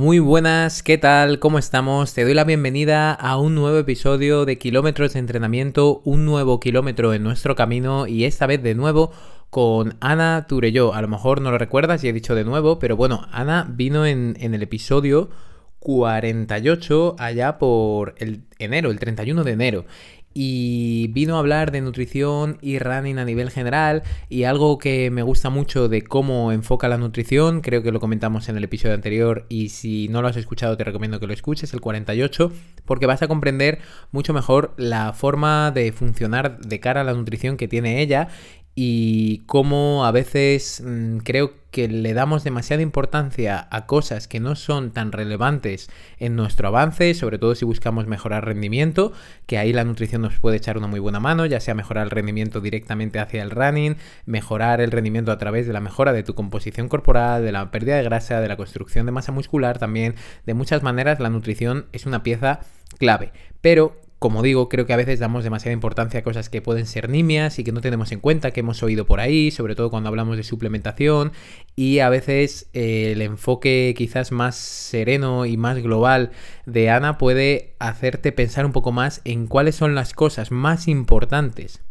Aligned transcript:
Muy 0.00 0.18
buenas, 0.18 0.82
¿qué 0.82 0.96
tal? 0.96 1.40
¿Cómo 1.40 1.58
estamos? 1.58 2.14
Te 2.14 2.24
doy 2.24 2.32
la 2.32 2.44
bienvenida 2.44 3.12
a 3.12 3.36
un 3.36 3.54
nuevo 3.54 3.76
episodio 3.76 4.46
de 4.46 4.56
Kilómetros 4.56 5.12
de 5.12 5.18
Entrenamiento, 5.18 6.00
un 6.06 6.24
nuevo 6.24 6.58
kilómetro 6.58 7.12
en 7.12 7.22
nuestro 7.22 7.54
camino 7.54 8.06
y 8.06 8.24
esta 8.24 8.46
vez 8.46 8.62
de 8.62 8.74
nuevo 8.74 9.12
con 9.50 9.98
Ana 10.00 10.46
Turelló. 10.48 10.94
A 10.94 11.02
lo 11.02 11.08
mejor 11.08 11.42
no 11.42 11.50
lo 11.50 11.58
recuerdas 11.58 12.02
y 12.02 12.08
he 12.08 12.14
dicho 12.14 12.34
de 12.34 12.44
nuevo, 12.44 12.78
pero 12.78 12.96
bueno, 12.96 13.26
Ana 13.30 13.66
vino 13.68 14.06
en, 14.06 14.38
en 14.40 14.54
el 14.54 14.62
episodio 14.62 15.28
48 15.80 17.16
allá 17.18 17.58
por 17.58 18.14
el 18.16 18.44
enero, 18.58 18.90
el 18.90 18.98
31 18.98 19.44
de 19.44 19.52
enero 19.52 19.84
y 20.32 21.08
vino 21.08 21.36
a 21.36 21.40
hablar 21.40 21.72
de 21.72 21.80
nutrición 21.80 22.58
y 22.60 22.78
running 22.78 23.18
a 23.18 23.24
nivel 23.24 23.50
general 23.50 24.02
y 24.28 24.44
algo 24.44 24.78
que 24.78 25.10
me 25.10 25.22
gusta 25.22 25.50
mucho 25.50 25.88
de 25.88 26.02
cómo 26.02 26.52
enfoca 26.52 26.88
la 26.88 26.98
nutrición, 26.98 27.60
creo 27.60 27.82
que 27.82 27.92
lo 27.92 28.00
comentamos 28.00 28.48
en 28.48 28.56
el 28.56 28.64
episodio 28.64 28.94
anterior 28.94 29.46
y 29.48 29.70
si 29.70 30.08
no 30.08 30.22
lo 30.22 30.28
has 30.28 30.36
escuchado 30.36 30.76
te 30.76 30.84
recomiendo 30.84 31.18
que 31.18 31.26
lo 31.26 31.32
escuches, 31.32 31.72
el 31.72 31.80
48, 31.80 32.52
porque 32.84 33.06
vas 33.06 33.22
a 33.22 33.28
comprender 33.28 33.78
mucho 34.12 34.32
mejor 34.32 34.74
la 34.76 35.12
forma 35.12 35.70
de 35.72 35.92
funcionar 35.92 36.60
de 36.60 36.80
cara 36.80 37.00
a 37.00 37.04
la 37.04 37.14
nutrición 37.14 37.56
que 37.56 37.68
tiene 37.68 38.00
ella 38.00 38.28
y 38.74 39.38
cómo 39.46 40.06
a 40.06 40.12
veces 40.12 40.82
mm, 40.84 41.18
creo 41.18 41.52
que 41.70 41.88
le 41.88 42.14
damos 42.14 42.44
demasiada 42.44 42.82
importancia 42.82 43.68
a 43.70 43.86
cosas 43.86 44.26
que 44.26 44.40
no 44.40 44.56
son 44.56 44.90
tan 44.92 45.12
relevantes 45.12 45.88
en 46.18 46.34
nuestro 46.34 46.68
avance, 46.68 47.14
sobre 47.14 47.38
todo 47.38 47.54
si 47.54 47.64
buscamos 47.64 48.06
mejorar 48.06 48.44
rendimiento, 48.44 49.12
que 49.46 49.58
ahí 49.58 49.72
la 49.72 49.84
nutrición 49.84 50.22
nos 50.22 50.38
puede 50.40 50.56
echar 50.56 50.78
una 50.78 50.88
muy 50.88 50.98
buena 50.98 51.20
mano, 51.20 51.46
ya 51.46 51.60
sea 51.60 51.74
mejorar 51.74 52.04
el 52.04 52.10
rendimiento 52.10 52.60
directamente 52.60 53.18
hacia 53.18 53.42
el 53.42 53.50
running, 53.50 53.96
mejorar 54.26 54.80
el 54.80 54.90
rendimiento 54.90 55.30
a 55.30 55.38
través 55.38 55.66
de 55.66 55.72
la 55.72 55.80
mejora 55.80 56.12
de 56.12 56.22
tu 56.22 56.34
composición 56.34 56.88
corporal, 56.88 57.44
de 57.44 57.52
la 57.52 57.70
pérdida 57.70 57.96
de 57.96 58.02
grasa, 58.02 58.40
de 58.40 58.48
la 58.48 58.56
construcción 58.56 59.06
de 59.06 59.12
masa 59.12 59.32
muscular, 59.32 59.78
también 59.78 60.14
de 60.46 60.54
muchas 60.54 60.82
maneras 60.82 61.20
la 61.20 61.30
nutrición 61.30 61.86
es 61.92 62.06
una 62.06 62.22
pieza 62.22 62.60
clave. 62.98 63.32
Pero 63.60 64.00
como 64.20 64.42
digo, 64.42 64.68
creo 64.68 64.84
que 64.84 64.92
a 64.92 64.98
veces 64.98 65.18
damos 65.18 65.44
demasiada 65.44 65.72
importancia 65.72 66.20
a 66.20 66.22
cosas 66.22 66.50
que 66.50 66.60
pueden 66.60 66.84
ser 66.84 67.08
nimias 67.08 67.58
y 67.58 67.64
que 67.64 67.72
no 67.72 67.80
tenemos 67.80 68.12
en 68.12 68.20
cuenta, 68.20 68.50
que 68.50 68.60
hemos 68.60 68.82
oído 68.82 69.06
por 69.06 69.18
ahí, 69.18 69.50
sobre 69.50 69.74
todo 69.74 69.88
cuando 69.88 70.10
hablamos 70.10 70.36
de 70.36 70.42
suplementación, 70.42 71.32
y 71.74 72.00
a 72.00 72.10
veces 72.10 72.68
eh, 72.74 73.12
el 73.12 73.22
enfoque 73.22 73.94
quizás 73.96 74.30
más 74.30 74.56
sereno 74.56 75.46
y 75.46 75.56
más 75.56 75.78
global 75.78 76.32
de 76.66 76.90
Ana 76.90 77.16
puede 77.16 77.76
hacerte 77.78 78.30
pensar 78.30 78.66
un 78.66 78.72
poco 78.72 78.92
más 78.92 79.22
en 79.24 79.46
cuáles 79.46 79.76
son 79.76 79.94
las 79.94 80.12
cosas 80.12 80.50
más 80.50 80.86
importantes 80.86 81.82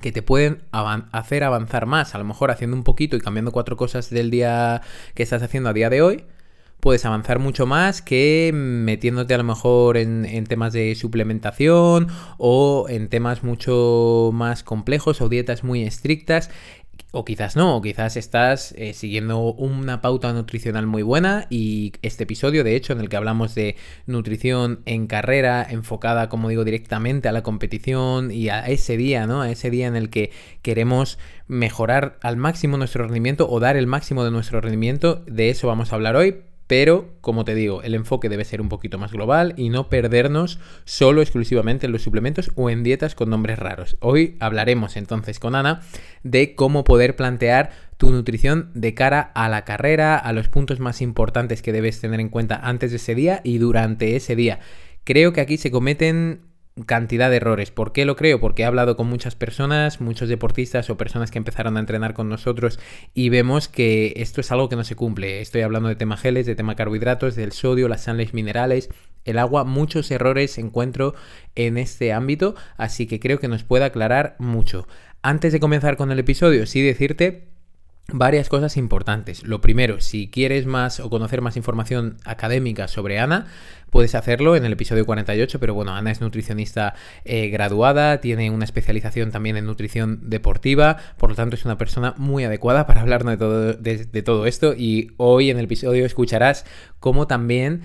que 0.00 0.10
te 0.10 0.22
pueden 0.22 0.64
hacer 0.72 1.44
avanzar 1.44 1.86
más, 1.86 2.16
a 2.16 2.18
lo 2.18 2.24
mejor 2.24 2.50
haciendo 2.50 2.76
un 2.76 2.82
poquito 2.82 3.14
y 3.14 3.20
cambiando 3.20 3.52
cuatro 3.52 3.76
cosas 3.76 4.10
del 4.10 4.32
día 4.32 4.82
que 5.14 5.22
estás 5.22 5.44
haciendo 5.44 5.68
a 5.68 5.72
día 5.72 5.90
de 5.90 6.02
hoy, 6.02 6.24
puedes 6.82 7.04
avanzar 7.04 7.38
mucho 7.38 7.64
más 7.64 8.02
que 8.02 8.50
metiéndote 8.52 9.32
a 9.34 9.38
lo 9.38 9.44
mejor 9.44 9.96
en, 9.96 10.44
temas 10.48 10.72
de 10.72 10.96
suplementación 10.96 12.08
o 12.38 12.86
en 12.88 13.08
temas 13.08 13.44
mucho 13.44 14.30
más 14.32 14.64
complejos 14.64 15.20
o 15.20 15.28
dietas 15.28 15.62
muy 15.62 15.84
estrictas. 15.84 16.50
O 17.12 17.24
quizás 17.24 17.56
no, 17.56 17.76
o 17.76 17.82
quizás 17.82 18.16
estás 18.16 18.72
eh, 18.72 18.94
siguiendo 18.94 19.38
una 19.52 20.00
pauta 20.00 20.32
nutricional 20.32 20.86
muy 20.86 21.02
buena 21.02 21.46
y 21.50 21.92
este 22.02 22.24
episodio, 22.24 22.64
de 22.64 22.74
hecho, 22.74 22.94
en 22.94 23.00
el 23.00 23.08
que 23.08 23.16
hablamos 23.16 23.54
de 23.54 23.76
nutrición 24.06 24.80
en 24.84 25.06
carrera, 25.06 25.64
enfocada, 25.68 26.28
como 26.28 26.48
digo, 26.48 26.64
directamente 26.64 27.28
a 27.28 27.32
la 27.32 27.42
competición 27.42 28.30
y 28.32 28.48
a 28.48 28.66
ese 28.66 28.96
día, 28.96 29.26
¿no? 29.26 29.42
A 29.42 29.50
ese 29.50 29.70
día 29.70 29.86
en 29.86 29.94
el 29.94 30.10
que 30.10 30.32
queremos 30.62 31.18
mejorar 31.46 32.18
al 32.22 32.38
máximo 32.38 32.76
nuestro 32.76 33.04
rendimiento 33.04 33.48
o 33.48 33.60
dar 33.60 33.76
el 33.76 33.86
máximo 33.86 34.24
de 34.24 34.30
nuestro 34.30 34.60
rendimiento, 34.60 35.22
de 35.26 35.50
eso 35.50 35.68
vamos 35.68 35.92
a 35.92 35.96
hablar 35.96 36.16
hoy, 36.16 36.42
pero, 36.66 37.14
como 37.20 37.44
te 37.44 37.54
digo, 37.54 37.82
el 37.82 37.94
enfoque 37.94 38.28
debe 38.28 38.44
ser 38.44 38.60
un 38.60 38.68
poquito 38.68 38.98
más 38.98 39.12
global 39.12 39.54
y 39.56 39.68
no 39.68 39.88
perdernos 39.88 40.58
solo 40.84 41.20
exclusivamente 41.20 41.86
en 41.86 41.92
los 41.92 42.02
suplementos 42.02 42.50
o 42.54 42.70
en 42.70 42.82
dietas 42.82 43.14
con 43.14 43.30
nombres 43.30 43.58
raros. 43.58 43.96
Hoy 44.00 44.36
hablaremos 44.40 44.96
entonces 44.96 45.38
con 45.38 45.54
Ana 45.54 45.80
de 46.22 46.54
cómo 46.54 46.84
poder 46.84 47.16
plantear 47.16 47.70
tu 47.96 48.10
nutrición 48.10 48.70
de 48.74 48.94
cara 48.94 49.20
a 49.20 49.48
la 49.48 49.64
carrera, 49.64 50.16
a 50.16 50.32
los 50.32 50.48
puntos 50.48 50.80
más 50.80 51.02
importantes 51.02 51.62
que 51.62 51.72
debes 51.72 52.00
tener 52.00 52.20
en 52.20 52.28
cuenta 52.30 52.56
antes 52.56 52.90
de 52.90 52.96
ese 52.96 53.14
día 53.14 53.40
y 53.44 53.58
durante 53.58 54.16
ese 54.16 54.34
día. 54.34 54.60
Creo 55.04 55.32
que 55.32 55.40
aquí 55.40 55.56
se 55.56 55.70
cometen 55.70 56.51
cantidad 56.86 57.30
de 57.30 57.36
errores. 57.36 57.70
¿Por 57.70 57.92
qué 57.92 58.04
lo 58.04 58.16
creo? 58.16 58.40
Porque 58.40 58.62
he 58.62 58.64
hablado 58.64 58.96
con 58.96 59.06
muchas 59.06 59.34
personas, 59.34 60.00
muchos 60.00 60.28
deportistas 60.28 60.88
o 60.90 60.96
personas 60.96 61.30
que 61.30 61.38
empezaron 61.38 61.76
a 61.76 61.80
entrenar 61.80 62.14
con 62.14 62.28
nosotros 62.28 62.78
y 63.14 63.28
vemos 63.28 63.68
que 63.68 64.14
esto 64.16 64.40
es 64.40 64.50
algo 64.52 64.68
que 64.68 64.76
no 64.76 64.84
se 64.84 64.96
cumple. 64.96 65.40
Estoy 65.40 65.62
hablando 65.62 65.88
de 65.88 65.96
tema 65.96 66.16
geles, 66.16 66.46
de 66.46 66.54
tema 66.54 66.74
carbohidratos, 66.74 67.36
del 67.36 67.52
sodio, 67.52 67.88
las 67.88 68.04
sales 68.04 68.32
minerales, 68.34 68.88
el 69.24 69.38
agua, 69.38 69.64
muchos 69.64 70.10
errores 70.10 70.58
encuentro 70.58 71.14
en 71.54 71.76
este 71.76 72.12
ámbito, 72.12 72.54
así 72.76 73.06
que 73.06 73.20
creo 73.20 73.38
que 73.38 73.48
nos 73.48 73.64
puede 73.64 73.84
aclarar 73.84 74.36
mucho. 74.38 74.88
Antes 75.22 75.52
de 75.52 75.60
comenzar 75.60 75.96
con 75.96 76.10
el 76.10 76.18
episodio, 76.18 76.66
sí 76.66 76.82
decirte 76.82 77.51
varias 78.08 78.48
cosas 78.48 78.76
importantes. 78.76 79.44
Lo 79.44 79.60
primero, 79.60 80.00
si 80.00 80.28
quieres 80.28 80.66
más 80.66 81.00
o 81.00 81.08
conocer 81.08 81.40
más 81.40 81.56
información 81.56 82.16
académica 82.24 82.88
sobre 82.88 83.18
Ana, 83.18 83.46
puedes 83.90 84.14
hacerlo 84.14 84.56
en 84.56 84.64
el 84.64 84.72
episodio 84.72 85.06
48, 85.06 85.60
pero 85.60 85.74
bueno, 85.74 85.94
Ana 85.94 86.10
es 86.10 86.20
nutricionista 86.20 86.94
eh, 87.24 87.48
graduada, 87.48 88.20
tiene 88.20 88.50
una 88.50 88.64
especialización 88.64 89.30
también 89.30 89.56
en 89.56 89.66
nutrición 89.66 90.30
deportiva, 90.30 90.96
por 91.16 91.30
lo 91.30 91.36
tanto 91.36 91.56
es 91.56 91.64
una 91.64 91.78
persona 91.78 92.14
muy 92.16 92.44
adecuada 92.44 92.86
para 92.86 93.02
hablarnos 93.02 93.32
de 93.32 93.38
todo, 93.38 93.72
de 93.74 94.22
todo 94.22 94.46
esto 94.46 94.74
y 94.76 95.12
hoy 95.16 95.50
en 95.50 95.58
el 95.58 95.64
episodio 95.64 96.04
escucharás 96.04 96.64
cómo 97.00 97.26
también 97.26 97.82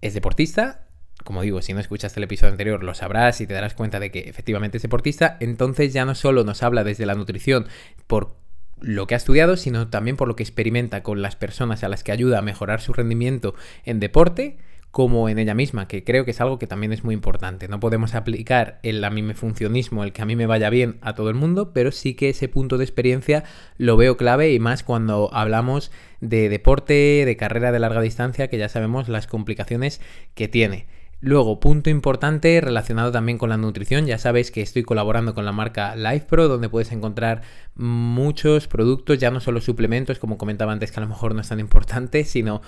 es 0.00 0.14
deportista, 0.14 0.88
como 1.22 1.42
digo, 1.42 1.62
si 1.62 1.72
no 1.72 1.80
escuchaste 1.80 2.20
el 2.20 2.24
episodio 2.24 2.52
anterior 2.52 2.84
lo 2.84 2.94
sabrás 2.94 3.40
y 3.40 3.46
te 3.46 3.54
darás 3.54 3.74
cuenta 3.74 3.98
de 3.98 4.10
que 4.10 4.20
efectivamente 4.20 4.76
es 4.76 4.82
deportista, 4.82 5.36
entonces 5.40 5.92
ya 5.92 6.04
no 6.04 6.14
solo 6.14 6.44
nos 6.44 6.62
habla 6.62 6.84
desde 6.84 7.06
la 7.06 7.14
nutrición 7.14 7.66
por 8.06 8.43
lo 8.80 9.06
que 9.06 9.14
ha 9.14 9.16
estudiado, 9.16 9.56
sino 9.56 9.88
también 9.88 10.16
por 10.16 10.28
lo 10.28 10.36
que 10.36 10.42
experimenta 10.42 11.02
con 11.02 11.22
las 11.22 11.36
personas 11.36 11.84
a 11.84 11.88
las 11.88 12.04
que 12.04 12.12
ayuda 12.12 12.38
a 12.38 12.42
mejorar 12.42 12.80
su 12.80 12.92
rendimiento 12.92 13.54
en 13.84 14.00
deporte, 14.00 14.58
como 14.94 15.28
en 15.28 15.40
ella 15.40 15.54
misma, 15.54 15.88
que 15.88 16.04
creo 16.04 16.24
que 16.24 16.30
es 16.30 16.40
algo 16.40 16.60
que 16.60 16.68
también 16.68 16.92
es 16.92 17.02
muy 17.02 17.14
importante. 17.14 17.66
No 17.66 17.80
podemos 17.80 18.14
aplicar 18.14 18.78
el 18.84 19.02
a 19.02 19.10
mí 19.10 19.22
me 19.22 19.34
funcionismo, 19.34 20.04
el 20.04 20.12
que 20.12 20.22
a 20.22 20.24
mí 20.24 20.36
me 20.36 20.46
vaya 20.46 20.70
bien 20.70 20.98
a 21.00 21.16
todo 21.16 21.30
el 21.30 21.34
mundo, 21.34 21.72
pero 21.72 21.90
sí 21.90 22.14
que 22.14 22.28
ese 22.28 22.48
punto 22.48 22.78
de 22.78 22.84
experiencia 22.84 23.42
lo 23.76 23.96
veo 23.96 24.16
clave 24.16 24.52
y 24.52 24.60
más 24.60 24.84
cuando 24.84 25.30
hablamos 25.32 25.90
de 26.20 26.48
deporte, 26.48 27.24
de 27.26 27.36
carrera 27.36 27.72
de 27.72 27.80
larga 27.80 28.02
distancia, 28.02 28.46
que 28.46 28.56
ya 28.56 28.68
sabemos 28.68 29.08
las 29.08 29.26
complicaciones 29.26 30.00
que 30.36 30.46
tiene. 30.46 30.86
Luego, 31.26 31.58
punto 31.58 31.88
importante 31.88 32.60
relacionado 32.60 33.10
también 33.10 33.38
con 33.38 33.48
la 33.48 33.56
nutrición, 33.56 34.04
ya 34.04 34.18
sabes 34.18 34.50
que 34.50 34.60
estoy 34.60 34.82
colaborando 34.82 35.34
con 35.34 35.46
la 35.46 35.52
marca 35.52 35.96
LifePro, 35.96 36.48
donde 36.48 36.68
puedes 36.68 36.92
encontrar 36.92 37.40
muchos 37.76 38.68
productos, 38.68 39.16
ya 39.16 39.30
no 39.30 39.40
solo 39.40 39.62
suplementos, 39.62 40.18
como 40.18 40.36
comentaba 40.36 40.72
antes, 40.72 40.92
que 40.92 41.00
a 41.00 41.02
lo 41.02 41.08
mejor 41.08 41.34
no 41.34 41.40
es 41.40 41.48
tan 41.48 41.60
importante, 41.60 42.24
sino 42.24 42.60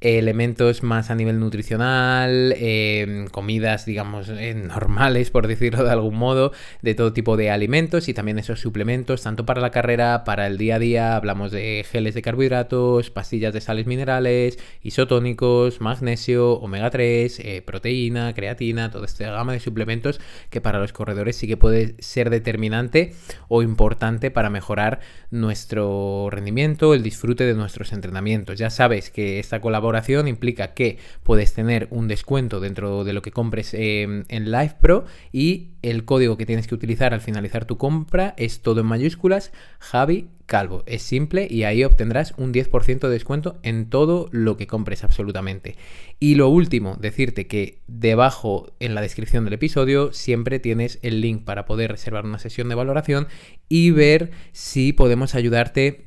elementos 0.00 0.84
más 0.84 1.10
a 1.10 1.16
nivel 1.16 1.40
nutricional, 1.40 2.54
em, 2.56 3.26
comidas, 3.26 3.84
digamos, 3.84 4.28
eh, 4.28 4.54
normales, 4.54 5.30
por 5.30 5.48
decirlo 5.48 5.82
de 5.82 5.90
algún 5.90 6.14
modo, 6.14 6.52
de 6.82 6.94
todo 6.94 7.12
tipo 7.12 7.36
de 7.36 7.50
alimentos 7.50 8.08
y 8.08 8.14
también 8.14 8.38
esos 8.38 8.60
suplementos, 8.60 9.22
tanto 9.22 9.44
para 9.44 9.60
la 9.60 9.70
carrera, 9.70 10.22
para 10.24 10.46
el 10.46 10.56
día 10.56 10.76
a 10.76 10.78
día, 10.78 11.16
hablamos 11.16 11.50
de 11.50 11.84
geles 11.90 12.14
de 12.14 12.22
carbohidratos, 12.22 13.10
pastillas 13.10 13.52
de 13.52 13.60
sales 13.60 13.86
minerales, 13.86 14.58
isotónicos, 14.82 15.80
magnesio, 15.80 16.52
omega 16.52 16.90
3, 16.90 17.40
eh, 17.40 17.62
proteína, 17.62 18.32
creatina, 18.34 18.90
toda 18.90 19.06
esta 19.06 19.30
gama 19.32 19.52
de 19.52 19.60
suplementos 19.60 20.20
que 20.50 20.60
para 20.60 20.78
los 20.78 20.92
corredores 20.92 21.36
sí 21.36 21.48
que 21.48 21.56
puede 21.56 21.96
ser 21.98 22.30
determinante 22.30 23.14
o 23.48 23.62
importante 23.62 24.30
para 24.30 24.48
mejorar 24.48 25.00
nuestro 25.30 26.28
rendimiento, 26.30 26.94
el 26.94 27.02
disfrute 27.02 27.44
de 27.44 27.54
nuestros 27.54 27.92
entrenamientos. 27.92 28.58
Ya 28.58 28.70
sabes 28.70 29.10
que 29.10 29.40
esta 29.40 29.60
colaboración 29.60 29.87
implica 30.28 30.74
que 30.74 30.98
puedes 31.22 31.54
tener 31.54 31.88
un 31.90 32.08
descuento 32.08 32.60
dentro 32.60 33.04
de 33.04 33.12
lo 33.12 33.22
que 33.22 33.30
compres 33.30 33.74
en 33.74 34.26
Live 34.28 34.76
Pro 34.80 35.04
y 35.32 35.70
el 35.82 36.04
código 36.04 36.36
que 36.36 36.46
tienes 36.46 36.66
que 36.66 36.74
utilizar 36.74 37.14
al 37.14 37.20
finalizar 37.20 37.64
tu 37.64 37.76
compra 37.76 38.34
es 38.36 38.60
todo 38.62 38.80
en 38.80 38.86
mayúsculas, 38.86 39.52
Javi 39.78 40.28
Calvo. 40.46 40.82
Es 40.86 41.02
simple 41.02 41.46
y 41.48 41.64
ahí 41.64 41.84
obtendrás 41.84 42.34
un 42.36 42.52
10% 42.52 43.00
de 43.00 43.10
descuento 43.10 43.58
en 43.62 43.90
todo 43.90 44.28
lo 44.32 44.56
que 44.56 44.66
compres 44.66 45.04
absolutamente. 45.04 45.76
Y 46.18 46.34
lo 46.34 46.48
último, 46.48 46.96
decirte 46.98 47.46
que 47.46 47.80
debajo 47.86 48.72
en 48.80 48.94
la 48.94 49.02
descripción 49.02 49.44
del 49.44 49.54
episodio 49.54 50.12
siempre 50.12 50.58
tienes 50.58 50.98
el 51.02 51.20
link 51.20 51.44
para 51.44 51.66
poder 51.66 51.92
reservar 51.92 52.24
una 52.24 52.38
sesión 52.38 52.68
de 52.68 52.74
valoración 52.74 53.28
y 53.68 53.90
ver 53.90 54.30
si 54.52 54.92
podemos 54.92 55.34
ayudarte 55.34 56.06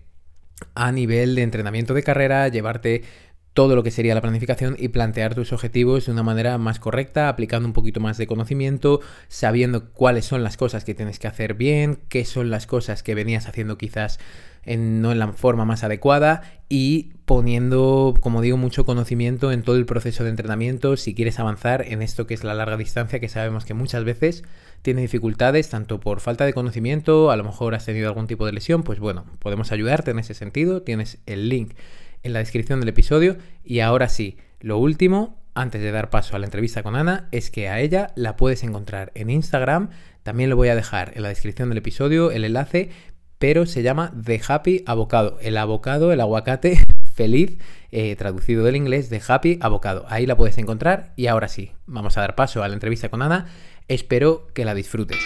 a 0.75 0.91
nivel 0.91 1.35
de 1.35 1.43
entrenamiento 1.43 1.93
de 1.93 2.03
carrera, 2.03 2.47
llevarte 2.47 3.03
todo 3.53 3.75
lo 3.75 3.83
que 3.83 3.91
sería 3.91 4.15
la 4.15 4.21
planificación 4.21 4.75
y 4.79 4.89
plantear 4.89 5.35
tus 5.35 5.51
objetivos 5.51 6.05
de 6.05 6.13
una 6.13 6.23
manera 6.23 6.57
más 6.57 6.79
correcta, 6.79 7.27
aplicando 7.27 7.67
un 7.67 7.73
poquito 7.73 7.99
más 7.99 8.17
de 8.17 8.27
conocimiento, 8.27 9.01
sabiendo 9.27 9.91
cuáles 9.91 10.25
son 10.25 10.43
las 10.43 10.55
cosas 10.55 10.85
que 10.85 10.95
tienes 10.95 11.19
que 11.19 11.27
hacer 11.27 11.55
bien, 11.55 11.99
qué 12.07 12.23
son 12.23 12.49
las 12.49 12.65
cosas 12.65 13.03
que 13.03 13.15
venías 13.15 13.47
haciendo 13.47 13.77
quizás 13.77 14.19
no 14.65 15.11
en 15.11 15.19
la 15.19 15.33
forma 15.33 15.65
más 15.65 15.83
adecuada 15.83 16.43
y 16.69 17.13
poniendo, 17.25 18.13
como 18.21 18.41
digo, 18.41 18.57
mucho 18.57 18.85
conocimiento 18.85 19.51
en 19.51 19.63
todo 19.63 19.75
el 19.75 19.85
proceso 19.85 20.23
de 20.23 20.29
entrenamiento. 20.29 20.97
Si 20.97 21.15
quieres 21.15 21.39
avanzar 21.39 21.83
en 21.87 22.01
esto 22.01 22.27
que 22.27 22.35
es 22.35 22.43
la 22.43 22.53
larga 22.53 22.77
distancia, 22.77 23.19
que 23.19 23.27
sabemos 23.27 23.65
que 23.65 23.73
muchas 23.73 24.03
veces 24.03 24.43
tiene 24.81 25.01
dificultades, 25.01 25.69
tanto 25.69 25.99
por 25.99 26.19
falta 26.19 26.45
de 26.45 26.53
conocimiento, 26.53 27.31
a 27.31 27.37
lo 27.37 27.43
mejor 27.43 27.75
has 27.75 27.85
tenido 27.85 28.07
algún 28.07 28.27
tipo 28.27 28.45
de 28.45 28.53
lesión, 28.53 28.83
pues 28.83 28.99
bueno, 28.99 29.25
podemos 29.39 29.71
ayudarte 29.71 30.11
en 30.11 30.19
ese 30.19 30.33
sentido, 30.33 30.83
tienes 30.83 31.17
el 31.25 31.49
link 31.49 31.73
en 32.23 32.33
la 32.33 32.39
descripción 32.39 32.79
del 32.79 32.89
episodio. 32.89 33.37
Y 33.63 33.79
ahora 33.79 34.09
sí, 34.09 34.37
lo 34.59 34.77
último, 34.77 35.41
antes 35.53 35.81
de 35.81 35.91
dar 35.91 36.09
paso 36.09 36.35
a 36.35 36.39
la 36.39 36.45
entrevista 36.45 36.83
con 36.83 36.95
Ana, 36.95 37.27
es 37.31 37.51
que 37.51 37.69
a 37.69 37.79
ella 37.79 38.11
la 38.15 38.35
puedes 38.35 38.63
encontrar 38.63 39.11
en 39.15 39.29
Instagram, 39.29 39.89
también 40.23 40.49
lo 40.49 40.55
voy 40.55 40.69
a 40.69 40.75
dejar 40.75 41.13
en 41.15 41.23
la 41.23 41.29
descripción 41.29 41.69
del 41.69 41.79
episodio 41.79 42.31
el 42.31 42.45
enlace, 42.45 42.91
pero 43.39 43.65
se 43.65 43.81
llama 43.81 44.13
The 44.23 44.39
Happy 44.47 44.83
Avocado, 44.85 45.39
el 45.41 45.57
abocado, 45.57 46.11
el 46.11 46.21
aguacate 46.21 46.79
feliz, 47.13 47.57
eh, 47.91 48.15
traducido 48.15 48.63
del 48.63 48.75
inglés 48.75 49.09
de 49.09 49.21
Happy 49.27 49.57
Avocado. 49.61 50.05
Ahí 50.09 50.27
la 50.27 50.37
puedes 50.37 50.59
encontrar. 50.59 51.13
Y 51.15 51.25
ahora 51.25 51.47
sí, 51.47 51.71
vamos 51.87 52.17
a 52.17 52.21
dar 52.21 52.35
paso 52.35 52.63
a 52.63 52.67
la 52.67 52.75
entrevista 52.75 53.09
con 53.09 53.23
Ana, 53.23 53.47
espero 53.87 54.47
que 54.53 54.63
la 54.63 54.75
disfrutes. 54.75 55.17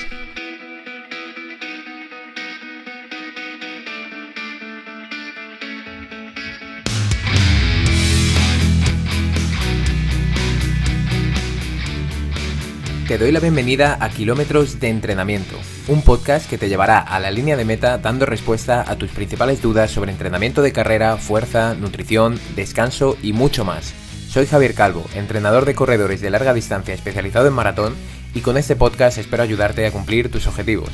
Te 13.07 13.19
doy 13.19 13.31
la 13.31 13.40
bienvenida 13.40 14.00
a 14.02 14.10
Kilómetros 14.10 14.80
de 14.80 14.90
Entrenamiento, 14.90 15.56
un 15.88 16.02
podcast 16.02 16.50
que 16.50 16.57
te 16.57 16.69
llevará 16.69 16.98
a 16.98 17.19
la 17.19 17.30
línea 17.30 17.56
de 17.56 17.63
meta 17.63 18.00
dando 18.00 18.25
respuesta 18.25 18.81
a 18.81 18.96
tus 18.96 19.12
principales 19.12 19.62
dudas 19.62 19.92
sobre 19.92 20.12
entrenamiento 20.12 20.63
de 20.63 20.74
carrera, 20.74 21.18
fuerza, 21.18 21.75
nutrición, 21.75 22.40
descanso 22.56 23.16
y 23.22 23.31
mucho 23.31 23.63
más. 23.63 23.94
Soy 24.28 24.48
Javier 24.48 24.74
Calvo, 24.74 25.06
entrenador 25.13 25.66
de 25.66 25.75
corredores 25.75 26.19
de 26.19 26.31
larga 26.31 26.56
distancia 26.56 26.96
especializado 26.96 27.46
en 27.48 27.54
maratón 27.54 27.94
y 28.34 28.42
con 28.42 28.57
este 28.57 28.75
podcast 28.75 29.19
espero 29.19 29.44
ayudarte 29.44 29.86
a 29.86 29.92
cumplir 29.92 30.31
tus 30.31 30.48
objetivos. 30.48 30.90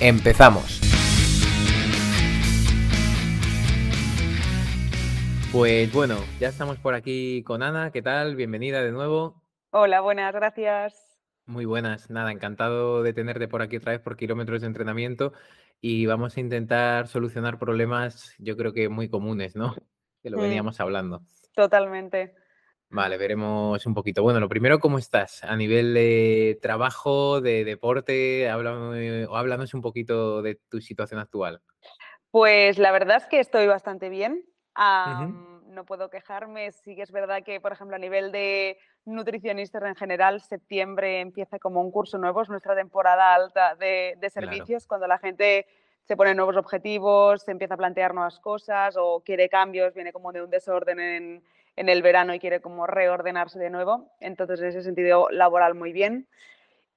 ¡Empezamos! 0.00 0.80
Pues 5.52 5.92
bueno, 5.92 6.16
ya 6.40 6.48
estamos 6.48 6.78
por 6.78 6.94
aquí 6.94 7.44
con 7.44 7.62
Ana. 7.62 7.92
¿Qué 7.92 8.02
tal? 8.02 8.34
Bienvenida 8.34 8.82
de 8.82 8.90
nuevo. 8.90 9.40
Hola, 9.70 10.00
buenas, 10.00 10.34
gracias. 10.34 11.01
Muy 11.52 11.66
buenas, 11.66 12.08
nada, 12.08 12.32
encantado 12.32 13.02
de 13.02 13.12
tenerte 13.12 13.46
por 13.46 13.60
aquí 13.60 13.76
otra 13.76 13.92
vez 13.92 14.00
por 14.00 14.16
kilómetros 14.16 14.62
de 14.62 14.68
entrenamiento 14.68 15.34
y 15.82 16.06
vamos 16.06 16.34
a 16.34 16.40
intentar 16.40 17.08
solucionar 17.08 17.58
problemas, 17.58 18.34
yo 18.38 18.56
creo 18.56 18.72
que 18.72 18.88
muy 18.88 19.10
comunes, 19.10 19.54
¿no? 19.54 19.74
Que 20.22 20.30
lo 20.30 20.38
Mm, 20.38 20.40
veníamos 20.40 20.80
hablando. 20.80 21.20
totalmente. 21.54 22.34
Vale, 22.88 23.18
veremos 23.18 23.84
un 23.84 23.92
poquito. 23.92 24.22
Bueno, 24.22 24.40
lo 24.40 24.48
primero, 24.48 24.78
¿cómo 24.78 24.96
estás? 24.96 25.44
A 25.44 25.54
nivel 25.54 25.92
de 25.92 26.58
trabajo, 26.62 27.42
de 27.42 27.64
deporte, 27.64 28.48
háblame, 28.48 29.26
o 29.26 29.36
háblanos 29.36 29.74
un 29.74 29.82
poquito 29.82 30.40
de 30.40 30.54
tu 30.70 30.80
situación 30.80 31.20
actual. 31.20 31.60
Pues 32.30 32.78
la 32.78 32.92
verdad 32.92 33.18
es 33.18 33.26
que 33.26 33.40
estoy 33.40 33.66
bastante 33.66 34.08
bien. 34.08 34.42
Am, 34.74 35.51
no 35.72 35.84
puedo 35.84 36.10
quejarme. 36.10 36.70
Sí 36.72 36.94
que 36.94 37.02
es 37.02 37.10
verdad 37.12 37.42
que, 37.42 37.60
por 37.60 37.72
ejemplo, 37.72 37.96
a 37.96 37.98
nivel 37.98 38.30
de 38.30 38.78
nutricionistas 39.04 39.82
en 39.82 39.96
general, 39.96 40.40
septiembre 40.40 41.20
empieza 41.20 41.58
como 41.58 41.80
un 41.80 41.90
curso 41.90 42.18
nuevo, 42.18 42.42
es 42.42 42.48
nuestra 42.48 42.74
temporada 42.76 43.34
alta 43.34 43.74
de, 43.74 44.14
de 44.18 44.30
Claro. 44.30 44.30
servicios, 44.30 44.86
cuando 44.86 45.06
la 45.06 45.18
gente 45.18 45.66
se 46.04 46.16
pone 46.16 46.34
nuevos 46.34 46.56
objetivos, 46.56 47.42
se 47.42 47.52
empieza 47.52 47.74
a 47.74 47.76
plantear 47.76 48.14
nuevas 48.14 48.38
cosas 48.40 48.96
o 48.98 49.22
quiere 49.24 49.48
cambios, 49.48 49.94
viene 49.94 50.12
como 50.12 50.32
de 50.32 50.42
un 50.42 50.50
desorden 50.50 51.00
en, 51.00 51.44
en 51.76 51.88
el 51.88 52.02
verano 52.02 52.34
y 52.34 52.38
quiere 52.40 52.60
como 52.60 52.86
reordenarse 52.86 53.58
de 53.58 53.70
nuevo. 53.70 54.10
Entonces, 54.20 54.60
en 54.60 54.66
ese 54.68 54.82
sentido 54.82 55.28
laboral, 55.30 55.74
muy 55.74 55.92
bien. 55.92 56.26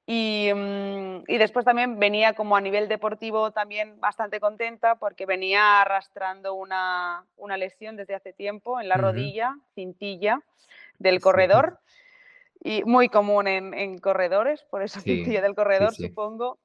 Y, 0.08 0.52
mm, 0.54 1.24
y 1.28 1.38
después 1.38 1.66
también 1.66 1.98
venía 2.00 2.34
como 2.34 2.56
a 2.56 2.62
nivel 2.62 2.88
deportivo 2.88 3.52
también 3.52 4.00
bastante 4.00 4.40
contenta 4.40 4.96
porque 4.96 5.26
venía 5.26 5.82
arrastrando 5.82 6.54
una, 6.54 7.26
una 7.38 7.58
lesión 7.58 7.96
desde 7.96 8.14
hace 8.14 8.32
tiempo 8.32 8.80
en 8.80 8.88
la 8.88 8.98
Ujú, 8.98 9.06
rodilla, 9.08 9.56
cintilla 9.74 10.42
del 11.00 11.16
Sí, 11.16 11.22
corredor, 11.22 11.80
y 12.64 12.84
muy 12.84 13.10
común 13.10 13.48
en, 13.48 13.74
en 13.74 13.98
corredores, 14.00 14.64
por 14.70 14.82
eso 14.84 15.00
sí, 15.02 15.24
cintilla 15.24 15.42
del 15.42 15.56
corredor, 15.56 15.94
sí. 15.94 16.08
supongo. 16.10 16.60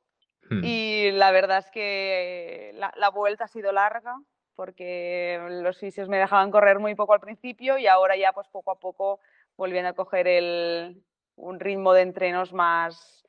Mm, 0.51 0.65
Y 0.65 1.11
la 1.13 1.31
verdad 1.31 1.59
es 1.59 1.71
que 1.71 2.73
la, 2.75 2.93
la 2.97 3.09
vuelta 3.11 3.45
ha 3.45 3.49
sido 3.49 3.73
larga 3.73 4.17
porque 4.55 5.39
los 5.63 5.79
fisios 5.79 6.09
me 6.09 6.19
dejaban 6.19 6.51
correr 6.51 6.79
muy 6.79 6.95
poco 6.95 7.15
al 7.15 7.21
principio 7.21 7.79
y 7.79 7.87
ahora 7.87 8.17
ya 8.17 8.33
pues 8.33 8.49
poco 8.49 8.71
a 8.71 8.79
poco 8.79 9.21
volviendo 9.57 9.89
a 9.89 9.95
coger 9.95 10.29
el, 10.29 11.03
un 11.37 11.61
ritmo 11.61 11.95
de 11.95 12.03
entrenos 12.03 12.53
más, 12.53 13.20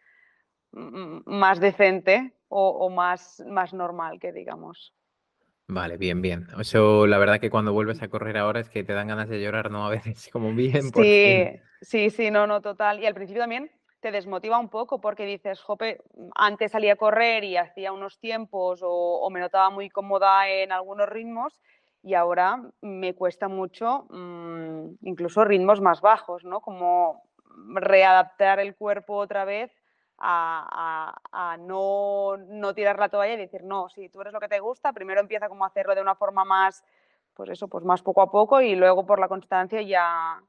más 0.71 1.59
decente 1.59 2.33
o, 2.47 2.69
o 2.69 2.89
más, 2.89 3.43
más 3.47 3.73
normal, 3.73 4.19
que 4.19 4.31
digamos. 4.31 4.93
Vale, 5.67 5.97
bien, 5.97 6.21
bien. 6.21 6.47
Eso, 6.59 7.07
la 7.07 7.17
verdad 7.17 7.39
que 7.39 7.49
cuando 7.49 7.71
vuelves 7.71 8.01
a 8.01 8.09
correr 8.09 8.37
ahora 8.37 8.59
es 8.59 8.69
que 8.69 8.83
te 8.83 8.93
dan 8.93 9.07
ganas 9.07 9.29
de 9.29 9.41
llorar, 9.41 9.71
¿no? 9.71 9.85
A 9.87 9.89
veces, 9.89 10.29
como 10.31 10.53
bien, 10.53 10.91
Sí, 10.91 11.47
sí, 11.81 12.09
sí, 12.09 12.29
no, 12.31 12.45
no, 12.45 12.61
total. 12.61 12.99
Y 12.99 13.05
al 13.05 13.13
principio 13.13 13.41
también 13.41 13.71
te 14.01 14.11
desmotiva 14.11 14.59
un 14.59 14.69
poco 14.69 14.99
porque 14.99 15.25
dices, 15.25 15.61
jope, 15.61 16.01
mm, 16.13 16.29
antes 16.35 16.71
salía 16.71 16.93
a 16.93 16.97
correr 16.97 17.43
y 17.45 17.55
hacía 17.55 17.93
unos 17.93 18.19
tiempos 18.19 18.81
o, 18.83 18.89
o 18.89 19.29
me 19.29 19.39
notaba 19.39 19.69
muy 19.69 19.89
cómoda 19.89 20.49
en 20.49 20.71
algunos 20.71 21.07
ritmos 21.07 21.61
y 22.03 22.15
ahora 22.15 22.61
me 22.81 23.13
cuesta 23.13 23.47
mucho, 23.47 24.07
mm, 24.09 24.95
incluso 25.03 25.45
ritmos 25.45 25.79
más 25.79 26.01
bajos, 26.01 26.43
¿no? 26.43 26.59
Como 26.59 27.23
readaptar 27.75 28.59
el 28.59 28.75
cuerpo 28.75 29.15
otra 29.15 29.45
vez 29.45 29.71
a, 30.21 31.13
a- 31.33 31.53
a 31.53 31.57
no, 31.57 32.37
no 32.37 32.73
tirar 32.75 32.99
la 32.99 33.09
toalla 33.09 33.33
y 33.33 33.37
decir, 33.37 33.63
no, 33.63 33.89
si 33.89 34.09
tú 34.09 34.21
eres 34.21 34.33
lo 34.33 34.39
que 34.39 34.47
te 34.49 34.59
gusta, 34.59 34.93
primero 34.93 35.21
empieza 35.21 35.49
como 35.49 35.63
a 35.65 35.67
hacerlo 35.67 35.95
de 35.95 36.01
una 36.01 36.15
forma 36.15 36.45
más, 36.45 36.83
pues 37.33 37.49
eso, 37.49 37.67
pues 37.67 37.83
más 37.85 38.01
poco 38.03 38.21
a 38.21 38.31
poco 38.31 38.61
y 38.61 38.75
luego 38.75 39.05
por 39.05 39.19
la 39.19 39.27
constancia 39.29 39.81
ya, 39.81 40.43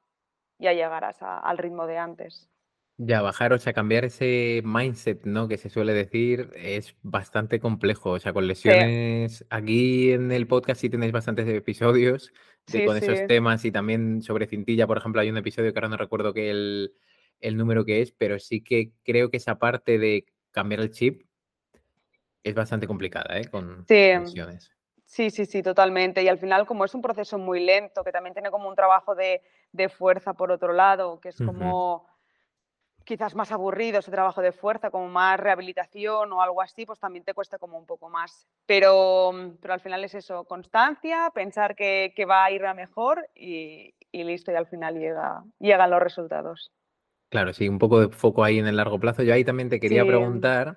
ya 0.59 0.73
llegarás 0.73 1.23
a 1.23 1.39
al 1.41 1.59
ritmo 1.59 1.87
de 1.87 1.99
antes. 1.99 2.49
Ya, 2.99 3.21
bajar, 3.21 3.53
o 3.53 3.59
sea, 3.59 3.73
cambiar 3.73 4.05
ese 4.05 4.63
mindset, 4.65 5.25
¿no? 5.25 5.49
Que 5.49 5.59
se 5.59 5.71
suele 5.71 5.93
decir, 5.93 6.51
es 6.55 6.95
bastante 7.03 7.59
complejo. 7.59 8.11
O 8.11 8.19
sea, 8.21 8.33
con 8.33 8.47
Sí, 8.65 8.71
lesiones, 8.71 9.45
aquí 9.51 10.13
en 10.13 10.31
el 10.31 10.47
podcast 10.47 10.81
sí 10.81 10.89
tenéis 10.91 11.11
bastantes 11.11 11.49
episodios 11.49 12.33
de 12.67 12.81
sí, 12.81 12.85
con 12.85 12.97
esos 12.97 13.25
temas 13.27 13.65
y 13.65 13.73
también 13.73 14.23
sobre 14.23 14.47
cintilla, 14.47 14.87
por 14.87 14.99
ejemplo, 14.99 15.21
hay 15.21 15.31
un 15.31 15.37
episodio 15.39 15.73
que 15.73 15.79
ahora 15.81 15.89
no 15.89 15.97
recuerdo 15.97 16.33
que 16.33 16.51
el, 16.51 16.95
el 17.43 17.57
número 17.57 17.85
que 17.85 18.01
es, 18.01 18.13
pero 18.13 18.39
sí 18.39 18.63
que 18.63 18.93
creo 19.05 19.31
que 19.31 19.37
esa 19.37 19.59
parte 19.59 19.99
de 19.99 20.25
cambiar 20.51 20.81
el 20.81 20.91
chip 20.91 21.27
es 22.43 22.55
bastante 22.55 22.87
complicada, 22.87 23.39
¿eh? 23.39 23.49
Con 23.51 23.85
Sí, 23.87 23.95
lesiones. 24.19 24.73
sí, 25.05 25.31
sí, 25.31 25.45
sí, 25.47 25.63
totalmente. 25.63 26.23
Y 26.23 26.29
al 26.29 26.39
final, 26.39 26.67
como 26.67 26.85
es 26.85 26.95
un 26.95 27.03
proceso 27.03 27.39
muy 27.39 27.61
lento, 27.61 28.03
que 28.03 28.13
también 28.13 28.35
tiene 28.35 28.51
como 28.51 28.69
un 28.69 28.75
trabajo 28.77 29.15
de 29.15 29.43
de 29.73 29.89
fuerza 29.89 30.35
por 30.35 30.53
otro 30.53 30.73
lado, 30.75 31.19
que 31.19 31.31
es 31.31 31.39
como 31.39 32.07
quizás 33.05 33.35
más 33.35 33.51
aburrido 33.51 33.99
ese 33.99 34.11
trabajo 34.11 34.43
de 34.43 34.53
fuerza, 34.53 34.91
como 34.91 35.09
más 35.09 35.41
rehabilitación 35.41 36.33
o 36.33 36.43
algo 36.43 36.63
así, 36.63 36.87
pues 36.87 37.01
también 37.01 37.25
te 37.25 37.35
cuesta 37.35 37.59
como 37.59 37.79
un 37.79 37.87
poco 37.87 38.09
más. 38.09 38.47
Pero, 38.67 39.33
mm, 39.33 39.57
pero 39.61 39.75
al 39.75 39.81
final 39.81 40.05
es 40.05 40.15
eso, 40.15 40.45
constancia, 40.45 41.31
pensar 41.35 41.75
que 41.75 42.13
que 42.15 42.27
va 42.27 42.45
a 42.45 42.51
ir 42.51 42.65
a 42.65 42.75
mejor 42.75 43.29
y 43.35 43.95
y 44.15 44.25
listo, 44.25 44.53
y 44.53 44.57
al 44.57 44.67
final 44.67 44.99
llega 44.99 45.43
llegan 45.59 45.91
los 45.91 46.03
resultados. 46.03 46.71
Claro, 47.33 47.55
sí, 47.55 47.67
un 47.67 47.79
poco 47.79 47.99
de 47.99 48.09
foco 48.11 48.45
ahí 48.45 48.59
en 48.59 48.67
el 48.67 48.77
largo 48.77 49.01
plazo. 49.01 49.23
Yo 49.23 49.33
ahí 49.33 49.43
también 49.43 49.71
te 49.71 49.77
Sí. 49.77 49.81
quería 49.81 50.05
preguntar 50.07 50.77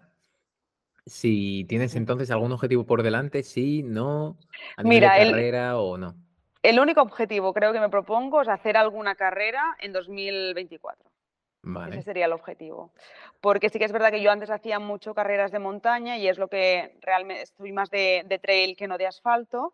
Si 1.06 1.66
tienes 1.70 1.96
entonces 1.96 2.32
algún 2.32 2.52
objetivo 2.52 2.86
por 2.86 3.04
delante, 3.04 3.44
sí, 3.44 3.84
no, 3.84 4.38
a 4.76 4.84
nivel 4.84 4.96
de 4.96 5.00
Mira, 5.00 5.18
el 5.18 5.32
carrera 5.32 5.78
o 5.80 5.98
no. 5.98 6.16
El 6.64 6.80
único 6.80 7.02
objetivo 7.02 7.54
creo 7.54 7.72
que 7.74 7.80
me 7.80 7.90
propongo 7.90 8.42
es 8.42 8.48
hacer 8.48 8.76
alguna 8.76 9.16
carrera 9.16 9.76
en 9.80 9.94
2024. 9.94 11.12
Ese 11.62 11.72
Vale, 11.74 12.02
sería 12.02 12.26
el 12.26 12.34
objetivo. 12.34 12.92
Porque 13.42 13.70
sí 13.70 13.78
que 13.80 13.86
es 13.86 13.92
verdad 13.92 14.12
que 14.12 14.22
yo 14.22 14.32
antes 14.32 14.50
hacía 14.50 14.80
mucho 14.80 15.14
carreras 15.14 15.52
de 15.52 15.60
montaña 15.60 16.18
y 16.18 16.28
es 16.28 16.38
lo 16.40 16.48
que 16.48 16.98
realmente 17.02 17.44
estoy 17.44 17.72
más 17.72 17.90
de, 17.92 18.24
de 18.28 18.40
trail 18.40 18.76
que 18.76 18.88
no 18.88 18.98
de 18.98 19.08
asfalto, 19.08 19.74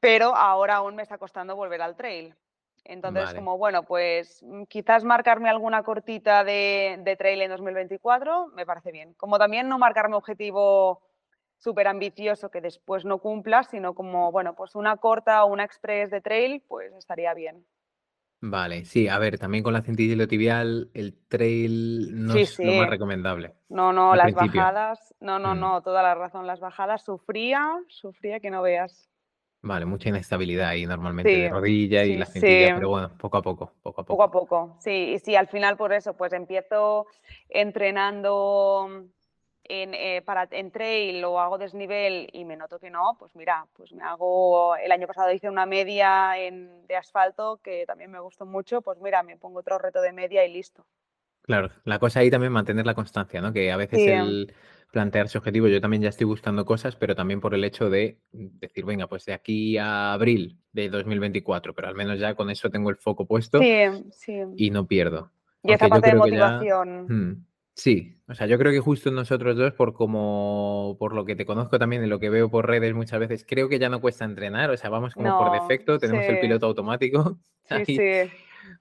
pero 0.00 0.34
ahora 0.36 0.76
aún 0.76 0.96
me 0.96 1.02
está 1.02 1.18
costando 1.18 1.56
volver 1.56 1.82
al 1.82 1.96
trail. 1.96 2.34
Entonces, 2.84 3.24
vale, 3.24 3.38
como 3.38 3.58
bueno, 3.58 3.84
pues 3.84 4.42
mm, 4.42 4.64
quizás 4.64 5.04
marcarme 5.04 5.48
alguna 5.50 5.82
cortita 5.82 6.44
de, 6.44 6.98
de 7.04 7.16
trail 7.16 7.42
en 7.42 7.50
2024 7.50 8.48
me 8.48 8.66
parece 8.66 8.92
bien. 8.92 9.14
Como 9.14 9.38
también 9.38 9.68
no 9.68 9.78
marcarme 9.78 10.16
objetivo 10.16 11.02
súper 11.58 11.86
ambicioso 11.88 12.50
que 12.50 12.60
después 12.60 13.04
no 13.04 13.18
cumpla, 13.18 13.62
sino 13.64 13.94
como, 13.94 14.32
bueno, 14.32 14.54
pues 14.54 14.74
una 14.74 14.96
corta 14.96 15.44
o 15.44 15.48
una 15.52 15.64
express 15.64 16.10
de 16.10 16.20
trail, 16.20 16.62
pues 16.68 16.92
estaría 16.94 17.34
bien. 17.34 17.64
vale. 18.40 18.84
Sí, 18.84 19.08
a 19.08 19.18
ver, 19.18 19.38
también 19.38 19.62
con 19.64 19.72
la 19.72 19.82
cintilla 19.82 20.26
tibial, 20.26 20.90
el 20.94 21.14
trail 21.28 22.10
no 22.26 22.34
Sí, 22.34 22.42
es 22.42 22.62
lo 22.62 22.72
más 22.74 22.88
recomendable 22.88 23.54
No, 23.68 23.92
no, 23.92 24.16
las 24.16 24.22
principio. 24.22 24.62
bajadas, 24.62 25.14
no, 25.20 25.38
no, 25.38 25.54
Mm, 25.54 25.60
no, 25.60 25.82
toda 25.82 26.02
la 26.02 26.14
razón. 26.14 26.46
Las 26.46 26.60
bajadas 26.60 27.04
sufría, 27.04 27.78
sufría 27.88 28.40
que 28.40 28.50
no 28.50 28.62
veas. 28.62 29.08
Vale, 29.64 29.86
mucha 29.86 30.08
inestabilidad 30.08 30.70
ahí 30.70 30.86
normalmente 30.86 31.30
de 31.30 31.48
rodilla 31.48 32.04
y 32.04 32.16
la 32.16 32.26
cintilla, 32.26 32.74
pero 32.74 32.88
bueno, 32.88 33.10
poco 33.16 33.36
a 33.36 33.42
poco, 33.42 33.72
poco 33.80 34.00
a 34.00 34.04
poco. 34.04 34.16
Poco 34.16 34.22
a 34.24 34.30
poco, 34.30 34.76
sí, 34.80 35.12
y 35.14 35.18
sí, 35.20 35.36
al 35.36 35.46
final 35.46 35.76
por 35.76 35.92
eso, 35.92 36.16
pues 36.16 36.32
empiezo 36.32 37.06
entrenando 37.48 39.06
en, 39.62 39.94
eh, 39.94 40.20
para, 40.22 40.48
en 40.50 40.72
trail 40.72 41.20
lo 41.20 41.38
hago 41.38 41.58
desnivel 41.58 42.28
y 42.32 42.44
me 42.44 42.56
noto 42.56 42.80
que 42.80 42.90
no, 42.90 43.16
pues 43.20 43.36
mira, 43.36 43.66
pues 43.74 43.92
me 43.92 44.02
hago, 44.02 44.74
el 44.74 44.90
año 44.90 45.06
pasado 45.06 45.30
hice 45.32 45.48
una 45.48 45.64
media 45.64 46.36
en, 46.38 46.84
de 46.88 46.96
asfalto 46.96 47.60
que 47.62 47.86
también 47.86 48.10
me 48.10 48.18
gustó 48.18 48.44
mucho, 48.44 48.82
pues 48.82 48.98
mira, 49.00 49.22
me 49.22 49.36
pongo 49.36 49.60
otro 49.60 49.78
reto 49.78 50.00
de 50.02 50.12
media 50.12 50.44
y 50.44 50.52
listo. 50.52 50.84
Claro, 51.42 51.70
la 51.84 51.98
cosa 51.98 52.20
ahí 52.20 52.30
también 52.30 52.52
mantener 52.52 52.86
la 52.86 52.94
constancia, 52.94 53.40
¿no? 53.40 53.52
Que 53.52 53.72
a 53.72 53.76
veces 53.76 54.06
el 54.06 54.54
plantearse 54.92 55.38
objetivos, 55.38 55.70
yo 55.70 55.80
también 55.80 56.02
ya 56.02 56.10
estoy 56.10 56.26
buscando 56.26 56.64
cosas, 56.64 56.96
pero 56.96 57.16
también 57.16 57.40
por 57.40 57.54
el 57.54 57.64
hecho 57.64 57.90
de 57.90 58.18
decir, 58.30 58.84
venga, 58.84 59.08
pues 59.08 59.24
de 59.24 59.32
aquí 59.32 59.78
a 59.78 60.12
abril 60.12 60.58
de 60.72 60.90
2024, 60.90 61.74
pero 61.74 61.88
al 61.88 61.94
menos 61.94 62.20
ya 62.20 62.34
con 62.34 62.50
eso 62.50 62.70
tengo 62.70 62.90
el 62.90 62.96
foco 62.96 63.26
puesto 63.26 63.60
y 63.62 64.70
no 64.70 64.86
pierdo. 64.86 65.32
Y 65.64 65.72
esa 65.72 65.88
parte 65.88 66.10
de 66.10 66.16
motivación. 66.16 67.06
Hmm, 67.08 67.46
sí, 67.74 68.18
o 68.28 68.34
sea, 68.34 68.46
yo 68.46 68.58
creo 68.58 68.70
que 68.70 68.80
justo 68.80 69.10
nosotros 69.10 69.56
dos, 69.56 69.72
por 69.72 69.94
como, 69.94 70.96
por 70.98 71.14
lo 71.14 71.24
que 71.24 71.36
te 71.36 71.46
conozco 71.46 71.78
también 71.78 72.04
y 72.04 72.06
lo 72.06 72.20
que 72.20 72.28
veo 72.28 72.50
por 72.50 72.66
redes 72.66 72.94
muchas 72.94 73.18
veces, 73.18 73.46
creo 73.48 73.68
que 73.70 73.78
ya 73.78 73.88
no 73.88 74.00
cuesta 74.00 74.26
entrenar, 74.26 74.70
o 74.70 74.76
sea, 74.76 74.90
vamos 74.90 75.14
como 75.14 75.36
por 75.38 75.50
defecto, 75.52 75.98
tenemos 75.98 76.24
el 76.28 76.38
piloto 76.38 76.66
automático. 76.66 77.38
Sí, 77.86 77.96
sí. 77.96 77.98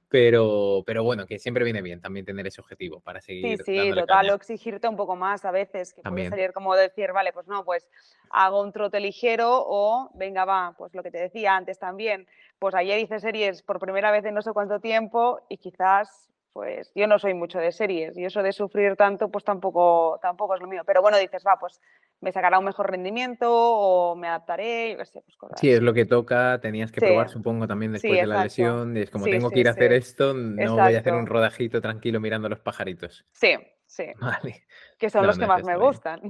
Pero, 0.09 0.83
pero 0.85 1.03
bueno, 1.03 1.25
que 1.25 1.39
siempre 1.39 1.63
viene 1.63 1.81
bien 1.81 2.01
también 2.01 2.25
tener 2.25 2.45
ese 2.45 2.59
objetivo 2.61 2.99
para 2.99 3.21
seguir. 3.21 3.57
Sí, 3.57 3.63
sí, 3.65 3.91
total, 3.93 4.29
o 4.29 4.35
exigirte 4.35 4.87
un 4.87 4.97
poco 4.97 5.15
más 5.15 5.45
a 5.45 5.51
veces, 5.51 5.93
que 5.93 6.01
puede 6.01 6.29
salir 6.29 6.53
como 6.53 6.75
decir, 6.75 7.13
vale, 7.13 7.31
pues 7.31 7.47
no, 7.47 7.63
pues 7.63 7.87
hago 8.29 8.61
un 8.61 8.71
trote 8.71 8.99
ligero 8.99 9.49
o 9.51 10.09
venga, 10.13 10.45
va, 10.45 10.75
pues 10.77 10.93
lo 10.93 11.03
que 11.03 11.11
te 11.11 11.17
decía 11.19 11.55
antes 11.55 11.79
también, 11.79 12.27
pues 12.59 12.75
ayer 12.75 12.99
hice 12.99 13.19
series 13.19 13.63
por 13.63 13.79
primera 13.79 14.11
vez 14.11 14.25
en 14.25 14.35
no 14.35 14.41
sé 14.41 14.51
cuánto 14.53 14.79
tiempo 14.79 15.41
y 15.49 15.57
quizás 15.57 16.30
pues 16.53 16.91
yo 16.95 17.07
no 17.07 17.17
soy 17.19 17.33
mucho 17.33 17.59
de 17.59 17.71
series 17.71 18.17
y 18.17 18.25
eso 18.25 18.43
de 18.43 18.51
sufrir 18.51 18.95
tanto 18.95 19.29
pues 19.29 19.43
tampoco, 19.43 20.19
tampoco 20.21 20.55
es 20.55 20.61
lo 20.61 20.67
mío. 20.67 20.83
Pero 20.85 21.01
bueno, 21.01 21.17
dices, 21.17 21.43
va, 21.45 21.57
pues 21.59 21.79
me 22.19 22.31
sacará 22.31 22.59
un 22.59 22.65
mejor 22.65 22.89
rendimiento 22.89 23.47
o 23.49 24.15
me 24.15 24.27
adaptaré, 24.27 24.93
pues 24.95 25.11
sí, 25.55 25.71
es 25.71 25.81
lo 25.81 25.93
que 25.93 26.05
toca, 26.05 26.59
tenías 26.61 26.91
que 26.91 27.01
probar 27.01 27.29
supongo 27.29 27.67
también 27.67 27.93
después 27.93 28.19
de 28.19 28.27
la 28.27 28.43
lesión, 28.43 28.95
es 28.97 29.09
como 29.09 29.25
tengo 29.25 29.49
que 29.49 29.59
ir 29.59 29.67
a 29.67 29.71
hacer 29.71 29.93
esto, 29.93 30.33
no 30.33 30.75
voy 30.75 30.95
a 30.95 30.99
hacer 30.99 31.13
un 31.13 31.25
rodajito 31.25 31.81
tranquilo 31.81 32.19
mirando 32.19 32.49
los 32.49 32.59
pajaritos. 32.59 33.25
Sí, 33.31 33.55
sí. 33.87 34.05
Vale. 34.21 34.65
Que 34.99 35.09
son 35.09 35.25
los 35.25 35.39
que 35.39 35.47
más 35.47 35.63
me 35.63 35.77
gustan. 35.77 36.21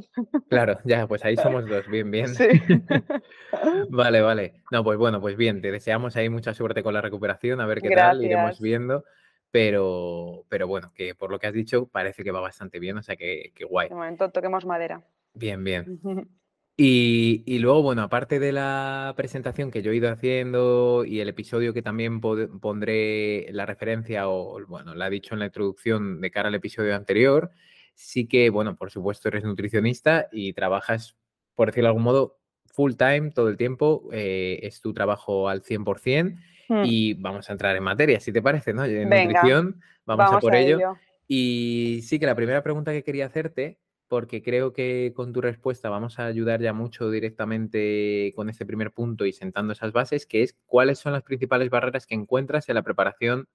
Claro, 0.50 0.80
ya, 0.86 1.08
pues 1.08 1.26
ahí 1.26 1.36
somos 1.36 1.68
dos, 1.68 1.88
bien, 1.90 2.10
bien. 2.10 2.30
Sí. 2.30 2.48
vale, 3.90 4.22
vale. 4.22 4.54
No, 4.72 4.82
pues 4.82 4.98
bueno, 4.98 5.20
pues 5.20 5.36
bien, 5.36 5.62
te 5.62 5.72
deseamos 5.72 6.16
ahí 6.16 6.30
mucha 6.30 6.54
suerte 6.54 6.82
con 6.82 6.94
la 6.94 7.02
recuperación, 7.02 7.60
a 7.60 7.66
ver 7.66 7.82
qué 7.82 7.90
tal, 7.90 8.24
iremos 8.24 8.62
viendo. 8.62 9.04
Pero, 9.52 10.46
pero 10.50 10.68
bueno, 10.68 10.94
que 10.96 11.14
por 11.14 11.30
lo 11.30 11.38
que 11.38 11.48
has 11.48 11.54
dicho 11.54 11.88
parece 11.88 12.24
que 12.24 12.32
va 12.32 12.40
bastante 12.40 12.80
bien, 12.80 12.98
o 12.98 13.04
sea 13.04 13.16
que, 13.18 13.52
que 13.54 13.66
guay. 13.66 13.90
De 13.90 13.96
momento 13.96 14.30
toquemos 14.32 14.66
madera. 14.66 15.06
Bien, 15.34 15.64
bien. 15.64 16.00
Y, 16.78 17.44
y, 17.46 17.60
luego, 17.60 17.84
bueno, 17.84 18.02
aparte 18.02 18.40
de 18.40 18.52
la 18.52 19.14
presentación 19.16 19.70
que 19.70 19.84
yo 19.84 19.92
he 19.92 19.98
ido 19.98 20.10
haciendo 20.10 21.04
y 21.06 21.20
el 21.20 21.30
episodio 21.30 21.74
que 21.74 21.84
también 21.84 22.22
pondré 22.22 23.52
la 23.52 23.68
referencia 23.68 24.28
o, 24.30 24.66
bueno, 24.66 24.96
la 24.96 25.06
he 25.06 25.12
dicho 25.12 25.36
en 25.36 25.42
la 25.42 25.46
introducción 25.48 26.22
de 26.22 26.32
cara 26.32 26.48
al 26.48 26.56
episodio 26.56 26.96
anterior, 26.96 27.52
sí 27.94 28.28
que, 28.28 28.50
bueno, 28.50 28.78
por 28.78 28.90
supuesto 28.90 29.28
eres 29.28 29.44
nutricionista 29.44 30.28
y 30.32 30.54
trabajas, 30.54 31.16
por 31.54 31.68
decirlo 31.68 31.88
de 31.88 31.90
algún 31.90 32.04
modo, 32.04 32.40
full 32.66 32.94
time 32.94 33.30
todo 33.30 33.50
el 33.50 33.58
tiempo, 33.58 34.10
eh, 34.12 34.60
es 34.64 34.82
tu 34.82 34.92
trabajo 34.94 35.50
al 35.50 35.62
100%. 35.62 36.36
Hmm. 36.72 36.84
Y 36.86 37.16
vamos 37.16 37.50
a 37.50 37.52
entrar 37.52 37.76
en 37.76 37.84
materia, 37.84 38.22
si 38.22 38.32
te 38.32 38.42
parece, 38.42 38.74
¿no? 38.74 38.86
En 38.86 39.10
nutrición, 39.10 39.82
vamos, 40.06 40.32
a 40.32 40.40
por 40.40 40.56
ello. 40.56 40.96
Y 41.28 42.00
sí 42.04 42.18
que 42.18 42.26
la 42.26 42.34
primera 42.34 42.64
pregunta 42.64 42.94
que 42.94 43.04
quería 43.04 43.26
hacerte, 43.26 43.78
porque 44.08 44.42
creo 44.42 44.72
que 44.72 45.12
con 45.14 45.34
tu 45.34 45.42
respuesta 45.42 45.90
vamos 45.90 46.18
a 46.18 46.28
ayudar 46.28 46.62
ya 46.62 46.72
mucho 46.72 47.12
directamente 47.12 48.32
con 48.38 48.50
ese 48.50 48.66
primer 48.66 48.94
punto 48.94 49.26
y 49.26 49.34
sentando 49.34 49.74
esas 49.74 49.92
bases, 49.92 50.26
que 50.26 50.44
es 50.44 50.58
cuáles 50.66 51.00
son 51.00 51.12
las 51.12 51.24
principales 51.24 51.70
barreras 51.70 52.08
que 52.08 52.16
encuentras 52.16 52.70
en 52.70 52.76
la 52.76 52.84
preparación 52.84 53.50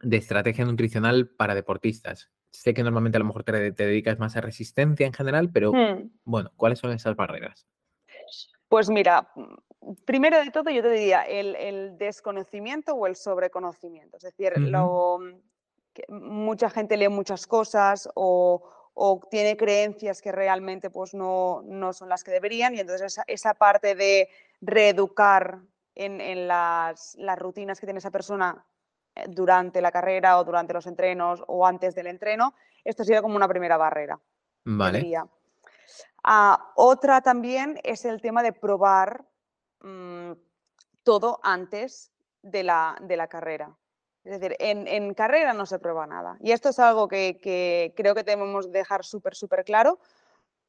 de 0.00 0.16
estrategia 0.16 0.64
nutricional 0.64 1.28
para 1.28 1.54
deportistas. 1.54 2.30
Sé 2.52 2.72
que 2.72 2.82
normalmente 2.82 3.18
a 3.18 3.20
lo 3.20 3.26
mejor 3.26 3.44
te, 3.44 3.70
dedicas 3.72 4.18
más 4.18 4.34
a 4.36 4.40
resistencia 4.40 5.06
en 5.06 5.12
general, 5.12 5.50
pero 5.52 5.72
hmm. 5.72 6.10
bueno, 6.24 6.52
¿cuáles 6.56 6.78
son 6.78 6.92
esas 6.92 7.16
barreras? 7.16 7.66
Pues 8.68 8.88
mira, 8.88 9.28
primero 10.04 10.42
de 10.42 10.50
todo 10.50 10.70
yo 10.70 10.82
te 10.82 10.90
diría 10.90 11.22
el, 11.22 11.96
desconocimiento 11.98 12.94
o 12.94 13.06
el 13.06 13.16
sobreconocimiento. 13.16 14.16
Es 14.16 14.24
decir, 14.24 14.52
mucha 16.08 16.70
gente 16.70 16.96
lee 16.96 17.08
muchas 17.08 17.46
cosas 17.46 18.08
o, 18.14 18.72
tiene 19.30 19.58
creencias 19.58 20.22
que 20.22 20.32
realmente 20.32 20.88
pues, 20.88 21.12
no, 21.14 21.62
son 21.92 22.08
las 22.08 22.24
que 22.24 22.30
deberían 22.30 22.74
y 22.74 22.80
entonces 22.80 23.20
esa, 23.26 23.54
parte 23.54 23.94
de 23.94 24.28
reeducar 24.60 25.60
en, 25.94 26.48
las, 26.48 27.16
rutinas 27.36 27.78
que 27.78 27.86
tiene 27.86 27.98
esa 27.98 28.10
persona 28.10 28.64
eh, 29.14 29.24
durante 29.28 29.80
la 29.82 29.92
carrera 29.92 30.38
o 30.38 30.44
durante 30.44 30.72
los 30.72 30.86
entrenos 30.86 31.42
o 31.46 31.66
antes 31.66 31.94
del 31.94 32.06
entreno, 32.06 32.54
esto 32.84 33.04
sería 33.04 33.22
como 33.22 33.36
una 33.36 33.48
primera 33.48 33.76
barrera. 33.76 34.18
Vale. 34.64 35.14
Ah, 36.24 36.72
otra 36.74 37.20
también 37.20 37.78
es 37.84 38.04
el 38.04 38.20
tema 38.20 38.42
de 38.42 38.52
probar 38.52 39.24
Mm, 39.80 40.32
todo 41.02 41.38
antes 41.42 42.12
de 42.42 42.62
la, 42.62 42.96
de 43.00 43.16
la, 43.16 43.28
carrera. 43.28 43.76
Es 44.24 44.40
decir, 44.40 44.56
en, 44.58 45.14
carrera 45.14 45.52
no 45.52 45.66
se 45.66 45.78
prueba 45.78 46.06
nada. 46.06 46.36
Y 46.40 46.52
esto 46.52 46.70
es 46.70 46.78
algo 46.78 47.06
que, 47.06 47.92
creo 47.96 48.14
que 48.14 48.24
debemos 48.24 48.72
dejar 48.72 49.04
súper, 49.04 49.34
súper 49.34 49.64
claro, 49.64 49.98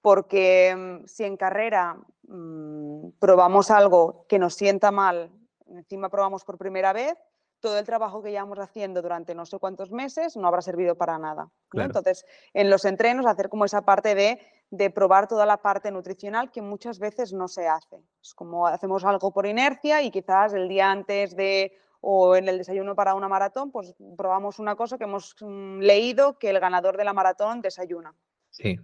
porque 0.01 0.75
mm, 0.75 1.07
si 1.07 1.23
en 1.23 1.37
carrera 1.37 1.97
mm, 2.27 3.09
probamos 3.19 3.71
algo 3.71 4.25
que 4.29 4.37
nos 4.37 4.53
sienta 4.53 4.91
mal, 4.91 5.31
encima 5.67 6.09
probamos 6.09 6.45
por 6.45 6.57
primera 6.57 6.93
vez, 6.93 7.15
todo 7.59 7.79
el 7.79 7.85
trabajo 7.85 8.21
que 8.21 8.31
llevamos 8.31 8.59
haciendo 8.59 9.01
durante 9.01 9.33
no 9.33 9.45
sé 9.45 9.57
cuántos 9.59 9.91
meses 9.91 10.37
no 10.37 10.47
habrá 10.47 10.61
servido 10.61 10.95
para 10.95 11.17
nada. 11.17 11.49
Entonces, 11.73 12.25
en 12.53 12.69
los 12.69 12.85
entrenos, 12.85 13.25
hacer 13.25 13.49
como 13.49 13.65
esa 13.65 13.81
parte 13.81 14.15
de 14.15 14.39
de 14.69 14.89
probar 14.89 15.27
toda 15.27 15.45
la 15.45 15.57
parte 15.57 15.91
nutricional 15.91 16.51
que 16.51 16.61
muchas 16.61 16.99
veces 16.99 17.31
no 17.31 17.47
se 17.47 17.67
hace. 17.67 18.01
Es 18.21 18.33
como 18.33 18.67
hacemos 18.67 19.05
algo 19.05 19.31
por 19.31 19.45
inercia 19.45 20.01
y 20.01 20.11
quizás 20.11 20.53
el 20.53 20.67
día 20.67 20.91
antes 20.91 21.35
de 21.35 21.73
o 21.99 22.35
en 22.35 22.47
el 22.47 22.59
desayuno 22.59 22.95
para 22.95 23.15
una 23.15 23.27
maratón, 23.27 23.71
pues 23.71 23.95
probamos 24.17 24.59
una 24.59 24.75
cosa 24.75 24.97
que 24.97 25.05
hemos 25.05 25.35
mm, 25.39 25.79
leído 25.79 26.37
que 26.37 26.49
el 26.51 26.59
ganador 26.59 26.95
de 26.95 27.03
la 27.03 27.13
maratón 27.13 27.61
desayuna. 27.61 28.13
Sí. 28.57 28.79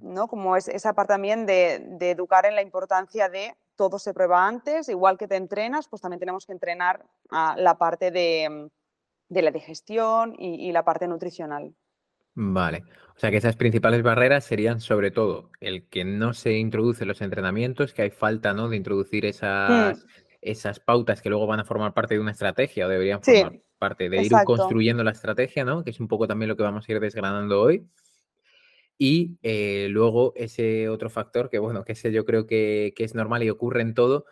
¿No? 0.00 0.28
Como 0.28 0.56
es 0.56 0.68
esa 0.68 0.92
parte 0.92 1.14
también 1.14 1.46
de, 1.46 1.74
educar 2.00 2.46
en 2.46 2.54
la 2.54 2.62
importancia 2.62 3.28
de 3.28 3.54
todo 3.76 3.98
se 3.98 4.14
prueba 4.14 4.46
antes, 4.46 4.88
igual 4.88 5.18
que 5.18 5.26
te 5.26 5.36
entrenas, 5.36 5.88
pues 5.88 6.02
también 6.02 6.20
tenemos 6.20 6.46
que 6.46 6.52
entrenar 6.52 7.04
a 7.30 7.56
la 7.56 7.76
parte 7.76 8.10
de, 8.10 8.70
la 9.28 9.50
digestión 9.50 10.34
y 10.38 10.70
la 10.72 10.84
parte 10.84 11.08
nutricional. 11.08 11.74
Vale. 12.34 12.84
O 13.16 13.18
sea 13.18 13.30
que 13.30 13.36
esas 13.36 13.56
principales 13.56 14.02
barreras 14.02 14.44
serían 14.44 14.80
sobre 14.80 15.10
todo 15.10 15.50
el 15.60 15.88
que 15.88 16.04
no 16.04 16.34
se 16.34 16.54
introducen 16.54 17.06
los 17.06 17.20
entrenamientos, 17.20 17.94
que 17.94 18.02
hay 18.02 18.10
falta, 18.10 18.52
¿no? 18.52 18.68
De 18.68 18.76
introducir 18.76 19.24
esas, 19.24 19.98
mm. 19.98 20.06
esas 20.42 20.80
pautas 20.80 21.22
que 21.22 21.28
luego 21.28 21.46
van 21.46 21.60
a 21.60 21.64
formar 21.64 21.94
parte 21.94 22.14
de 22.14 22.20
una 22.20 22.32
estrategia 22.32 22.86
o 22.86 22.88
deberían 22.88 23.22
formar 23.22 23.60
parte 23.78 24.08
de 24.08 24.22
ir 24.22 24.32
construyendo 24.44 25.04
la 25.04 25.12
estrategia, 25.12 25.64
¿no? 25.64 25.84
Que 25.84 25.90
es 25.90 26.00
un 26.00 26.08
poco 26.08 26.26
también 26.26 26.48
lo 26.48 26.56
que 26.56 26.64
vamos 26.64 26.88
a 26.88 26.92
ir 26.92 26.98
desgranando 26.98 27.60
hoy. 27.60 27.86
Y 28.96 29.38
eh, 29.42 29.88
luego 29.90 30.32
ese 30.36 30.88
otro 30.88 31.10
factor 31.10 31.50
que, 31.50 31.58
bueno, 31.58 31.84
que 31.84 31.92
ese 31.92 32.12
yo 32.12 32.24
creo 32.24 32.46
que, 32.46 32.92
que 32.96 33.04
es 33.04 33.14
normal 33.14 33.42
y 33.42 33.50
ocurre 33.50 33.82
en 33.82 33.94
todo. 33.94 34.26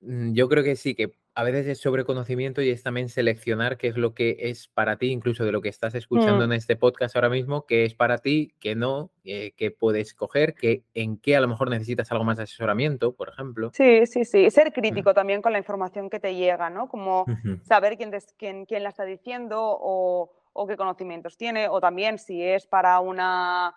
Mm, 0.00 0.32
yo 0.32 0.48
creo 0.48 0.64
que 0.64 0.76
sí, 0.76 0.94
que 0.94 1.12
a 1.36 1.44
veces 1.44 1.66
es 1.66 1.78
sobre 1.80 2.04
conocimiento 2.04 2.62
y 2.62 2.70
es 2.70 2.82
también 2.82 3.10
seleccionar 3.10 3.76
qué 3.76 3.88
es 3.88 3.98
lo 3.98 4.14
que 4.14 4.38
es 4.40 4.68
para 4.68 4.96
ti, 4.96 5.08
incluso 5.08 5.44
de 5.44 5.52
lo 5.52 5.60
que 5.60 5.68
estás 5.68 5.94
escuchando 5.94 6.46
mm. 6.46 6.50
en 6.50 6.52
este 6.54 6.76
podcast 6.76 7.14
ahora 7.14 7.28
mismo, 7.28 7.66
qué 7.66 7.84
es 7.84 7.94
para 7.94 8.16
ti, 8.18 8.54
qué 8.58 8.74
no, 8.74 9.10
eh, 9.22 9.52
qué 9.54 9.70
puedes 9.70 10.14
coger, 10.14 10.54
qué, 10.54 10.84
en 10.94 11.18
qué 11.18 11.36
a 11.36 11.42
lo 11.42 11.48
mejor 11.48 11.68
necesitas 11.68 12.10
algo 12.10 12.24
más 12.24 12.38
de 12.38 12.44
asesoramiento, 12.44 13.14
por 13.14 13.28
ejemplo. 13.28 13.70
Sí, 13.74 14.06
sí, 14.06 14.24
sí. 14.24 14.50
Ser 14.50 14.70
mm. 14.70 14.72
crítico 14.72 15.12
también 15.12 15.42
con 15.42 15.52
la 15.52 15.58
información 15.58 16.08
que 16.08 16.20
te 16.20 16.34
llega, 16.34 16.70
¿no? 16.70 16.88
Como 16.88 17.26
saber 17.64 17.98
quién, 17.98 18.12
quién, 18.38 18.64
quién, 18.64 18.82
la 18.82 18.88
está 18.88 19.04
diciendo 19.04 19.58
o, 19.60 20.32
o 20.56 20.66
qué 20.66 20.76
conocimientos 20.76 21.36
tiene, 21.36 21.68
o 21.68 21.80
también 21.80 22.18
si 22.18 22.42
es 22.42 22.66
para 22.66 23.00
una 23.00 23.74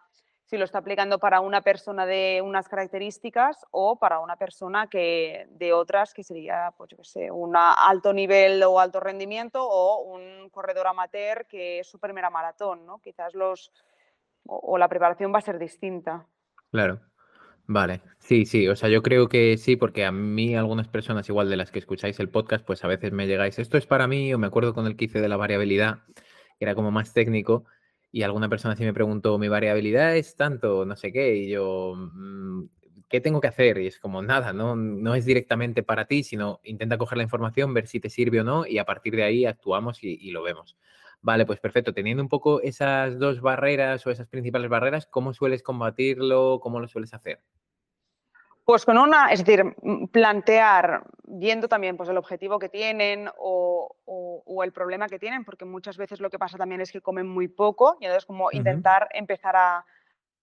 si 0.49 0.57
lo 0.57 0.65
está 0.65 0.79
aplicando 0.79 1.19
para 1.19 1.41
una 1.41 1.61
persona 1.61 2.07
de 2.07 2.41
unas 2.43 2.67
características 2.67 3.67
o 3.69 3.99
para 3.99 4.19
una 4.19 4.35
persona 4.35 4.87
que 4.87 5.45
de 5.51 5.73
otras, 5.73 6.11
que 6.11 6.23
sería, 6.23 6.73
pues 6.75 6.89
yo 6.89 6.97
qué 6.97 7.03
sé, 7.03 7.29
un 7.29 7.55
alto 7.55 8.13
nivel 8.13 8.63
o 8.63 8.79
alto 8.79 8.99
rendimiento 8.99 9.63
o 9.63 10.01
un 10.01 10.49
corredor 10.49 10.87
amateur 10.87 11.45
que 11.45 11.81
es 11.81 11.87
su 11.87 11.99
primera 11.99 12.31
maratón, 12.31 12.83
¿no? 12.87 12.99
Quizás 12.99 13.35
los, 13.35 13.71
o, 14.47 14.79
la 14.79 14.87
preparación 14.87 15.31
va 15.31 15.37
a 15.37 15.41
ser 15.41 15.59
distinta. 15.59 16.25
Claro. 16.71 16.99
Vale, 17.67 18.01
sí, 18.17 18.47
sí, 18.47 18.67
o 18.67 18.75
sea, 18.75 18.89
yo 18.89 19.03
creo 19.03 19.29
que 19.29 19.55
sí, 19.57 19.75
porque 19.75 20.03
a 20.03 20.11
mí 20.11 20.55
algunas 20.55 20.87
personas, 20.87 21.29
igual 21.29 21.51
de 21.51 21.57
las 21.57 21.69
que 21.69 21.77
escucháis 21.77 22.19
el 22.19 22.29
podcast, 22.29 22.65
pues 22.65 22.83
a 22.83 22.87
veces 22.87 23.11
me 23.11 23.27
llegáis, 23.27 23.59
esto 23.59 23.77
es 23.77 23.85
para 23.85 24.07
mí, 24.07 24.33
o 24.33 24.39
me 24.39 24.47
acuerdo 24.47 24.73
con 24.73 24.87
el 24.87 24.95
que 24.95 25.05
hice 25.05 25.21
de 25.21 25.29
la 25.29 25.37
variabilidad, 25.37 25.99
que 26.59 26.65
era 26.65 26.75
como 26.75 26.91
más 26.91 27.13
técnico, 27.13 27.65
y 28.11 28.23
alguna 28.23 28.49
persona 28.49 28.75
sí 28.75 28.83
me 28.83 28.93
preguntó, 28.93 29.37
mi 29.39 29.47
variabilidad 29.47 30.15
es 30.17 30.35
tanto, 30.35 30.85
no 30.85 30.95
sé 30.95 31.11
qué, 31.13 31.35
y 31.37 31.49
yo, 31.49 31.93
mm, 31.95 32.63
¿qué 33.09 33.21
tengo 33.21 33.41
que 33.41 33.47
hacer? 33.47 33.77
Y 33.79 33.87
es 33.87 33.99
como, 33.99 34.21
nada, 34.21 34.53
no, 34.53 34.75
no 34.75 35.15
es 35.15 35.25
directamente 35.25 35.83
para 35.83 36.05
ti, 36.05 36.23
sino 36.23 36.59
intenta 36.63 36.97
coger 36.97 37.17
la 37.17 37.23
información, 37.23 37.73
ver 37.73 37.87
si 37.87 37.99
te 37.99 38.09
sirve 38.09 38.41
o 38.41 38.43
no, 38.43 38.65
y 38.65 38.77
a 38.79 38.85
partir 38.85 39.15
de 39.15 39.23
ahí 39.23 39.45
actuamos 39.45 40.03
y, 40.03 40.17
y 40.21 40.31
lo 40.31 40.43
vemos. 40.43 40.77
Vale, 41.21 41.45
pues 41.45 41.59
perfecto. 41.59 41.93
Teniendo 41.93 42.23
un 42.23 42.29
poco 42.29 42.61
esas 42.61 43.19
dos 43.19 43.41
barreras 43.41 44.05
o 44.07 44.11
esas 44.11 44.27
principales 44.27 44.69
barreras, 44.69 45.05
¿cómo 45.05 45.33
sueles 45.33 45.63
combatirlo? 45.63 46.59
¿Cómo 46.61 46.79
lo 46.79 46.87
sueles 46.87 47.13
hacer? 47.13 47.41
Pues 48.69 48.85
con 48.85 48.99
una, 48.99 49.31
es 49.31 49.43
decir, 49.43 49.75
plantear, 50.11 51.01
viendo 51.23 51.67
también 51.67 51.97
pues, 51.97 52.07
el 52.07 52.17
objetivo 52.17 52.59
que 52.59 52.69
tienen 52.69 53.27
o, 53.35 53.95
el 54.63 54.71
problema 54.71 55.07
que 55.07 55.17
tienen, 55.17 55.43
porque 55.43 55.65
muchas 55.65 55.97
veces 55.97 56.19
lo 56.19 56.29
que 56.29 56.37
pasa 56.37 56.55
también 56.55 56.79
es 56.79 56.91
que 56.91 57.01
comen 57.01 57.27
muy 57.27 57.47
poco 57.47 57.97
y 57.99 58.05
entonces 58.05 58.27
como 58.27 58.51
intentar 58.51 59.09
empezar 59.13 59.55
a 59.55 59.87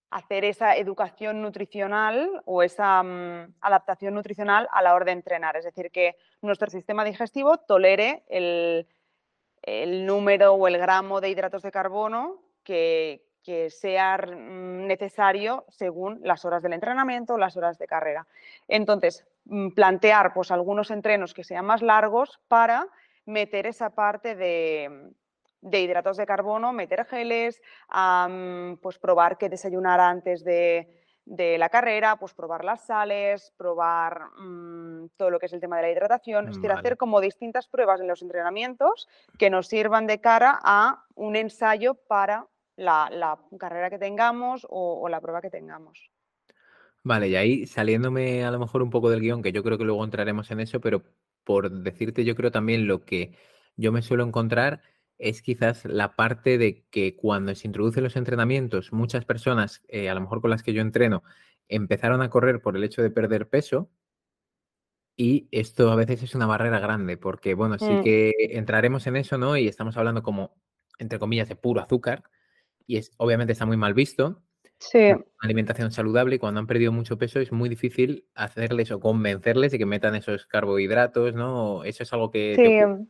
hacer 0.09 0.43
esa 0.43 0.75
educación 0.75 1.41
nutricional 1.41 2.41
o 2.43 2.63
esa 2.63 3.01
mm, 3.01 3.53
adaptación 3.61 4.13
nutricional 4.13 4.67
a 4.73 4.81
la 4.81 4.93
hora 4.93 5.05
de 5.05 5.11
entrenar. 5.13 5.55
Es 5.55 5.63
decir, 5.63 5.89
que 5.89 6.17
nuestro 6.41 6.69
sistema 6.69 7.05
digestivo 7.05 7.59
tolere 7.59 8.25
el, 8.27 8.89
el 9.61 10.05
número 10.05 10.51
o 10.51 10.67
el 10.67 10.77
gramo 10.77 11.21
de 11.21 11.29
hidratos 11.29 11.61
de 11.61 11.71
carbono 11.71 12.41
que, 12.65 13.26
que 13.47 13.69
sea 13.69 14.17
mm, 14.17 14.87
necesario 14.87 15.63
según 15.69 16.19
las 16.21 16.43
horas 16.43 16.61
del 16.61 16.73
entrenamiento, 16.73 17.37
las 17.37 17.55
horas 17.55 17.77
de 17.77 17.87
carrera. 17.87 18.27
Entonces, 18.67 19.25
mm, 19.45 19.69
plantear 19.69 20.33
pues, 20.33 20.51
algunos 20.51 20.91
entrenos 20.91 21.33
que 21.33 21.45
sean 21.45 21.65
más 21.65 21.81
largos 21.81 22.41
para 22.49 22.87
meter 23.25 23.65
esa 23.65 23.91
parte 23.91 24.35
de, 24.35 25.13
hidratos 25.61 26.17
de 26.17 26.25
carbono, 26.25 26.73
meter 26.73 27.05
geles, 27.05 27.61
pues 28.81 28.99
probar 28.99 29.37
qué 29.37 29.47
desayunar 29.47 30.01
antes 30.01 30.43
de, 30.43 30.89
la 31.57 31.69
carrera, 31.69 32.17
pues 32.17 32.33
probar 32.33 32.65
las 32.65 32.85
sales, 32.85 33.53
probar 33.55 34.29
mm, 34.39 35.07
todo 35.15 35.29
lo 35.29 35.39
que 35.39 35.45
es 35.45 35.53
el 35.53 35.61
tema 35.61 35.77
de 35.77 35.83
la 35.83 35.91
hidratación, 35.91 36.49
es 36.49 36.55
decir, 36.55 36.71
hacer 36.73 36.97
como 36.97 37.21
distintas 37.21 37.69
pruebas 37.69 38.01
en 38.01 38.09
los 38.09 38.21
entrenamientos 38.21 39.07
que 39.37 39.49
nos 39.49 39.67
sirvan 39.67 40.05
de 40.05 40.19
cara 40.19 40.59
a 40.61 41.05
un 41.15 41.37
ensayo 41.37 41.93
para 41.93 42.45
la, 42.77 43.39
carrera 43.59 43.89
que 43.89 43.99
tengamos 43.99 44.65
o, 44.69 45.07
la 45.09 45.19
prueba 45.19 45.41
que 45.41 45.49
tengamos. 45.49 46.09
Vale, 47.03 47.29
y 47.29 47.35
ahí 47.35 47.67
saliéndome 47.67 48.45
a 48.45 48.51
lo 48.51 48.59
mejor 48.59 48.81
un 48.81 48.89
poco 48.89 49.09
del 49.09 49.21
guion, 49.21 49.41
que 49.41 49.51
yo 49.51 49.63
creo 49.63 49.77
que 49.77 49.83
luego 49.83 50.03
entraremos 50.03 50.49
en 50.51 50.59
eso, 50.59 50.79
pero 50.79 51.03
por 51.43 51.71
decirte, 51.71 52.25
yo 52.25 52.35
creo 52.35 52.51
también 52.51 52.87
lo 52.87 53.05
que 53.05 53.33
yo 53.75 53.91
me 53.91 54.01
suelo 54.01 54.23
encontrar 54.23 54.81
es 55.17 55.41
quizás 55.41 55.85
la 55.85 56.15
parte 56.15 56.57
de 56.57 56.85
que 56.89 57.15
cuando 57.15 57.55
se 57.55 57.67
introducen 57.67 58.03
los 58.03 58.15
entrenamientos, 58.15 58.91
muchas 58.91 59.25
personas, 59.25 59.81
eh, 59.87 60.09
a 60.09 60.13
lo 60.13 60.21
mejor 60.21 60.41
con 60.41 60.51
las 60.51 60.63
que 60.63 60.73
yo 60.73 60.81
entreno, 60.81 61.23
empezaron 61.69 62.21
a 62.21 62.29
correr 62.29 62.61
por 62.61 62.75
el 62.75 62.83
hecho 62.83 63.01
de 63.01 63.09
perder 63.09 63.49
peso. 63.49 63.89
Y 65.15 65.47
esto 65.51 65.91
a 65.91 65.95
veces 65.95 66.21
es 66.21 66.35
una 66.35 66.45
barrera 66.45 66.79
grande, 66.79 67.17
porque 67.17 67.55
bueno, 67.55 67.79
sí 67.79 67.89
mm. 67.89 68.03
que 68.03 68.33
entraremos 68.51 69.07
en 69.07 69.15
eso, 69.15 69.39
¿no? 69.39 69.57
Y 69.57 69.67
estamos 69.67 69.97
hablando 69.97 70.21
como, 70.21 70.53
entre 70.99 71.17
comillas, 71.17 71.49
de 71.49 71.55
puro 71.55 71.81
azúcar, 71.81 72.23
y 72.87 72.97
es, 72.97 73.11
obviamente 73.17 73.53
está 73.53 73.65
muy 73.65 73.77
mal 73.77 73.93
visto. 73.93 74.41
Sí. 74.79 75.11
Alimentación 75.39 75.91
saludable 75.91 76.35
y 76.35 76.39
cuando 76.39 76.59
han 76.59 76.67
perdido 76.67 76.91
mucho 76.91 77.17
peso 77.17 77.39
es 77.39 77.51
muy 77.51 77.67
difícil 77.67 78.25
hacerles 78.35 78.91
o 78.91 78.99
convencerles 78.99 79.71
de 79.71 79.79
que 79.79 79.85
metan 79.85 80.15
esos 80.15 80.45
carbohidratos, 80.45 81.33
¿no? 81.33 81.83
Eso 81.83 82.03
es 82.03 82.13
algo 82.13 82.31
que... 82.31 82.55
Sí. 82.55 83.07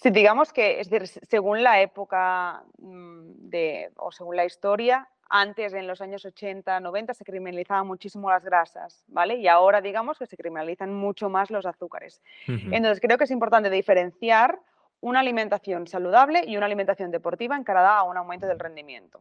Sí, 0.00 0.10
digamos 0.10 0.52
que 0.52 0.78
es 0.80 0.88
decir, 0.88 1.20
según 1.28 1.62
la 1.62 1.80
época 1.80 2.62
mm, 2.78 3.48
de, 3.48 3.90
o 3.96 4.12
según 4.12 4.36
la 4.36 4.44
historia, 4.44 5.08
antes 5.28 5.72
en 5.74 5.86
los 5.86 6.00
años 6.00 6.24
80, 6.24 6.80
90 6.80 7.14
se 7.14 7.24
criminalizaban 7.24 7.86
muchísimo 7.86 8.30
las 8.30 8.44
grasas, 8.44 9.04
¿vale? 9.08 9.36
Y 9.36 9.48
ahora 9.48 9.80
digamos 9.80 10.18
que 10.18 10.26
se 10.26 10.36
criminalizan 10.36 10.94
mucho 10.94 11.28
más 11.28 11.50
los 11.50 11.66
azúcares. 11.66 12.22
Entonces 12.46 13.00
creo 13.00 13.18
que 13.18 13.24
es 13.24 13.30
importante 13.30 13.70
diferenciar 13.70 14.60
una 15.04 15.20
alimentación 15.20 15.86
saludable 15.86 16.44
y 16.46 16.56
una 16.56 16.64
alimentación 16.64 17.10
deportiva 17.10 17.56
encarada 17.56 17.98
a 17.98 18.04
un 18.04 18.16
aumento 18.16 18.46
del 18.46 18.58
rendimiento. 18.58 19.20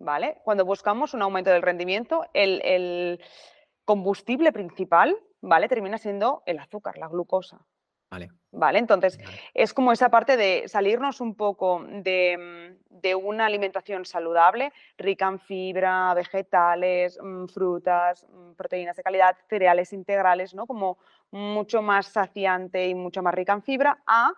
¿Vale? 0.00 0.38
Cuando 0.42 0.64
buscamos 0.64 1.14
un 1.14 1.22
aumento 1.22 1.50
del 1.50 1.62
rendimiento, 1.62 2.26
el, 2.34 3.20
combustible 3.84 4.50
principal, 4.50 5.16
¿vale? 5.40 5.68
Termina 5.68 5.96
siendo 5.96 6.42
el 6.44 6.58
azúcar, 6.58 6.98
la 6.98 7.06
glucosa. 7.06 7.60
Vale. 8.10 8.30
Vale, 8.50 8.80
entonces 8.80 9.18
es 9.54 9.72
como 9.72 9.92
esa 9.92 10.08
parte 10.08 10.36
de 10.36 10.64
salirnos 10.66 11.20
un 11.20 11.36
poco 11.36 11.84
de, 11.88 12.76
de, 12.90 13.14
una 13.14 13.46
alimentación 13.46 14.04
saludable, 14.04 14.72
rica 14.98 15.28
en 15.28 15.38
fibra, 15.38 16.14
vegetales, 16.14 17.16
mm, 17.22 17.46
frutas, 17.46 18.26
mm, 18.28 18.54
proteínas 18.54 18.96
de 18.96 19.04
calidad, 19.04 19.36
cereales 19.48 19.92
integrales, 19.92 20.52
¿no? 20.52 20.66
Como 20.66 20.98
mucho 21.30 21.80
más 21.80 22.06
saciante 22.06 22.88
y 22.88 22.94
mucho 22.96 23.22
más 23.22 23.34
rica 23.34 23.52
en 23.52 23.62
fibra, 23.62 24.02
a 24.06 24.32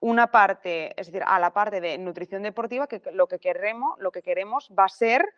una 0.00 0.28
parte, 0.28 0.92
es 1.00 1.06
decir, 1.06 1.22
a 1.26 1.38
la 1.38 1.52
parte 1.52 1.80
de 1.80 1.98
nutrición 1.98 2.42
deportiva, 2.42 2.86
que 2.86 3.02
lo 3.12 3.26
que 3.26 3.38
queremos, 3.38 3.98
lo 3.98 4.12
que 4.12 4.22
queremos 4.22 4.70
va 4.76 4.84
a 4.84 4.88
ser 4.88 5.28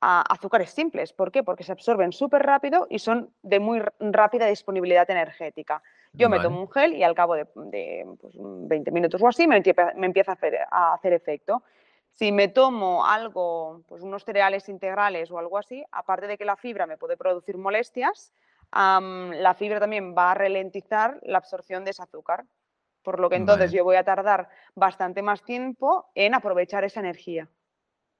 azúcares 0.00 0.70
simples. 0.70 1.12
¿Por 1.12 1.32
qué? 1.32 1.42
Porque 1.42 1.64
se 1.64 1.72
absorben 1.72 2.12
súper 2.12 2.42
rápido 2.42 2.86
y 2.88 2.98
son 3.00 3.32
de 3.42 3.58
muy 3.58 3.82
rápida 3.98 4.46
disponibilidad 4.46 5.10
energética. 5.10 5.82
Yo 6.12 6.28
me 6.28 6.40
tomo 6.40 6.60
un 6.60 6.70
gel 6.70 6.94
y 6.94 7.02
al 7.02 7.14
cabo 7.14 7.34
de, 7.34 7.46
20 7.54 8.06
pues, 8.16 8.92
minutos 8.92 9.22
o 9.22 9.28
así 9.28 9.46
me, 9.46 9.56
empieza 9.56 10.36
a 10.70 10.94
hacer, 10.94 11.12
efecto. 11.12 11.62
Si 12.12 12.32
me 12.32 12.48
tomo 12.48 13.06
algo, 13.06 13.82
pues 13.86 14.02
unos 14.02 14.24
cereales 14.24 14.68
integrales 14.68 15.30
o 15.30 15.38
algo 15.38 15.58
así, 15.58 15.84
aparte 15.92 16.26
de 16.26 16.38
que 16.38 16.44
la 16.44 16.56
fibra 16.56 16.86
me 16.86 16.96
puede 16.96 17.16
producir 17.16 17.56
molestias, 17.58 18.32
la 18.72 19.54
fibra 19.56 19.80
también 19.80 20.14
va 20.16 20.32
a 20.32 20.34
ralentizar 20.34 21.18
la 21.22 21.38
absorción 21.38 21.84
de 21.84 21.90
ese 21.90 22.02
azúcar. 22.02 22.44
Por 23.08 23.20
lo 23.20 23.30
que 23.30 23.36
entonces 23.36 23.72
yo 23.72 23.84
voy 23.84 23.96
a 23.96 24.04
tardar 24.04 24.50
bastante 24.74 25.22
más 25.22 25.42
tiempo 25.42 26.10
en 26.14 26.34
aprovechar 26.34 26.84
esa 26.84 27.00
energía. 27.00 27.48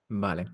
Vale. 0.08 0.46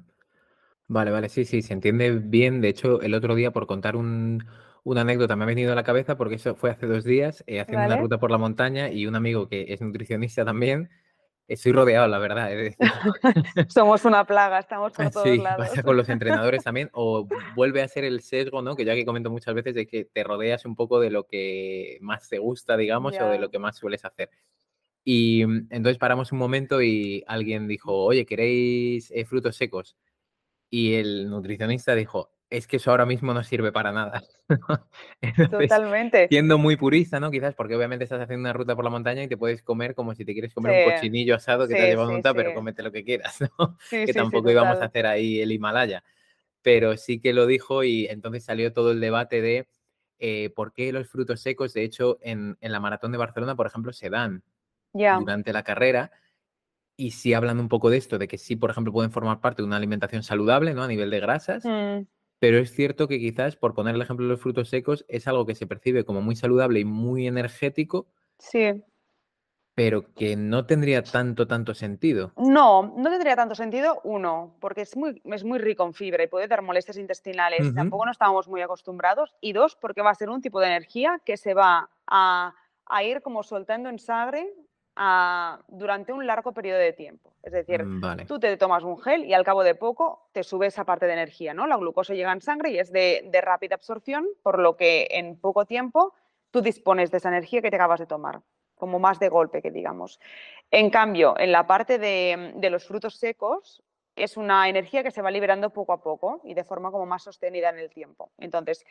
Vale, 0.89 1.13
vale, 1.13 1.29
sí, 1.29 1.45
sí, 1.45 1.63
se 1.63 1.73
entiende 1.73 2.11
bien. 2.11 2.61
De 2.61 2.69
hecho, 2.69 3.01
el 3.01 3.15
otro 3.15 3.37
día, 3.37 3.53
por 3.53 3.69
contar 3.69 3.95
un, 3.95 4.45
una 4.83 5.03
anécdota, 5.03 5.37
me 5.37 5.45
ha 5.45 5.47
venido 5.47 5.71
a 5.71 5.77
la 5.77 5.85
cabeza 5.85 6.17
porque 6.17 6.35
eso 6.35 6.57
fue 6.57 6.71
hace 6.73 6.87
dos 6.87 7.05
días, 7.05 7.45
eh, 7.47 7.61
haciendo 7.61 7.87
una 7.87 7.97
ruta 7.97 8.19
por 8.19 8.33
la 8.33 8.39
montaña 8.39 8.91
y 8.91 9.07
un 9.07 9.15
amigo 9.15 9.49
que 9.49 9.67
es 9.69 9.81
nutricionista 9.81 10.45
también 10.45 10.91
Estoy 11.47 11.73
rodeado, 11.73 12.09
la 12.09 12.19
verdad. 12.19 12.51
Somos 13.69 14.05
una 14.07 14.25
plaga, 14.25 14.61
estamos 14.61 14.93
por 14.93 15.11
todos 15.11 15.29
sí, 15.29 15.39
lados. 15.39 15.69
Pasa 15.69 15.83
con 15.83 15.97
los 15.97 16.09
entrenadores 16.11 16.65
también, 16.65 16.89
o 16.93 17.29
vuelve 17.55 17.83
a 17.83 17.89
ser 17.89 18.05
el 18.05 18.23
sesgo, 18.23 18.63
¿no? 18.63 18.77
Que 18.77 18.85
ya 18.85 18.95
que 18.95 19.05
comento 19.05 19.31
muchas 19.31 19.55
veces 19.55 19.75
de 19.75 19.87
que 19.87 20.07
te 20.07 20.25
rodeas 20.25 20.65
un 20.65 20.75
poco 20.75 21.01
de 21.01 21.11
lo 21.11 21.27
que 21.27 21.99
más 22.01 22.29
te 22.29 22.39
gusta, 22.39 22.77
digamos, 22.77 23.15
o 23.21 23.27
de 23.27 23.39
lo 23.39 23.51
que 23.51 23.59
más 23.59 23.77
sueles 23.77 24.05
hacer. 24.05 24.31
Y 25.05 25.45
mm, 25.45 25.69
entonces 25.71 25.99
paramos 25.99 26.33
un 26.33 26.39
momento 26.39 26.81
y 26.83 27.23
alguien 27.27 27.69
dijo, 27.69 27.93
oye, 27.93 28.25
¿queréis 28.25 29.11
eh, 29.11 29.27
frutos 29.27 29.57
secos? 29.57 29.97
Y 30.71 30.95
el 30.95 31.29
nutricionista 31.29 31.95
dijo, 31.95 32.34
es 32.57 32.69
que 32.69 32.77
eso 32.77 32.93
ahora 32.93 33.05
mismo 33.05 33.35
no 33.35 33.43
sirve 33.43 33.73
para 33.73 33.91
nada. 33.91 34.23
Totalmente. 35.51 36.29
Siendo 36.29 36.57
muy 36.57 36.77
purista, 36.77 37.19
¿no? 37.19 37.31
Quizás 37.31 37.55
porque 37.55 37.75
obviamente 37.75 38.05
estás 38.05 38.21
haciendo 38.21 38.43
una 38.43 38.53
ruta 38.53 38.77
por 38.77 38.85
la 38.85 38.91
montaña 38.91 39.25
y 39.25 39.29
te 39.29 39.37
puedes 39.37 39.63
comer 39.63 39.95
como 39.95 40.15
si 40.15 40.25
te 40.25 40.33
quieres 40.35 40.55
comer 40.55 40.87
un 40.87 40.93
cochinillo 40.93 41.35
asado 41.35 41.67
que 41.67 41.75
te 41.75 41.83
ha 41.83 41.87
llevado 41.87 42.09
un 42.09 42.15
montar, 42.15 42.37
pero 42.37 42.55
comete 42.55 42.83
lo 42.85 42.93
que 42.93 43.03
quieras, 43.03 43.41
¿no? 43.59 43.77
que 43.91 44.13
tampoco 44.13 44.51
íbamos 44.51 44.79
a 44.81 44.85
hacer 44.85 45.07
ahí 45.07 45.41
el 45.41 45.51
Himalaya. 45.51 46.05
Pero 46.63 46.97
sí 46.97 47.21
que 47.21 47.33
lo 47.33 47.47
dijo 47.47 47.83
y 47.83 48.07
entonces 48.07 48.45
salió 48.45 48.73
todo 48.73 48.93
el 48.93 49.01
debate 49.01 49.43
de 49.43 49.67
eh, 50.21 50.51
por 50.55 50.73
qué 50.73 50.93
los 50.93 51.09
frutos 51.09 51.41
secos, 51.41 51.75
de 51.75 51.83
hecho, 51.83 52.19
en, 52.23 52.57
la 52.61 52.79
maratón 52.79 53.11
de 53.11 53.19
Barcelona, 53.19 53.57
por 53.57 53.67
ejemplo, 53.67 53.93
se 53.93 54.11
dan 54.11 54.45
durante 54.93 55.53
la 55.53 55.65
carrera. 55.65 56.13
Y 56.97 57.11
sí 57.11 57.35
hablan 57.35 57.59
un 57.59 57.69
poco 57.69 57.91
de 57.91 57.97
esto, 57.97 58.19
de 58.19 58.29
que 58.29 58.39
sí, 58.39 58.55
por 58.55 58.71
ejemplo, 58.71 58.93
pueden 58.93 59.11
formar 59.11 59.41
parte 59.41 59.63
de 59.63 59.67
una 59.67 59.77
alimentación 59.77 60.23
saludable, 60.23 60.75
¿no? 60.75 60.85
A 60.85 60.89
nivel 60.89 61.11
de 61.11 61.19
grasas. 61.19 61.65
Mm. 61.65 62.07
Pero 62.45 62.59
es 62.59 62.75
cierto 62.75 63.09
que 63.09 63.19
quizás, 63.19 63.57
por 63.57 63.73
poner 63.73 63.95
el 63.95 64.03
ejemplo 64.03 64.27
de 64.27 64.33
los 64.33 64.39
frutos 64.43 64.69
secos, 64.69 65.07
es 65.09 65.27
algo 65.27 65.47
que 65.47 65.55
se 65.55 65.67
percibe 65.67 66.05
como 66.05 66.21
muy 66.21 66.37
saludable 66.37 66.79
y 66.79 66.85
muy 66.85 67.27
energético. 67.27 68.07
Sí. 68.39 68.85
Pero 69.75 70.13
que 70.13 70.37
no 70.37 70.67
tendría 70.67 71.03
tanto, 71.03 71.47
tanto 71.47 71.73
sentido. 71.73 72.33
No, 72.37 72.93
no 72.99 73.09
tendría 73.09 73.35
tanto 73.35 73.55
sentido, 73.55 73.99
uno, 74.05 74.59
porque 74.61 74.83
es 74.83 74.95
muy, 74.95 75.23
es 75.25 75.43
muy 75.43 75.59
rico 75.59 75.87
en 75.87 75.95
fibra 75.95 76.23
y 76.23 76.27
puede 76.27 76.47
dar 76.47 76.61
molestias 76.61 76.99
intestinales. 76.99 77.75
Tampoco 77.75 78.05
no 78.05 78.13
estábamos 78.13 78.47
muy 78.47 78.61
acostumbrados. 78.61 79.35
Y 79.41 79.55
dos, 79.55 79.75
porque 79.81 80.03
va 80.03 80.11
a 80.11 80.15
ser 80.15 80.29
un 80.29 80.43
tipo 80.43 80.61
de 80.61 80.67
energía 80.67 81.23
que 81.25 81.39
se 81.39 81.55
va 81.55 81.89
a, 82.07 82.55
a 82.85 83.05
ir 83.05 83.23
como 83.23 83.43
soltando 83.43 83.89
en 83.89 83.99
sangre 83.99 84.53
durante 85.69 86.13
un 86.13 86.27
largo 86.27 86.53
periodo 86.53 86.79
de 86.79 86.93
tiempo. 86.93 87.33
Es 87.43 87.53
decir, 87.53 87.85
mm, 87.85 88.27
tú 88.27 88.39
te 88.39 88.57
tomas 88.57 88.85
un 88.85 88.99
gel 88.99 89.25
y 89.25 89.35
al 89.35 89.45
cabo 89.45 89.65
de 89.65 89.75
poco 89.75 90.29
te 90.33 90.45
sube 90.45 90.67
esa 90.67 90.85
parte 90.85 91.07
de 91.07 91.13
energía, 91.15 91.53
¿no? 91.53 91.67
La 91.67 91.77
glucosa 91.77 92.15
llega 92.15 92.33
en 92.33 92.41
sangre 92.41 92.71
y 92.71 92.79
es 92.79 92.93
de, 92.93 93.29
rápida 93.43 93.75
absorción, 93.75 94.27
por 94.43 94.59
lo 94.59 94.77
que 94.77 95.09
en 95.11 95.37
poco 95.37 95.65
tiempo 95.65 96.15
tú 96.51 96.61
dispones 96.61 97.11
de 97.11 97.19
esa 97.19 97.29
energía 97.29 97.61
que 97.61 97.71
te 97.71 97.77
acabas 97.77 98.01
de 98.01 98.07
tomar, 98.07 98.41
como 98.77 98.99
más 99.01 99.19
de 99.19 99.29
golpe 99.29 99.61
que 99.61 99.73
digamos. 99.73 100.21
En 100.71 100.91
cambio, 100.91 101.35
en 101.39 101.51
la 101.51 101.67
parte 101.67 101.99
de, 101.99 102.53
de 102.55 102.71
los 102.71 102.87
frutos 102.87 103.17
secos, 103.17 103.83
es 104.15 104.37
una 104.37 104.69
energía 104.69 105.03
que 105.03 105.11
se 105.11 105.23
va 105.23 105.31
liberando 105.33 105.71
poco 105.71 105.93
a 105.93 106.01
poco 106.01 106.41
y 106.45 106.55
de 106.55 106.63
forma 106.63 106.93
como 106.93 107.05
más 107.05 107.25
sostenida 107.25 107.71
en 107.71 107.79
el 107.79 107.91
tiempo. 107.91 108.31
Entonces, 108.39 108.87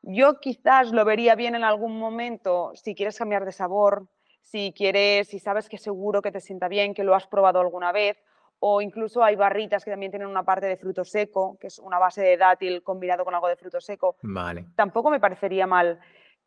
yo 0.00 0.40
quizás 0.40 0.90
lo 0.90 1.04
vería 1.04 1.34
bien 1.34 1.54
en 1.54 1.64
algún 1.64 1.98
momento 1.98 2.72
si 2.74 2.94
quieres 2.94 3.18
cambiar 3.18 3.44
de 3.44 3.52
sabor, 3.52 4.06
si 4.44 4.72
quieres, 4.76 5.28
si 5.28 5.38
sabes 5.38 5.68
que 5.68 5.78
seguro 5.78 6.20
que 6.20 6.30
te 6.30 6.40
sienta 6.40 6.68
bien, 6.68 6.94
que 6.94 7.02
lo 7.02 7.14
has 7.14 7.26
probado 7.26 7.60
alguna 7.60 7.92
vez, 7.92 8.22
o 8.60 8.80
incluso 8.80 9.24
hay 9.24 9.36
barritas 9.36 9.84
que 9.84 9.90
también 9.90 10.12
tienen 10.12 10.28
una 10.28 10.44
parte 10.44 10.66
de 10.66 10.76
fruto 10.76 11.04
seco, 11.04 11.56
que 11.58 11.68
es 11.68 11.78
una 11.78 11.98
base 11.98 12.22
de 12.22 12.36
dátil 12.36 12.82
combinado 12.82 13.24
con 13.24 13.34
algo 13.34 13.48
de 13.48 13.56
fruto 13.56 13.80
seco. 13.80 14.16
Vale. 14.22 14.66
Tampoco 14.76 15.10
me 15.10 15.18
parecería 15.18 15.66
mal. 15.66 15.98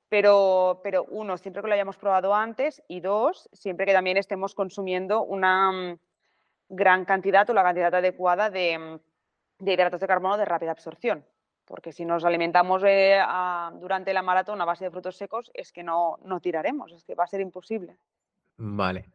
Pero, 0.10 0.79
pero 0.83 1.03
uno, 1.10 1.38
siempre 1.38 1.62
que 1.62 1.67
lo 1.67 1.73
hayamos 1.73 1.97
probado 1.97 2.33
antes 2.33 2.81
y 2.88 3.01
dos, 3.01 3.49
siempre 3.51 3.86
que 3.86 3.93
también 3.93 4.15
estemos 4.15 4.55
consumiendo 4.55 5.23
una 5.23 5.71
mm, 5.71 5.99
gran 6.69 7.03
cantidad 7.03 7.49
o 7.49 7.53
la 7.53 7.63
cantidad 7.63 7.93
adecuada 7.93 8.49
de, 8.49 8.77
mm, 8.79 9.65
de 9.65 9.73
hidratos 9.73 9.99
de 9.99 10.07
carbono 10.07 10.38
de 10.38 10.45
rápida 10.45 10.71
absorción 10.71 11.25
porque 11.67 11.91
si 11.91 12.06
nos 12.06 12.23
alimentamos 12.23 12.82
eh, 12.86 13.19
durante 13.80 14.13
la 14.13 14.21
maratón 14.21 14.62
a 14.62 14.65
base 14.65 14.86
de 14.86 14.91
frutos 14.91 15.17
secos, 15.17 15.51
es 15.53 15.71
que 15.71 15.84
no, 15.84 16.17
no 16.23 16.39
tiraremos, 16.39 16.91
es 16.93 17.03
que 17.03 17.13
va 17.13 17.25
a 17.25 17.27
ser 17.27 17.41
imposible. 17.41 17.97
Vale, 18.58 19.10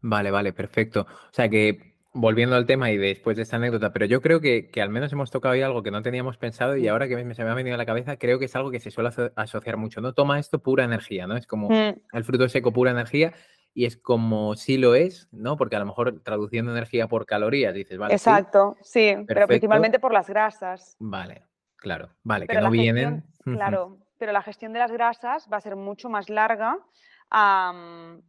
vale, 0.00 0.30
vale, 0.30 0.52
perfecto. 0.52 1.02
O 1.02 1.32
sea 1.32 1.48
que 1.48 1.90
volviendo 2.12 2.56
al 2.56 2.66
tema 2.66 2.90
y 2.90 2.96
después 2.96 3.36
de 3.36 3.44
esta 3.44 3.56
anécdota, 3.56 3.92
pero 3.92 4.06
yo 4.06 4.20
creo 4.20 4.40
que, 4.40 4.70
al 4.80 4.88
menos 4.88 5.12
hemos 5.12 5.30
tocado 5.30 5.54
ahí 5.54 5.62
algo 5.62 5.82
que 5.82 5.90
no 5.90 6.02
teníamos 6.02 6.38
pensado 6.38 6.76
y 6.76 6.86
mm. 6.86 6.88
ahora 6.88 7.06
que 7.06 7.34
se 7.34 7.44
me 7.44 7.50
ha 7.50 7.54
venido 7.54 7.74
a 7.74 7.78
la 7.78 7.86
cabeza, 7.86 8.16
creo 8.16 8.38
que 8.38 8.46
es 8.46 8.56
algo 8.56 8.70
que 8.70 8.80
se 8.80 8.90
suele 8.90 9.10
asociar 9.36 9.76
mucho, 9.76 10.00
¿no? 10.00 10.14
Toma 10.14 10.38
esto 10.38 10.58
pura 10.58 10.84
energía, 10.84 11.26
¿no? 11.26 11.36
Es 11.36 11.46
como 11.46 11.68
mm. 11.68 12.00
el 12.12 12.24
fruto 12.24 12.48
seco 12.48 12.72
pura 12.72 12.90
energía 12.90 13.32
y 13.72 13.84
es 13.84 13.96
como 13.96 14.56
si 14.56 14.78
lo 14.78 14.94
es, 14.94 15.28
¿no? 15.30 15.56
Porque 15.56 15.76
a 15.76 15.80
lo 15.80 15.86
mejor 15.86 16.20
traduciendo 16.22 16.72
energía 16.72 17.06
por 17.06 17.26
calorías 17.26 17.74
dices, 17.74 17.98
vale. 17.98 18.14
Exacto, 18.14 18.76
sí, 18.82 19.14
pero 19.28 19.46
principalmente 19.46 20.00
por 20.00 20.12
las 20.12 20.28
grasas. 20.28 20.96
Vale, 20.98 21.44
Claro, 21.80 22.10
vale, 22.22 22.46
que 22.46 22.60
no 22.60 22.70
vienen. 22.70 23.24
claro, 23.42 23.98
pero 24.18 24.32
la 24.32 24.42
gestión 24.42 24.72
de 24.72 24.78
las 24.78 24.92
grasas 24.92 25.48
va 25.50 25.56
a 25.56 25.62
ser 25.62 25.76
mucho 25.76 26.08
más 26.08 26.28
larga 26.28 26.78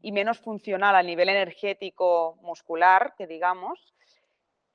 y 0.02 0.12
menos 0.12 0.40
funcional 0.40 0.96
a 0.96 1.04
nivel 1.04 1.30
energético 1.30 2.38
muscular, 2.42 3.14
que 3.18 3.28
digamos, 3.28 3.94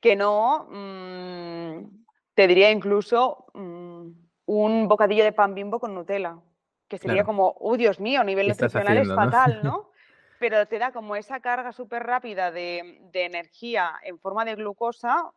que 0.00 0.14
no, 0.14 0.66
mm, 0.70 2.04
te 2.34 2.46
diría 2.46 2.70
incluso 2.70 3.46
mm, 3.54 4.10
un 4.46 4.88
bocadillo 4.88 5.24
de 5.24 5.32
pan 5.32 5.54
bimbo 5.54 5.80
con 5.80 5.94
Nutella, 5.94 6.38
que 6.86 6.98
sería 6.98 7.24
como, 7.24 7.54
oh 7.58 7.76
Dios 7.76 7.98
mío, 7.98 8.20
a 8.20 8.24
nivel 8.24 8.48
nutricional 8.48 8.98
es 8.98 9.08
fatal, 9.08 9.60
¿no? 9.64 9.90
pero 10.38 10.66
te 10.66 10.78
da 10.78 10.92
como 10.92 11.16
esa 11.16 11.40
carga 11.40 11.72
súper 11.72 12.02
rápida 12.02 12.50
de, 12.50 13.00
de, 13.10 13.24
energía 13.24 13.94
en 14.02 14.18
forma 14.18 14.44
de 14.44 14.54
glucosa 14.54 15.32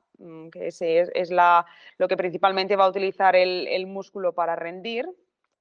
que 0.51 0.67
es, 0.67 0.82
es 0.82 1.32
la, 1.32 1.65
lo 1.97 2.08
que 2.08 2.17
principalmente 2.17 2.75
va 2.75 2.86
a 2.86 2.89
utilizar 2.89 3.36
el, 3.36 3.88
músculo 3.88 4.34
para 4.34 4.55
rendir, 4.55 5.08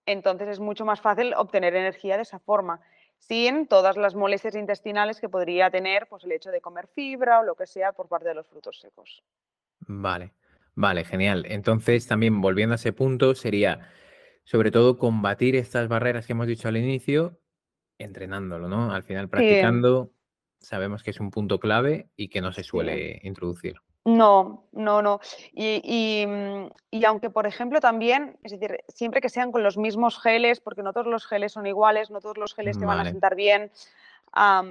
entonces 0.06 0.48
es 0.48 0.60
mucho 0.60 0.84
más 0.84 1.00
fácil 1.00 1.34
obtener 1.36 1.74
energía 1.74 2.16
de 2.16 2.22
esa 2.22 2.38
forma, 2.38 2.80
sin 3.18 3.66
todas 3.66 3.96
las 3.96 4.14
molestias 4.14 4.54
intestinales 4.54 5.20
que 5.20 5.28
podría 5.28 5.70
tener 5.70 6.06
pues, 6.08 6.24
el 6.24 6.32
hecho 6.32 6.50
de 6.50 6.60
comer 6.60 6.88
fibra 6.88 7.40
o 7.40 7.42
lo 7.42 7.54
que 7.54 7.66
sea 7.66 7.92
por 7.92 8.08
parte 8.08 8.28
de 8.28 8.34
los 8.34 8.46
frutos 8.46 8.80
secos. 8.80 9.22
Vale, 9.80 10.32
vale, 10.74 11.04
genial. 11.04 11.44
Entonces, 11.48 12.06
también 12.06 12.40
volviendo 12.40 12.74
a 12.74 12.76
ese 12.76 12.92
punto, 12.92 13.34
sería 13.34 13.90
sobre 14.44 14.70
todo 14.70 14.98
combatir 14.98 15.56
estas 15.56 15.88
barreras 15.88 16.26
que 16.26 16.32
hemos 16.32 16.46
dicho 16.46 16.68
al 16.68 16.76
inicio, 16.76 17.38
entrenándolo, 17.98 18.68
¿no? 18.68 18.92
Al 18.92 19.02
final, 19.02 19.28
practicando, 19.28 20.12
sabemos 20.60 21.02
que 21.02 21.10
es 21.10 21.20
un 21.20 21.30
punto 21.30 21.58
clave 21.60 22.08
y 22.16 22.28
que 22.28 22.40
no 22.40 22.52
se 22.52 22.62
suele 22.62 23.20
introducir. 23.24 23.76
No, 24.08 24.64
no, 24.72 25.02
no. 25.02 25.20
Mm, 25.52 26.66
y, 26.90 27.04
aunque, 27.04 27.28
por 27.28 27.46
ejemplo, 27.46 27.78
también, 27.78 28.38
es 28.42 28.52
decir, 28.52 28.80
siempre 28.88 29.20
que 29.20 29.28
sean 29.28 29.52
con 29.52 29.62
los 29.62 29.76
mismos 29.76 30.18
geles, 30.18 30.60
porque 30.60 30.82
no 30.82 30.94
todos 30.94 31.08
los 31.08 31.26
geles 31.26 31.52
son 31.52 31.66
iguales, 31.66 32.10
no 32.10 32.22
todos 32.22 32.38
los 32.38 32.54
geles 32.54 32.78
te 32.78 32.86
van 32.86 33.00
a 33.00 33.04
sentar 33.04 33.34
bien, 33.34 33.70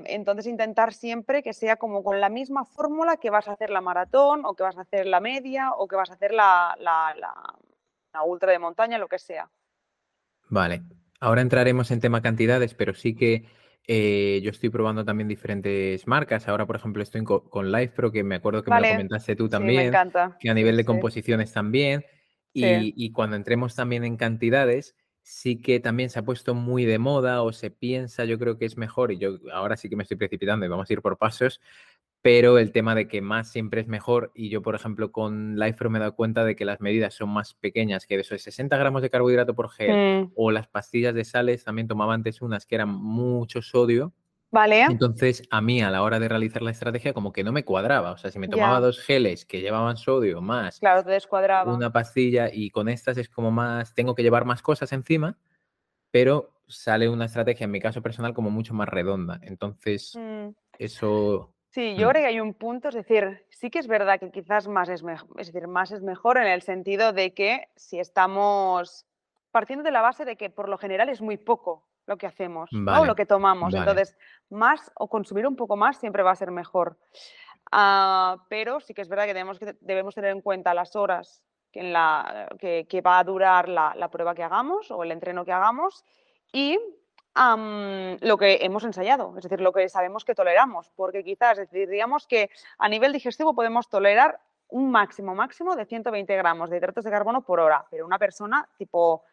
entonces 0.05 0.47
intentar 0.47 0.91
siempre 0.91 1.43
que 1.43 1.53
sea 1.53 1.75
como 1.75 2.03
con 2.03 2.19
la 2.19 2.29
misma 2.29 2.65
fórmula 2.65 3.17
que 3.17 3.29
vas 3.29 3.47
a 3.47 3.51
hacer 3.51 3.69
la 3.69 3.81
maratón 3.81 4.43
o 4.43 4.55
que 4.55 4.63
vas 4.63 4.77
a 4.77 4.81
hacer 4.81 5.05
la 5.05 5.19
media 5.19 5.71
o 5.71 5.87
que 5.87 5.95
vas 5.95 6.09
a 6.09 6.13
hacer 6.13 6.33
la, 6.33 6.75
la, 6.79 7.13
la 8.13 8.23
ultra 8.23 8.51
de 8.51 8.59
montaña, 8.59 8.97
lo 8.97 9.07
que 9.07 9.19
sea. 9.19 9.47
Vale, 10.49 10.81
ahora 11.19 11.41
entraremos 11.41 11.91
en 11.91 11.99
tema 11.99 12.23
cantidades, 12.23 12.73
pero 12.73 12.95
sí 12.95 13.15
que 13.15 13.45
eh, 13.89 14.41
yo 14.43 14.51
estoy 14.51 14.69
probando 14.69 15.05
también 15.05 15.29
diferentes 15.29 16.05
marcas. 16.07 16.47
Ahora, 16.49 16.65
por 16.65 16.75
ejemplo, 16.75 17.01
estoy 17.01 17.23
con, 17.23 17.71
LivePro, 17.71 18.11
que 18.11 18.21
me 18.21 18.35
acuerdo 18.35 18.61
que 18.61 18.69
me 18.69 18.81
lo 18.81 18.87
comentaste 18.87 19.35
tú 19.37 19.47
también. 19.47 19.93
Que 20.39 20.49
a 20.49 20.53
nivel 20.53 20.75
de 20.75 20.83
composiciones 20.83 21.53
también. 21.53 22.05
Y, 22.53 23.11
cuando 23.13 23.37
entremos 23.37 23.75
también 23.75 24.03
en 24.03 24.17
cantidades, 24.17 24.95
sí 25.21 25.61
que 25.61 25.79
también 25.79 26.09
se 26.09 26.19
ha 26.19 26.23
puesto 26.23 26.53
muy 26.53 26.85
de 26.85 26.99
moda 26.99 27.43
o 27.43 27.53
se 27.53 27.69
piensa, 27.71 28.25
yo 28.25 28.39
creo 28.39 28.57
que 28.57 28.65
es 28.65 28.77
mejor, 28.77 29.11
y 29.11 29.17
yo 29.17 29.39
ahora 29.53 29.77
sí 29.77 29.89
que 29.89 29.95
me 29.95 30.03
estoy 30.03 30.17
precipitando 30.17 30.65
y 30.65 30.69
vamos 30.69 30.89
a 30.89 30.93
ir 30.93 31.01
por 31.01 31.17
pasos, 31.17 31.59
pero 32.21 32.57
el 32.57 32.71
tema 32.71 32.95
de 32.95 33.07
que 33.07 33.21
más 33.21 33.49
siempre 33.49 33.81
es 33.81 33.87
mejor, 33.87 34.31
y 34.33 34.49
yo, 34.49 34.61
por 34.61 34.75
ejemplo, 34.75 35.11
con 35.11 35.57
LifePro 35.57 35.89
me 35.89 35.97
he 35.97 36.01
dado 36.01 36.15
cuenta 36.15 36.43
de 36.43 36.55
que 36.55 36.65
las 36.65 36.81
medidas 36.81 37.13
son 37.13 37.29
más 37.29 37.53
pequeñas, 37.53 38.05
que 38.05 38.15
de 38.15 38.21
esos 38.21 38.41
60 38.41 38.75
gramos 38.77 39.01
de 39.01 39.09
carbohidrato 39.09 39.55
por 39.55 39.69
gel, 39.69 40.25
mm. 40.25 40.31
o 40.35 40.51
las 40.51 40.67
pastillas 40.67 41.13
de 41.13 41.23
sales, 41.23 41.63
también 41.63 41.87
tomaba 41.87 42.13
antes 42.13 42.41
unas 42.41 42.65
que 42.65 42.75
eran 42.75 42.89
mucho 42.89 43.61
sodio. 43.61 44.13
Vale. 44.49 44.83
Entonces, 44.83 45.43
a 45.51 45.61
mí 45.61 45.81
a 45.81 45.91
la 45.91 46.03
hora 46.03 46.19
de 46.19 46.29
realizar 46.29 46.61
la 46.61 46.71
estrategia, 46.71 47.13
como 47.13 47.33
que 47.33 47.43
no 47.43 47.51
me 47.51 47.65
cuadraba. 47.65 48.11
O 48.11 48.17
sea, 48.17 48.31
si 48.31 48.39
me 48.39 48.47
tomaba 48.47 48.79
dos 48.79 48.99
geles 48.99 49.45
que 49.45 49.59
llevaban 49.59 49.97
sodio 49.97 50.41
más 50.41 50.79
claro, 50.79 51.03
te 51.03 51.11
descuadraba. 51.11 51.73
una 51.73 51.91
pastilla 51.91 52.49
y 52.51 52.69
con 52.69 52.87
estas 52.87 53.17
es 53.17 53.27
como 53.27 53.51
más, 53.51 53.93
tengo 53.93 54.15
que 54.15 54.23
llevar 54.23 54.45
más 54.45 54.61
cosas 54.61 54.93
encima, 54.93 55.37
pero 56.11 56.53
sale 56.67 57.09
una 57.09 57.25
estrategia, 57.25 57.65
en 57.65 57.71
mi 57.71 57.81
caso 57.81 58.01
personal, 58.01 58.33
como 58.33 58.49
mucho 58.49 58.73
más 58.73 58.87
redonda. 58.87 59.39
Entonces, 59.43 60.13
mm. 60.17 60.49
eso 60.79 61.53
Sí, 61.69 61.95
yo 61.95 62.07
mm. 62.07 62.09
creo 62.11 62.21
que 62.23 62.27
hay 62.27 62.39
un 62.39 62.53
punto, 62.53 62.89
es 62.89 62.95
decir, 62.95 63.45
sí 63.49 63.69
que 63.69 63.79
es 63.79 63.87
verdad 63.87 64.19
que 64.19 64.31
quizás 64.31 64.67
más 64.67 64.89
es 64.89 65.03
mejor, 65.03 65.29
es 65.39 65.51
decir, 65.51 65.67
más 65.67 65.91
es 65.91 66.01
mejor 66.01 66.37
en 66.37 66.47
el 66.47 66.61
sentido 66.61 67.13
de 67.13 67.33
que 67.33 67.67
si 67.75 67.99
estamos 67.99 69.05
partiendo 69.51 69.83
de 69.83 69.91
la 69.91 70.01
base 70.01 70.25
de 70.25 70.35
que 70.37 70.49
por 70.49 70.69
lo 70.69 70.77
general 70.77 71.09
es 71.09 71.21
muy 71.21 71.37
poco 71.37 71.87
lo 72.05 72.17
que 72.17 72.25
hacemos 72.25 72.69
o 72.71 73.05
lo 73.05 73.15
que 73.15 73.25
tomamos, 73.25 73.73
entonces 73.73 74.17
más 74.49 74.91
o 74.95 75.09
consumir 75.09 75.45
un 75.45 75.57
poco 75.57 75.75
más 75.75 75.97
siempre 75.97 76.23
va 76.23 76.31
a 76.31 76.35
ser 76.35 76.51
mejor. 76.51 76.97
Ah, 77.71 78.45
pero 78.47 78.79
sí 78.79 78.93
que 78.93 79.01
es 79.01 79.09
verdad 79.09 79.25
que 79.25 79.33
debemos, 79.33 79.59
que 79.59 79.75
debemos 79.81 80.15
tener 80.15 80.31
en 80.31 80.41
cuenta 80.41 80.73
las 80.73 80.95
horas 80.95 81.43
que, 81.71 81.81
en 81.81 81.91
la, 81.91 82.47
que, 82.59 82.87
que 82.89 83.01
va 83.01 83.19
a 83.19 83.23
durar 83.25 83.67
la, 83.67 83.93
la, 83.95 84.09
prueba 84.09 84.33
que 84.33 84.43
hagamos 84.43 84.89
o 84.89 85.03
el 85.03 85.11
entreno 85.11 85.43
que 85.43 85.51
hagamos 85.51 86.05
y 86.53 86.79
lo 88.21 88.37
que 88.37 88.59
hemos 88.61 88.83
ensayado, 88.83 89.33
es 89.37 89.43
decir, 89.43 89.61
lo 89.61 89.71
que 89.71 89.87
sabemos 89.89 90.25
que 90.25 90.35
toleramos, 90.35 90.91
porque 90.95 91.23
quizás 91.23 91.59
diríamos 91.71 92.27
que 92.27 92.49
a 92.77 92.89
nivel 92.89 93.13
digestivo 93.13 93.53
podemos 93.53 93.89
tolerar 93.89 94.39
un 94.69 94.91
máximo, 94.91 95.35
máximo 95.35 95.75
de 95.75 95.85
120 95.85 96.35
gramos 96.35 96.69
de 96.69 96.77
hidratos 96.77 97.03
de 97.03 97.11
carbono 97.11 97.41
por 97.41 97.59
hora, 97.59 97.85
pero 97.89 98.05
una 98.05 98.19
persona 98.19 98.67
tipo 98.77 99.23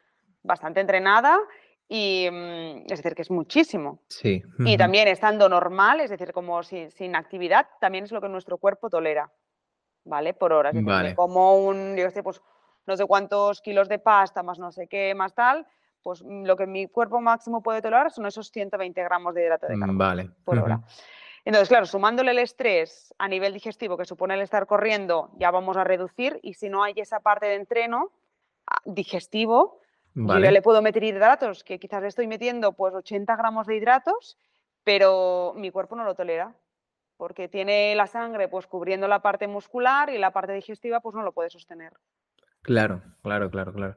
bastante 0.43 0.81
entrenada 0.81 1.39
y 1.89 2.29
mm, 2.31 2.85
es 2.91 3.03
decir, 3.03 3.15
que 3.15 3.23
es 3.23 3.31
muchísimo. 3.31 4.01
Sí. 4.09 4.43
Y 4.61 4.77
también 4.77 5.09
estando 5.09 5.49
normal, 5.49 6.01
es 6.01 6.11
decir, 6.11 6.33
como 6.33 6.63
sin, 6.63 7.17
actividad, 7.17 7.67
también 7.81 8.05
es 8.05 8.13
lo 8.13 8.21
que 8.21 8.29
nuestro 8.29 8.59
cuerpo 8.59 8.89
tolera, 8.89 9.31
¿vale? 10.05 10.35
Por 10.35 10.53
hora. 10.53 10.73
Como 11.15 11.57
un, 11.59 11.97
yo 11.97 12.11
sé, 12.11 12.23
pues 12.23 12.41
no 12.87 12.97
sé 12.97 13.07
cuántos 13.07 13.61
kilos 13.61 13.89
de 13.89 13.99
pasta, 13.99 14.43
más 14.43 14.59
no 14.59 14.73
sé 14.73 14.87
qué, 14.87 15.15
más 15.15 15.35
tal, 15.35 15.67
pues 16.05 16.23
mm, 16.23 16.45
lo 16.45 16.57
que 16.57 16.67
mi 16.69 16.87
cuerpo 16.87 17.21
máximo 17.21 17.63
puede 17.63 17.83
tolerar 17.83 18.13
son 18.13 18.27
esos 18.27 18.53
120 18.53 19.03
gramos 19.03 19.35
de 19.35 19.43
hidrato 19.43 19.67
de 19.67 19.77
carbono 19.77 19.99
vale. 19.99 20.31
por 20.45 20.59
hora. 20.59 20.81
Entonces, 21.45 21.69
claro, 21.69 21.87
sumándole 21.87 22.31
el 22.31 22.39
estrés 22.39 23.13
a 23.19 23.27
nivel 23.27 23.53
digestivo 23.53 23.97
que 23.97 24.05
supone 24.05 24.35
el 24.35 24.41
estar 24.41 24.67
corriendo, 24.67 25.31
ya 25.39 25.51
vamos 25.51 25.77
a 25.77 25.85
reducir 25.85 26.39
y 26.43 26.55
si 26.55 26.69
no 26.69 26.85
hay 26.85 26.95
esa 26.97 27.21
parte 27.21 27.47
de 27.47 27.57
entreno 27.57 28.13
ah, 28.67 28.81
digestivo, 28.85 29.81
yo 30.15 30.39
ya 30.39 30.53
le 30.53 30.63
puedo 30.63 30.81
meter 30.81 31.03
hidratos, 31.03 31.65
que 31.65 31.81
quizás 31.81 32.01
le 32.01 32.09
estoy 32.09 32.29
metiendo 32.29 32.73
pues 32.73 32.95
80 32.95 33.35
gramos 33.35 33.67
de 33.67 33.77
hidratos, 33.77 34.39
pero 34.85 35.55
mi 35.57 35.73
cuerpo 35.73 35.97
no 35.97 36.05
lo 36.05 36.15
tolera 36.15 36.55
porque 37.17 37.49
tiene 37.49 37.95
la 37.95 38.07
sangre 38.07 38.49
pues 38.49 38.67
cubriendo 38.67 39.09
la 39.09 39.21
parte 39.21 39.49
muscular 39.49 40.11
y 40.11 40.19
la 40.19 40.31
parte 40.31 40.53
digestiva 40.53 41.01
pues 41.01 41.15
no 41.15 41.23
lo 41.23 41.33
puede 41.33 41.51
sostener. 41.51 41.93
Claro, 42.63 43.03
claro, 43.23 43.51
claro, 43.51 43.73
claro. 43.73 43.97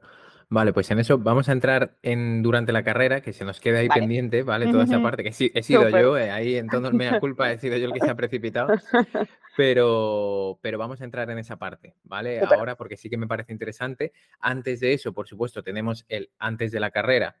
Vale, 0.50 0.72
pues 0.72 0.90
en 0.90 0.98
eso 0.98 1.18
vamos 1.18 1.50
a 1.50 1.52
entrar 1.52 1.98
en 2.02 2.42
durante 2.42 2.72
la 2.72 2.82
carrera, 2.82 3.20
que 3.20 3.34
se 3.34 3.44
nos 3.44 3.60
queda 3.60 3.80
ahí 3.80 3.88
Vale. 3.88 4.00
pendiente, 4.00 4.42
¿vale? 4.42 4.70
Toda 4.70 4.84
esa 4.84 5.02
parte, 5.02 5.22
que 5.22 5.32
sí, 5.32 5.50
he 5.54 5.62
sido 5.62 5.90
yo, 5.90 6.16
eh, 6.16 6.30
ahí 6.30 6.56
en 6.56 6.68
tonos 6.68 6.94
mea 6.94 7.20
culpa, 7.20 7.52
he 7.52 7.58
sido 7.58 7.76
yo 7.76 7.86
el 7.86 7.92
que 7.92 8.00
se 8.00 8.10
ha 8.10 8.14
precipitado, 8.14 8.68
pero, 9.58 10.58
pero 10.62 10.78
vamos 10.78 11.02
a 11.02 11.04
entrar 11.04 11.28
en 11.28 11.38
esa 11.38 11.58
parte, 11.58 11.96
¿vale? 12.02 12.40
Ahora, 12.40 12.76
porque 12.76 12.96
sí 12.96 13.10
que 13.10 13.18
me 13.18 13.26
parece 13.26 13.52
interesante. 13.52 14.12
Antes 14.40 14.80
de 14.80 14.94
eso, 14.94 15.12
por 15.12 15.28
supuesto, 15.28 15.62
tenemos 15.62 16.06
el 16.08 16.30
antes 16.38 16.72
de 16.72 16.80
la 16.80 16.90
carrera, 16.90 17.36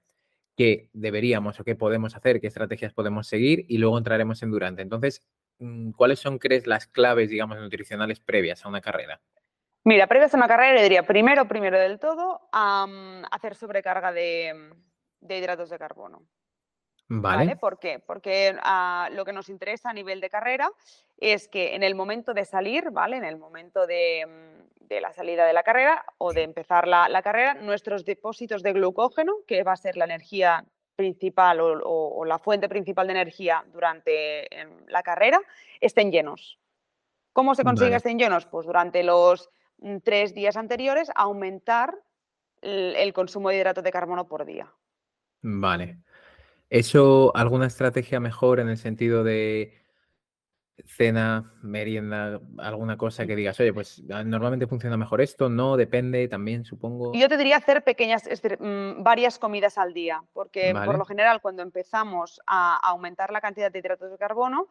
qué 0.54 0.90
deberíamos 0.92 1.58
o 1.60 1.64
qué 1.64 1.76
podemos 1.76 2.14
hacer, 2.14 2.42
qué 2.42 2.48
estrategias 2.48 2.92
podemos 2.92 3.26
seguir, 3.26 3.64
y 3.68 3.78
luego 3.78 3.96
entraremos 3.96 4.42
en 4.42 4.50
durante. 4.50 4.82
Entonces, 4.82 5.22
mm, 5.60 5.92
¿cuáles 5.92 6.18
son, 6.18 6.38
crees, 6.38 6.66
las 6.66 6.86
claves, 6.86 7.30
digamos, 7.30 7.56
nutricionales 7.58 8.20
previas 8.20 8.66
a 8.66 8.68
una 8.68 8.82
carrera? 8.82 9.22
Mira, 9.84 10.06
previas 10.06 10.34
a 10.34 10.36
una 10.36 10.48
carrera, 10.48 10.74
le 10.74 10.82
diría 10.82 11.02
primero, 11.02 11.46
primero 11.48 11.78
del 11.78 11.98
todo, 11.98 12.48
am, 12.52 13.22
hacer 13.30 13.54
sobrecarga 13.54 14.12
de, 14.12 14.72
de 15.20 15.38
hidratos 15.38 15.70
de 15.70 15.78
carbono. 15.78 16.22
¿Vale? 17.10 17.36
Vale. 17.46 17.56
¿Por 17.56 17.78
qué? 17.78 18.00
Porque 18.00 18.54
ah, 18.62 19.08
lo 19.12 19.24
que 19.24 19.32
nos 19.32 19.48
interesa 19.48 19.88
a 19.88 19.94
nivel 19.94 20.20
de 20.20 20.28
carrera 20.28 20.70
es 21.16 21.48
que 21.48 21.74
en 21.74 21.82
el 21.82 21.94
momento 21.94 22.34
de 22.34 22.44
salir, 22.44 22.90
¿vale? 22.90 23.16
En 23.16 23.24
el 23.24 23.38
momento 23.38 23.86
de, 23.86 24.26
mm, 24.26 24.86
de 24.88 25.00
la 25.00 25.12
salida 25.14 25.46
de 25.46 25.54
la 25.54 25.62
carrera 25.62 26.04
o 26.18 26.34
de 26.34 26.42
empezar 26.42 26.86
la, 26.86 27.08
la 27.08 27.22
carrera, 27.22 27.54
nuestros 27.54 28.04
depósitos 28.04 28.62
de 28.62 28.74
glucógeno, 28.74 29.36
que 29.46 29.62
va 29.62 29.72
a 29.72 29.76
ser 29.76 29.96
la 29.96 30.04
energía 30.04 30.66
principal 30.96 31.60
o, 31.60 31.78
o- 31.88 32.18
o 32.18 32.24
la 32.26 32.38
fuente 32.38 32.68
principal 32.68 33.06
de 33.06 33.12
energía 33.14 33.64
durante 33.72 34.46
la 34.88 35.02
carrera, 35.02 35.40
estén 35.80 36.10
llenos. 36.12 36.58
¿Cómo 37.32 37.54
se 37.54 37.64
consigue 37.64 37.90
Vale. 37.90 37.96
estén 37.96 38.18
llenos? 38.18 38.44
Pues 38.46 38.66
durante 38.66 39.02
los 39.02 39.48
mm, 39.48 39.52
tres 40.02 40.34
días 40.34 40.56
anteriores 40.56 41.10
aumentar 41.14 41.94
el, 42.62 42.96
el 42.96 43.12
consumo 43.12 43.48
de 43.50 43.56
hidratos 43.56 43.84
de 43.84 43.92
carbono 43.92 44.28
por 44.28 44.44
día. 44.44 44.72
Vale. 45.42 45.98
¿Eso, 46.70 47.32
alguna 47.34 47.66
estrategia 47.66 48.20
mejor 48.20 48.60
en 48.60 48.68
el 48.68 48.76
sentido 48.76 49.24
de 49.24 49.78
cena, 50.86 51.52
merienda, 51.62 52.40
alguna 52.58 52.96
cosa 52.96 53.26
que 53.26 53.34
digas, 53.34 53.58
oye, 53.60 53.72
pues 53.72 54.02
ah, 54.10 54.22
normalmente 54.22 54.66
funciona 54.66 54.96
mejor 54.96 55.20
esto, 55.20 55.48
no, 55.48 55.76
depende 55.76 56.28
también, 56.28 56.64
supongo. 56.64 57.12
Yo 57.14 57.28
te 57.28 57.36
diría 57.36 57.56
hacer 57.56 57.82
pequeñas, 57.82 58.26
es 58.26 58.40
decir, 58.40 58.60
mm, 58.60 59.02
varias 59.02 59.38
comidas 59.38 59.76
al 59.78 59.92
día, 59.92 60.22
porque 60.32 60.72
por 60.72 60.96
lo 60.96 61.04
general 61.04 61.40
cuando 61.40 61.62
empezamos 61.62 62.40
a 62.46 62.76
aumentar 62.76 63.32
la 63.32 63.40
cantidad 63.40 63.72
de 63.72 63.78
hidratos 63.78 64.10
de 64.10 64.18
carbono, 64.18 64.68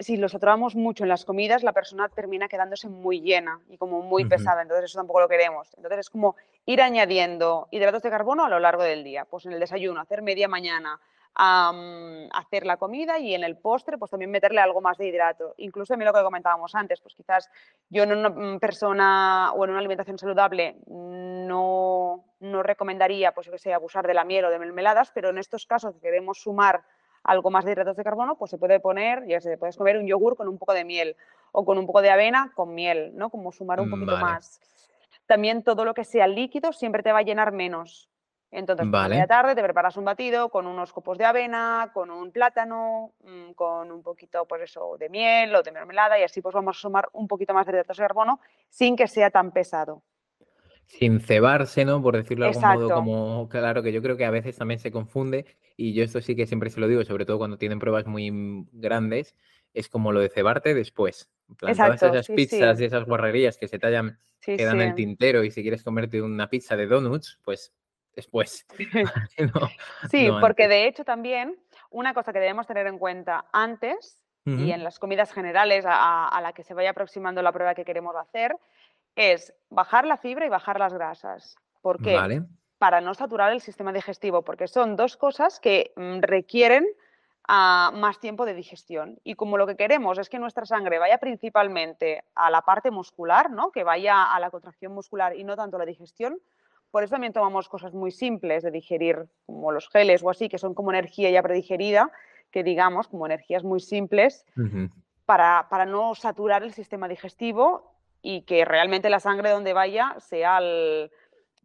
si 0.00 0.16
los 0.16 0.32
saturamos 0.32 0.76
mucho 0.76 1.04
en 1.04 1.08
las 1.08 1.24
comidas, 1.24 1.62
la 1.62 1.72
persona 1.72 2.08
termina 2.08 2.48
quedándose 2.48 2.88
muy 2.88 3.20
llena 3.20 3.60
y 3.68 3.78
como 3.78 4.02
muy 4.02 4.24
pesada, 4.26 4.62
entonces 4.62 4.86
eso 4.86 4.98
tampoco 4.98 5.20
lo 5.20 5.28
queremos. 5.28 5.72
Entonces 5.76 6.00
es 6.00 6.10
como 6.10 6.36
ir 6.66 6.82
añadiendo 6.82 7.68
hidratos 7.70 8.02
de 8.02 8.10
carbono 8.10 8.44
a 8.44 8.48
lo 8.48 8.58
largo 8.58 8.82
del 8.82 9.04
día, 9.04 9.24
pues 9.24 9.46
en 9.46 9.52
el 9.52 9.60
desayuno, 9.60 10.00
hacer 10.00 10.22
media 10.22 10.48
mañana, 10.48 11.00
hacer 11.34 12.66
la 12.66 12.76
comida 12.76 13.18
y 13.18 13.34
en 13.34 13.44
el 13.44 13.56
postre 13.56 13.96
pues 13.96 14.10
también 14.10 14.30
meterle 14.30 14.60
algo 14.60 14.80
más 14.80 14.98
de 14.98 15.06
hidrato. 15.06 15.54
Incluso 15.58 15.96
mí 15.96 16.04
lo 16.04 16.12
que 16.12 16.22
comentábamos 16.22 16.74
antes, 16.74 17.00
pues 17.00 17.14
quizás 17.14 17.48
yo 17.88 18.02
en 18.02 18.12
una 18.12 18.28
mm, 18.28 18.58
persona 18.58 19.52
o 19.52 19.64
en 19.64 19.70
una 19.70 19.78
alimentación 19.78 20.18
saludable 20.18 20.76
no, 20.88 22.24
no 22.40 22.62
recomendaría, 22.62 23.32
pues 23.32 23.46
yo 23.46 23.52
que 23.52 23.58
sé, 23.58 23.72
abusar 23.72 24.06
de 24.06 24.14
la 24.14 24.24
miel 24.24 24.46
o 24.46 24.50
de 24.50 24.58
mermeladas, 24.58 25.12
pero 25.12 25.30
en 25.30 25.38
estos 25.38 25.64
casos 25.66 25.94
que 25.94 26.00
queremos 26.00 26.40
sumar 26.42 26.82
algo 27.22 27.50
más 27.50 27.64
de 27.64 27.72
hidratos 27.72 27.96
de 27.96 28.04
carbono, 28.04 28.36
pues 28.36 28.50
se 28.50 28.58
puede 28.58 28.80
poner, 28.80 29.26
ya 29.26 29.40
se 29.40 29.56
puedes 29.56 29.76
comer 29.76 29.98
un 29.98 30.06
yogur 30.06 30.36
con 30.36 30.48
un 30.48 30.58
poco 30.58 30.72
de 30.74 30.84
miel 30.84 31.16
o 31.52 31.64
con 31.64 31.78
un 31.78 31.86
poco 31.86 32.02
de 32.02 32.10
avena 32.10 32.52
con 32.54 32.74
miel, 32.74 33.12
¿no? 33.14 33.30
Como 33.30 33.52
sumar 33.52 33.80
un 33.80 33.90
poquito 33.90 34.12
Vale. 34.12 34.24
más. 34.24 34.60
También 35.26 35.62
todo 35.62 35.84
lo 35.84 35.94
que 35.94 36.04
sea 36.04 36.26
líquido 36.26 36.72
siempre 36.72 37.02
te 37.02 37.12
va 37.12 37.18
a 37.18 37.22
llenar 37.22 37.52
menos. 37.52 38.08
Entonces, 38.50 38.86
pues 38.90 39.04
a 39.04 39.08
media 39.08 39.26
Vale. 39.26 39.28
tarde 39.28 39.54
te 39.54 39.62
preparas 39.62 39.96
un 39.98 40.06
batido 40.06 40.48
con 40.48 40.66
unos 40.66 40.92
copos 40.92 41.18
de 41.18 41.26
avena, 41.26 41.90
con 41.92 42.10
un 42.10 42.32
plátano, 42.32 43.12
mm, 43.22 43.52
con 43.52 43.92
un 43.92 44.02
poquito, 44.02 44.46
pues 44.46 44.62
eso, 44.62 44.96
de 44.98 45.10
miel 45.10 45.54
o 45.54 45.62
de 45.62 45.70
mermelada 45.70 46.18
y 46.18 46.22
así 46.22 46.40
pues 46.40 46.54
vamos 46.54 46.78
a 46.78 46.80
sumar 46.80 47.08
un 47.12 47.28
poquito 47.28 47.52
más 47.52 47.66
de 47.66 47.72
hidratos 47.72 47.98
de 47.98 48.04
carbono 48.04 48.40
sin 48.70 48.96
que 48.96 49.06
sea 49.06 49.30
tan 49.30 49.50
pesado. 49.50 50.02
Sin 50.88 51.20
cebarse, 51.20 51.84
¿no? 51.84 52.02
Por 52.02 52.16
decirlo 52.16 52.46
de 52.46 52.50
algún 52.50 52.64
modo, 52.66 52.92
como, 52.94 53.48
claro, 53.48 53.82
que 53.82 53.92
yo 53.92 54.02
creo 54.02 54.16
que 54.16 54.24
a 54.24 54.30
veces 54.30 54.56
también 54.56 54.80
se 54.80 54.90
confunde, 54.90 55.44
y 55.76 55.92
yo 55.94 56.02
esto 56.02 56.20
sí 56.20 56.34
que 56.34 56.46
siempre 56.46 56.70
se 56.70 56.80
lo 56.80 56.88
digo, 56.88 57.04
sobre 57.04 57.24
todo 57.26 57.38
cuando 57.38 57.58
tienen 57.58 57.78
pruebas 57.78 58.06
muy 58.06 58.30
grandes, 58.72 59.36
es 59.74 59.88
como 59.88 60.12
lo 60.12 60.20
de 60.20 60.30
cebarte 60.30 60.74
después. 60.74 61.30
Todas 61.58 61.78
esas 61.78 62.26
sí, 62.26 62.34
pizzas 62.34 62.78
sí. 62.78 62.82
y 62.82 62.86
esas 62.86 63.04
guarrerías 63.04 63.58
que 63.58 63.68
se 63.68 63.78
hayan 63.82 64.18
Sí, 64.40 64.56
quedado 64.56 64.76
en 64.76 64.88
el 64.88 64.94
tintero 64.94 65.44
y 65.44 65.50
si 65.50 65.62
quieres 65.62 65.82
comerte 65.84 66.22
una 66.22 66.48
pizza 66.48 66.74
de 66.76 66.86
donuts, 66.86 67.38
pues 67.44 67.72
después. 68.16 68.66
No, 69.38 69.68
Sí, 70.10 70.26
no 70.26 70.40
porque 70.40 70.64
antes. 70.64 70.68
de 70.70 70.86
hecho 70.88 71.04
también 71.04 71.56
una 71.90 72.14
cosa 72.14 72.32
que 72.32 72.40
debemos 72.40 72.66
tener 72.66 72.86
en 72.86 72.98
cuenta 72.98 73.44
antes 73.52 74.18
y 74.46 74.70
en 74.70 74.82
las 74.82 74.98
comidas 74.98 75.32
generales 75.34 75.84
a- 75.86 76.26
a 76.28 76.40
la 76.40 76.54
que 76.54 76.64
se 76.64 76.72
vaya 76.72 76.90
aproximando 76.90 77.42
la 77.42 77.52
prueba 77.52 77.74
que 77.74 77.84
queremos 77.84 78.16
hacer 78.16 78.56
es 79.16 79.54
bajar 79.70 80.06
la 80.06 80.16
fibra 80.16 80.46
y 80.46 80.48
bajar 80.48 80.78
las 80.78 80.92
grasas. 80.92 81.56
¿Por 81.80 82.02
qué? 82.02 82.16
Vale. 82.16 82.42
Para 82.78 83.00
no 83.00 83.14
saturar 83.14 83.52
el 83.52 83.60
sistema 83.60 83.92
digestivo, 83.92 84.42
porque 84.42 84.68
son 84.68 84.96
dos 84.96 85.16
cosas 85.16 85.58
que 85.60 85.92
mm, 85.96 86.20
requieren 86.20 86.86
ah, 87.48 87.92
más 87.94 88.20
tiempo 88.20 88.46
de 88.46 88.54
digestión. 88.54 89.18
Y 89.24 89.34
como 89.34 89.58
lo 89.58 89.66
que 89.66 89.76
queremos 89.76 90.18
es 90.18 90.28
que 90.28 90.38
nuestra 90.38 90.64
sangre 90.64 90.98
vaya 90.98 91.18
principalmente 91.18 92.24
a 92.34 92.50
la 92.50 92.62
parte 92.62 92.90
muscular, 92.90 93.50
¿no? 93.50 93.72
que 93.72 93.84
vaya 93.84 94.32
a 94.32 94.38
la 94.38 94.50
contracción 94.50 94.92
muscular 94.92 95.34
y 95.36 95.44
no 95.44 95.56
tanto 95.56 95.76
a 95.76 95.80
la 95.80 95.86
digestión, 95.86 96.38
por 96.90 97.02
eso 97.02 97.12
también 97.12 97.32
tomamos 97.32 97.68
cosas 97.68 97.92
muy 97.92 98.10
simples 98.10 98.62
de 98.62 98.70
digerir, 98.70 99.26
como 99.46 99.72
los 99.72 99.88
geles 99.90 100.22
o 100.22 100.30
así, 100.30 100.48
que 100.48 100.58
son 100.58 100.74
como 100.74 100.90
energía 100.90 101.30
ya 101.30 101.42
predigerida, 101.42 102.10
que 102.50 102.62
digamos, 102.62 103.08
como 103.08 103.26
energías 103.26 103.62
muy 103.62 103.80
simples, 103.80 104.46
para, 105.26 105.66
para 105.68 105.84
no 105.84 106.14
saturar 106.14 106.62
el 106.62 106.72
sistema 106.72 107.06
digestivo 107.08 107.97
y 108.22 108.42
que 108.42 108.64
realmente 108.64 109.10
la 109.10 109.20
sangre 109.20 109.50
donde 109.50 109.72
vaya 109.72 110.16
sea 110.18 110.56
al- 110.58 111.10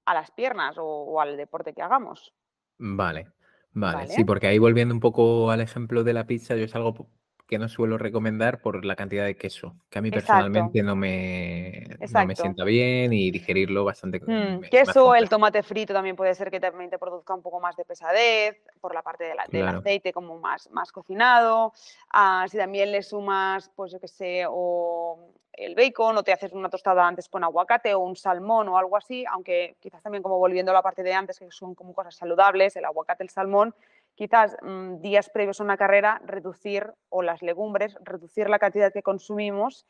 a 0.06 0.14
las 0.14 0.32
piernas 0.32 0.78
o, 0.78 0.84
o 0.86 1.22
al 1.22 1.38
deporte 1.38 1.74
que 1.74 1.82
hagamos. 1.82 2.34
Vale, 2.78 3.32
vale. 3.72 4.08
Sí, 4.08 4.24
¿Vale? 4.24 4.26
porque 4.26 4.48
ahí 4.48 4.58
volviendo 4.60 4.94
un 4.94 5.00
poco 5.00 5.50
al 5.52 5.62
ejemplo 5.62 6.04
de 6.04 6.14
la 6.14 6.26
pizza, 6.28 6.56
yo 6.56 6.66
es 6.66 6.76
algo 6.76 7.10
que 7.48 7.60
no 7.60 7.68
suelo 7.68 7.98
recomendar 7.98 8.62
por 8.62 8.86
la 8.86 8.96
cantidad 8.96 9.26
de 9.26 9.36
queso, 9.36 9.76
que 9.90 10.00
a 10.00 10.02
mí 10.02 10.10
Exacto, 10.10 10.28
personalmente 10.28 10.82
no 10.82 10.96
me, 10.96 11.86
no 12.12 12.26
me 12.26 12.36
sienta 12.36 12.64
bien 12.64 13.14
y 13.14 13.32
digerirlo 13.32 13.84
bastante 13.84 14.20
Mm, 14.22 14.60
me, 14.60 14.70
queso, 14.70 15.16
el 15.16 15.28
tomate 15.28 15.64
frito 15.64 15.94
también 15.94 16.16
puede 16.16 16.34
ser 16.34 16.50
que 16.50 16.60
también 16.60 16.90
te 16.90 16.98
produzca 16.98 17.34
un 17.34 17.42
poco 17.42 17.60
más 17.60 17.76
de 17.76 17.84
pesadez 17.84 18.58
por 18.80 18.94
la 18.94 19.02
parte 19.02 19.26
de 19.26 19.36
la- 19.36 19.46
del 19.48 19.68
aceite 19.68 20.14
como 20.14 20.40
más, 20.40 20.70
más 20.72 20.92
cocinado. 20.92 21.74
Ah, 22.12 22.46
si 22.50 22.58
también 22.58 22.92
le 22.92 23.04
sumas, 23.04 23.70
pues 23.76 23.92
yo 23.92 24.00
qué 24.00 24.08
sé, 24.08 24.46
o 24.50 25.20
el 25.52 25.76
bacon 25.76 26.18
o 26.18 26.24
te 26.24 26.32
haces 26.34 26.52
una 26.54 26.70
tostada 26.70 27.06
antes 27.08 27.30
con 27.30 27.44
aguacate 27.44 27.94
o 27.94 28.00
un 28.00 28.16
salmón 28.16 28.70
o 28.70 28.78
algo 28.78 28.98
así, 28.98 29.26
aunque 29.30 29.76
quizás 29.80 30.02
también 30.02 30.24
como 30.24 30.40
volviendo 30.40 30.72
a 30.72 30.76
la 30.76 30.82
parte 30.82 31.04
de 31.04 31.14
antes, 31.14 31.38
que 31.38 31.52
son 31.52 31.76
como 31.76 31.94
cosas 31.94 32.16
saludables, 32.16 32.76
el 32.76 32.86
aguacate, 32.86 33.24
el 33.24 33.30
salmón, 33.30 33.76
quizás 34.16 34.56
mm, 34.62 35.02
días 35.02 35.30
previos 35.30 35.60
a 35.60 35.64
una 35.64 35.78
carrera 35.78 36.22
reducir, 36.26 36.94
o 37.10 37.22
las 37.24 37.42
legumbres, 37.42 37.98
reducir 38.04 38.50
la 38.50 38.60
cantidad 38.60 38.92
que 38.94 39.04
consumimos 39.04 39.86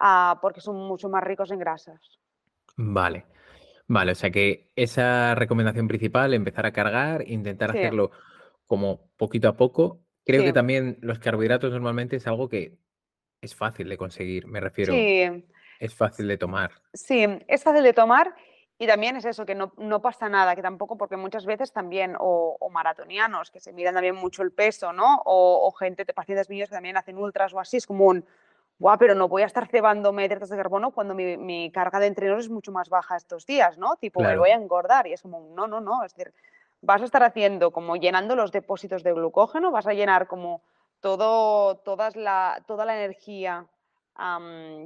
ah, 0.00 0.38
porque 0.40 0.60
son 0.60 0.76
mucho 0.76 1.08
más 1.08 1.22
ricos 1.24 1.50
en 1.50 1.58
grasas. 1.58 2.18
vale, 2.76 3.24
vale. 3.86 4.12
O 4.12 4.14
sea 4.14 4.30
que 4.30 4.70
esa 4.76 5.34
recomendación 5.34 5.88
principal, 5.88 6.34
empezar 6.34 6.66
a 6.66 6.72
cargar, 6.72 7.28
intentar 7.28 7.72
Sí, 7.72 7.78
hacerlo 7.78 8.10
como 8.66 9.10
poquito 9.16 9.48
a 9.48 9.56
poco. 9.56 10.00
Creo 10.24 10.44
que 10.44 10.52
también 10.52 10.98
los 11.00 11.18
carbohidratos 11.18 11.72
normalmente 11.72 12.16
es 12.16 12.26
algo 12.26 12.48
que 12.48 12.76
es 13.40 13.54
fácil 13.54 13.88
de 13.88 13.96
conseguir, 13.96 14.46
me 14.46 14.60
refiero, 14.60 14.92
Sí, 14.92 15.44
es 15.80 15.94
fácil 15.94 16.28
de 16.28 16.36
tomar. 16.36 16.72
sí, 16.92 17.24
es 17.46 17.62
fácil 17.62 17.82
de 17.82 17.92
tomar 17.92 18.34
y 18.78 18.86
también 18.86 19.16
es 19.16 19.24
eso, 19.24 19.44
que 19.44 19.54
no, 19.54 19.72
no 19.76 20.00
pasa 20.00 20.28
nada, 20.28 20.54
que 20.54 20.62
tampoco, 20.62 20.96
porque 20.96 21.16
muchas 21.16 21.44
veces 21.46 21.72
también, 21.72 22.16
o, 22.18 22.56
o 22.60 22.70
maratonianos, 22.70 23.50
que 23.50 23.60
se 23.60 23.72
miran 23.72 23.94
también 23.94 24.14
mucho 24.14 24.42
el 24.42 24.52
peso, 24.52 24.92
¿no? 24.92 25.20
O, 25.24 25.66
o 25.66 25.72
gente, 25.72 26.04
de 26.04 26.14
pacientes 26.14 26.48
míos 26.48 26.68
que 26.68 26.76
también 26.76 26.96
hacen 26.96 27.18
ultras 27.18 27.52
o 27.52 27.60
así, 27.60 27.78
es 27.78 27.86
como 27.86 28.04
un, 28.06 28.24
guau, 28.78 28.96
pero 28.98 29.14
no 29.14 29.28
voy 29.28 29.42
a 29.42 29.46
estar 29.46 29.66
cebándome 29.66 30.24
hidratos 30.24 30.50
de 30.50 30.56
carbono 30.56 30.92
cuando 30.92 31.14
mi, 31.14 31.36
mi 31.36 31.70
carga 31.72 31.98
de 31.98 32.06
entrenos 32.06 32.44
es 32.44 32.50
mucho 32.50 32.70
más 32.70 32.88
baja 32.88 33.16
estos 33.16 33.44
días, 33.44 33.76
¿no? 33.78 33.96
Tipo, 33.96 34.20
me 34.22 34.36
voy 34.36 34.50
a 34.50 34.54
engordar 34.54 35.06
y 35.06 35.12
es 35.12 35.22
como, 35.22 35.40
no, 35.54 35.66
no, 35.66 35.80
no, 35.80 36.04
es 36.04 36.14
decir, 36.14 36.32
vas 36.80 37.02
a 37.02 37.04
estar 37.04 37.22
haciendo 37.22 37.72
como 37.72 37.96
llenando 37.96 38.36
los 38.36 38.52
depósitos 38.52 39.02
de 39.02 39.12
glucógeno, 39.12 39.72
vas 39.72 39.86
a 39.86 39.94
llenar 39.94 40.28
como 40.28 40.62
todo, 41.00 41.76
todas 41.78 42.14
la, 42.16 42.62
toda 42.66 42.84
la 42.84 42.96
energía 42.96 43.66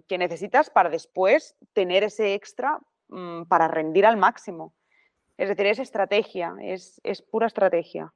que 0.06 0.18
necesitas 0.18 0.68
para 0.68 0.90
después 0.90 1.56
tener 1.72 2.04
ese 2.04 2.34
extra 2.34 2.78
mm, 3.12 3.44
para 3.44 3.68
rendir 3.68 4.06
al 4.06 4.16
máximo. 4.16 4.74
Es 5.36 5.48
decir, 5.48 5.66
es 5.66 5.78
estrategia, 5.78 6.54
es, 6.60 7.00
es 7.04 7.22
pura 7.22 7.46
estrategia. 7.46 8.12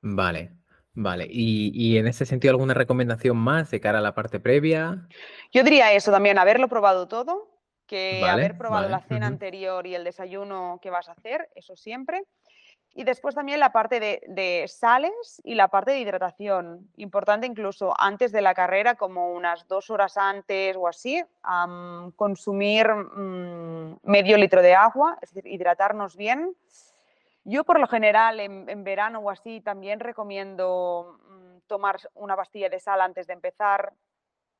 vale, 0.00 0.52
vale. 0.94 1.26
Y, 1.28 1.70
y 1.74 1.98
en 1.98 2.06
ese 2.06 2.26
sentido, 2.26 2.52
¿alguna 2.52 2.74
recomendación 2.74 3.36
más 3.36 3.70
de 3.70 3.80
cara 3.80 3.98
a 3.98 4.02
la 4.02 4.14
parte 4.14 4.40
previa? 4.40 5.08
Yo 5.52 5.62
diría 5.64 5.92
eso 5.92 6.10
también, 6.10 6.38
haberlo 6.38 6.68
probado 6.68 7.08
todo 7.08 7.56
que 7.86 8.24
haber 8.24 8.58
probado 8.58 8.88
la 8.88 9.00
cena 9.00 9.26
anterior 9.26 9.86
y 9.86 9.94
el 9.94 10.04
desayuno 10.04 10.78
que 10.82 10.90
vas 10.90 11.08
a 11.08 11.12
hacer, 11.12 11.48
eso 11.54 11.76
siempre. 11.76 12.24
Y 12.98 13.04
después 13.04 13.34
también 13.34 13.60
la 13.60 13.72
parte 13.72 14.00
de, 14.00 14.64
sales 14.68 15.42
y 15.44 15.54
la 15.54 15.68
parte 15.68 15.90
de 15.90 16.00
hidratación. 16.00 16.88
Importante 16.96 17.46
incluso 17.46 17.92
antes 17.98 18.32
de 18.32 18.40
la 18.40 18.54
carrera, 18.54 18.94
como 18.94 19.34
unas 19.34 19.68
dos 19.68 19.90
horas 19.90 20.16
antes 20.16 20.74
o 20.78 20.88
así, 20.88 21.22
consumir 22.16 22.88
mm, 22.88 23.98
medio 24.02 24.38
litro 24.38 24.62
de 24.62 24.74
agua, 24.74 25.18
es 25.20 25.34
decir, 25.34 25.52
hidratarnos 25.52 26.16
bien. 26.16 26.56
Yo 27.44 27.64
por 27.64 27.78
lo 27.78 27.86
general 27.86 28.40
en, 28.40 28.82
verano 28.82 29.18
o 29.18 29.28
así 29.28 29.60
también 29.60 30.00
recomiendo 30.00 31.18
mm, 31.28 31.58
tomar 31.66 31.98
una 32.14 32.34
pastilla 32.34 32.70
de 32.70 32.80
sal 32.80 33.02
antes 33.02 33.26
de 33.26 33.34
empezar 33.34 33.92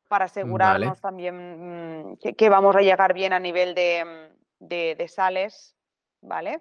para 0.09 0.27
asegurarnos 0.27 1.01
también 1.01 2.11
mm, 2.11 2.16
que, 2.18 2.49
vamos 2.51 2.77
a 2.77 2.83
llegar 2.83 3.14
bien 3.14 3.33
a 3.33 3.40
nivel 3.40 3.75
de, 3.75 4.29
de 4.61 5.09
sales, 5.09 5.75
¿vale? 6.20 6.61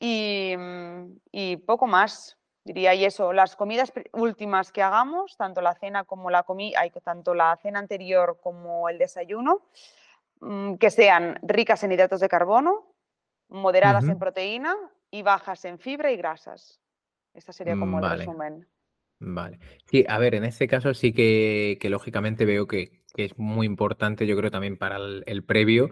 Mm, 0.00 1.16
y, 1.32 1.56
poco 1.58 1.86
más, 1.86 2.36
diría, 2.64 2.94
y 2.94 3.04
eso, 3.04 3.32
las 3.32 3.56
comidas 3.56 3.92
últimas 4.12 4.72
que 4.72 4.82
hagamos, 4.82 5.36
tanto 5.36 5.60
la 5.60 5.74
cena 5.74 6.04
como 6.04 6.30
la 6.30 6.42
comida, 6.42 6.80
tanto 7.02 7.34
la 7.34 7.56
cena 7.62 7.78
anterior 7.78 8.38
como 8.42 8.88
el 8.88 8.98
desayuno, 8.98 9.62
mm, 10.40 10.74
que 10.74 10.90
sean 10.90 11.38
ricas 11.42 11.82
en 11.84 11.92
hidratos 11.92 12.20
de 12.20 12.28
carbono, 12.28 12.92
moderadas 13.48 14.04
en 14.04 14.18
proteína 14.18 14.76
y 15.10 15.22
bajas 15.22 15.64
en 15.64 15.78
fibra 15.78 16.10
y 16.10 16.16
grasas. 16.16 16.80
Esta 17.32 17.52
sería 17.52 17.76
como 17.76 17.98
el 18.00 18.18
resumen. 18.18 18.66
Vale. 19.18 19.58
Sí, 19.86 20.04
a 20.08 20.18
ver, 20.18 20.34
en 20.34 20.44
este 20.44 20.66
caso 20.66 20.92
sí 20.92 21.12
que, 21.12 21.78
lógicamente 21.84 22.44
veo 22.44 22.66
que, 22.66 23.02
es 23.16 23.38
muy 23.38 23.66
importante, 23.66 24.26
yo 24.26 24.36
creo 24.36 24.50
también 24.50 24.76
para 24.76 24.96
el 24.96 25.44
previo, 25.44 25.90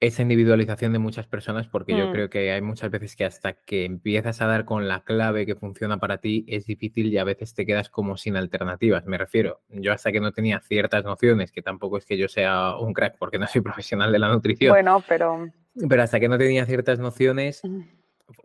esa 0.00 0.22
individualización 0.22 0.94
de 0.94 0.98
muchas 0.98 1.26
personas, 1.26 1.66
porque 1.68 1.96
yo 1.96 2.08
mm. 2.08 2.12
creo 2.12 2.30
que 2.30 2.50
hay 2.50 2.62
muchas 2.62 2.90
veces 2.90 3.14
que 3.16 3.26
hasta 3.26 3.52
que 3.52 3.84
empiezas 3.84 4.40
a 4.40 4.46
dar 4.46 4.64
con 4.64 4.88
la 4.88 5.04
clave 5.04 5.44
que 5.44 5.54
funciona 5.54 5.98
para 5.98 6.18
ti, 6.18 6.46
es 6.48 6.64
difícil 6.64 7.12
y 7.12 7.18
a 7.18 7.24
veces 7.24 7.52
te 7.54 7.66
quedas 7.66 7.90
como 7.90 8.16
sin 8.16 8.36
alternativas. 8.36 9.04
Me 9.04 9.18
refiero, 9.18 9.60
yo 9.68 9.92
hasta 9.92 10.10
que 10.10 10.20
no 10.20 10.32
tenía 10.32 10.60
ciertas 10.60 11.04
nociones, 11.04 11.52
que 11.52 11.60
tampoco 11.60 11.98
es 11.98 12.06
que 12.06 12.16
yo 12.16 12.28
sea 12.28 12.76
un 12.78 12.94
crack 12.94 13.16
porque 13.18 13.38
no 13.38 13.46
soy 13.46 13.60
profesional 13.60 14.10
de 14.10 14.18
la 14.18 14.28
nutrición. 14.28 14.72
Bueno, 14.72 15.04
pero... 15.06 15.48
Pero 15.88 16.02
hasta 16.02 16.18
que 16.18 16.28
no 16.28 16.36
tenía 16.36 16.66
ciertas 16.66 16.98
nociones, 16.98 17.62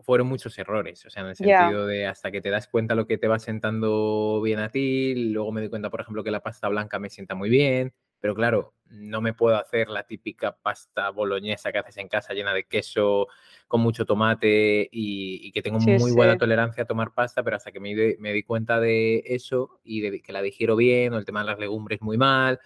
fueron 0.03 0.27
muchos 0.27 0.57
errores, 0.59 1.05
o 1.05 1.09
sea, 1.09 1.23
en 1.23 1.29
el 1.29 1.35
sentido 1.35 1.87
de 1.87 2.05
hasta 2.05 2.31
que 2.31 2.41
te 2.41 2.49
das 2.49 2.67
cuenta 2.67 2.95
lo 2.95 3.07
que 3.07 3.17
te 3.17 3.27
va 3.27 3.39
sentando 3.39 4.41
bien 4.43 4.59
a 4.59 4.69
ti, 4.69 5.15
luego 5.15 5.51
me 5.51 5.61
doy 5.61 5.69
cuenta, 5.69 5.89
por 5.89 6.01
ejemplo, 6.01 6.23
que 6.23 6.31
la 6.31 6.41
pasta 6.41 6.67
blanca 6.67 6.99
me 6.99 7.09
sienta 7.09 7.33
muy 7.33 7.49
bien, 7.49 7.93
pero 8.25 8.33
claro, 8.33 8.73
no 8.88 9.21
me 9.21 9.35
puedo 9.35 9.55
hacer 9.55 9.88
la 9.88 10.01
típica 10.01 10.57
pasta 10.57 11.11
boloñesa 11.11 11.71
que 11.71 11.77
haces 11.77 11.97
en 11.97 12.07
casa 12.07 12.33
llena 12.33 12.55
de 12.55 12.63
queso, 12.63 13.27
con 13.67 13.81
mucho 13.81 14.03
tomate 14.03 14.89
y, 14.91 15.51
que 15.51 15.61
tengo 15.61 15.77
muy 15.77 16.11
buena 16.11 16.35
tolerancia 16.35 16.81
a 16.81 16.88
tomar 16.88 17.13
pasta, 17.13 17.43
pero 17.43 17.55
hasta 17.55 17.71
que 17.71 17.79
me, 17.79 17.93
di 17.93 18.41
cuenta 18.41 18.79
de 18.79 19.21
eso 19.27 19.79
y 19.83 20.01
de 20.01 20.23
que 20.23 20.33
la 20.33 20.41
digiero 20.41 20.75
bien 20.75 21.13
o 21.13 21.19
el 21.19 21.25
tema 21.25 21.41
de 21.41 21.45
las 21.45 21.59
legumbres 21.59 22.01
muy 22.01 22.17
mal. 22.17 22.59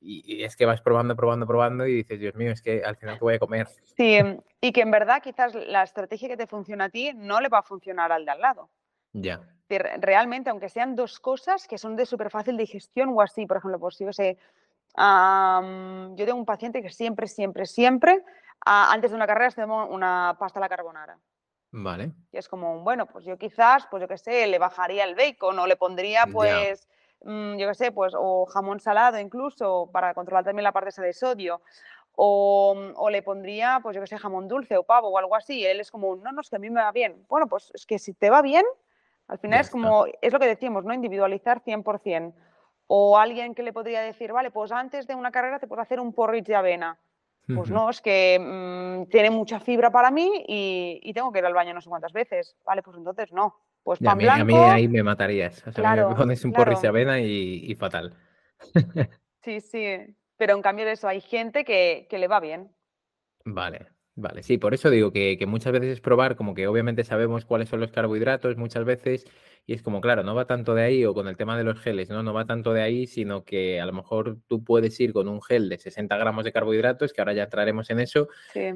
Y, 0.00 0.42
es 0.42 0.56
que 0.56 0.66
vas 0.66 0.80
probando, 0.80 1.14
probando, 1.14 1.46
probando 1.46 1.86
y 1.86 1.94
dices, 1.94 2.18
Dios 2.18 2.34
mío, 2.34 2.50
es 2.50 2.60
que 2.60 2.82
al 2.82 2.96
final 2.96 3.16
te 3.16 3.24
voy 3.24 3.34
a 3.34 3.38
comer. 3.38 3.68
Sí, 3.96 4.18
y 4.60 4.72
que 4.72 4.80
en 4.80 4.90
verdad 4.90 5.22
quizás 5.22 5.54
la 5.54 5.84
estrategia 5.84 6.26
que 6.26 6.36
te 6.36 6.48
funciona 6.48 6.86
a 6.86 6.90
ti 6.90 7.12
no 7.14 7.40
le 7.40 7.48
va 7.48 7.58
a 7.58 7.62
funcionar 7.62 8.10
al 8.10 8.24
de 8.24 8.32
al 8.32 8.40
lado. 8.40 8.70
Ya. 9.12 9.40
Realmente, 9.68 10.50
aunque 10.50 10.68
sean 10.68 10.96
dos 10.96 11.20
cosas 11.20 11.68
que 11.68 11.78
son 11.78 11.94
de 11.94 12.06
súper 12.06 12.28
fácil 12.28 12.56
digestión 12.56 13.10
o 13.10 13.20
así, 13.20 13.46
por 13.46 13.58
ejemplo, 13.58 13.78
pues 13.78 13.98
yo 14.00 14.12
sé, 14.12 14.36
yo 14.96 16.24
tengo 16.24 16.38
un 16.38 16.46
paciente 16.46 16.82
que 16.82 16.90
siempre, 16.90 17.26
siempre, 17.26 17.66
siempre, 17.66 18.24
antes 18.64 19.10
de 19.10 19.16
una 19.16 19.26
carrera, 19.26 19.50
se 19.50 19.60
toma 19.60 19.84
una 19.84 20.36
pasta 20.38 20.58
a 20.58 20.62
la 20.62 20.68
carbonara. 20.68 21.18
Vale. 21.72 22.12
Y 22.32 22.38
es 22.38 22.48
como, 22.48 22.80
bueno, 22.80 23.06
pues 23.06 23.24
yo 23.24 23.36
quizás, 23.36 23.86
pues 23.90 24.00
yo 24.00 24.08
qué 24.08 24.16
sé, 24.16 24.46
le 24.46 24.58
bajaría 24.58 25.04
el 25.04 25.14
bacon 25.14 25.58
o 25.58 25.66
le 25.66 25.76
pondría, 25.76 26.24
pues, 26.32 26.88
mm, 27.22 27.56
yo 27.56 27.68
qué 27.68 27.74
sé, 27.74 27.92
pues, 27.92 28.14
o 28.16 28.46
jamón 28.46 28.80
salado 28.80 29.18
incluso, 29.18 29.90
para 29.92 30.14
controlar 30.14 30.44
también 30.44 30.64
la 30.64 30.72
parte 30.72 30.88
esa 30.90 31.02
de 31.02 31.12
sodio. 31.12 31.60
O, 32.18 32.74
o, 32.94 33.10
le 33.10 33.20
pondría, 33.20 33.80
pues 33.82 33.94
yo 33.94 34.00
qué 34.00 34.06
sé, 34.06 34.16
jamón 34.16 34.48
dulce 34.48 34.78
o 34.78 34.84
pavo 34.84 35.08
o 35.08 35.18
algo 35.18 35.36
así. 35.36 35.58
Y 35.58 35.66
él 35.66 35.80
es 35.80 35.90
como, 35.90 36.16
no, 36.16 36.32
no, 36.32 36.40
es 36.40 36.48
que 36.48 36.56
a 36.56 36.58
mí 36.58 36.70
me 36.70 36.80
va 36.80 36.90
bien. 36.90 37.26
Bueno, 37.28 37.46
pues 37.46 37.70
es 37.74 37.84
que 37.84 37.98
si 37.98 38.14
te 38.14 38.30
va 38.30 38.40
bien, 38.40 38.64
al 39.28 39.38
final 39.38 39.60
es 39.60 39.68
como, 39.68 40.06
es 40.22 40.32
lo 40.32 40.38
que 40.38 40.46
decimos, 40.46 40.84
¿no? 40.84 40.94
Individualizar 40.94 41.62
100%. 41.62 42.32
O 42.88 43.18
alguien 43.18 43.54
que 43.54 43.62
le 43.62 43.72
podría 43.72 44.00
decir, 44.00 44.32
vale, 44.32 44.50
pues 44.50 44.70
antes 44.72 45.06
de 45.06 45.14
una 45.14 45.30
carrera 45.30 45.58
te 45.58 45.66
puedo 45.66 45.82
hacer 45.82 45.98
un 46.00 46.12
porridge 46.12 46.46
de 46.46 46.54
avena. 46.54 46.98
Pues 47.54 47.70
no, 47.70 47.90
es 47.90 48.00
que 48.00 48.38
mm, 48.40 49.08
tiene 49.08 49.30
mucha 49.30 49.60
fibra 49.60 49.90
para 49.90 50.10
mí 50.10 50.44
y, 50.48 51.12
tengo 51.14 51.30
que 51.30 51.38
ir 51.38 51.44
al 51.44 51.54
baño 51.54 51.74
no 51.74 51.80
sé 51.80 51.88
cuántas 51.88 52.12
veces. 52.12 52.56
Vale, 52.64 52.82
pues 52.82 52.96
entonces 52.96 53.32
no. 53.32 53.54
Pues 53.84 54.00
pan 54.00 54.08
a, 54.08 54.14
mí, 54.16 54.26
a 54.26 54.44
mí 54.44 54.54
ahí 54.56 54.88
me 54.88 55.02
matarías. 55.04 55.64
O 55.64 55.70
sea, 55.70 55.94
me 55.94 56.14
pones 56.16 56.44
un 56.44 56.52
porridge 56.52 56.80
de 56.80 56.88
avena 56.88 57.20
y, 57.20 57.72
fatal. 57.76 58.14
sí, 59.42 59.60
sí. 59.60 60.16
Pero 60.36 60.56
en 60.56 60.62
cambio 60.62 60.84
de 60.84 60.92
eso 60.92 61.06
hay 61.06 61.20
gente 61.20 61.64
que, 61.64 62.08
que 62.10 62.18
le 62.18 62.26
va 62.26 62.40
bien. 62.40 62.72
Vale, 63.44 63.86
Vale, 64.18 64.42
sí, 64.42 64.56
por 64.56 64.72
eso 64.72 64.88
digo 64.88 65.12
que, 65.12 65.38
muchas 65.46 65.74
veces 65.74 65.90
es 65.90 66.00
probar, 66.00 66.36
como 66.36 66.54
que 66.54 66.66
obviamente 66.66 67.04
sabemos 67.04 67.44
cuáles 67.44 67.68
son 67.68 67.80
los 67.80 67.92
carbohidratos 67.92 68.56
muchas 68.56 68.86
veces, 68.86 69.26
y 69.66 69.74
es 69.74 69.82
como, 69.82 70.00
claro, 70.00 70.22
no 70.22 70.34
va 70.34 70.46
tanto 70.46 70.74
de 70.74 70.84
ahí, 70.84 71.04
o 71.04 71.12
con 71.12 71.28
el 71.28 71.36
tema 71.36 71.58
de 71.58 71.64
los 71.64 71.78
geles, 71.78 72.08
¿no? 72.08 72.22
No 72.22 72.32
va 72.32 72.46
tanto 72.46 72.72
de 72.72 72.80
ahí, 72.80 73.06
sino 73.06 73.44
que 73.44 73.78
a 73.78 73.84
lo 73.84 73.92
mejor 73.92 74.38
tú 74.46 74.64
puedes 74.64 74.98
ir 75.00 75.12
con 75.12 75.28
un 75.28 75.42
gel 75.42 75.68
de 75.68 75.76
60 75.76 76.16
gramos 76.16 76.44
de 76.44 76.52
carbohidratos, 76.52 77.12
que 77.12 77.20
ahora 77.20 77.34
ya 77.34 77.42
entraremos 77.42 77.90
en 77.90 78.00
eso, 78.00 78.28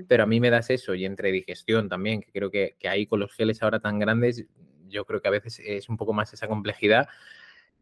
pero 0.09 0.25
a 0.25 0.27
mí 0.27 0.41
me 0.41 0.51
das 0.51 0.69
eso, 0.69 0.95
y 0.95 1.07
entre 1.07 1.33
digestión 1.33 1.89
también, 1.89 2.21
que 2.21 2.31
creo 2.33 2.51
que, 2.51 2.77
que 2.79 2.89
ahí 2.89 3.07
con 3.07 3.19
los 3.21 3.33
geles 3.33 3.63
ahora 3.63 3.81
tan 3.81 3.99
grandes, 3.99 4.45
yo 4.89 5.07
creo 5.07 5.23
que 5.23 5.29
a 5.29 5.31
veces 5.31 5.59
es 5.65 5.89
un 5.89 5.97
poco 5.97 6.13
más 6.13 6.35
esa 6.35 6.49
complejidad. 6.49 7.09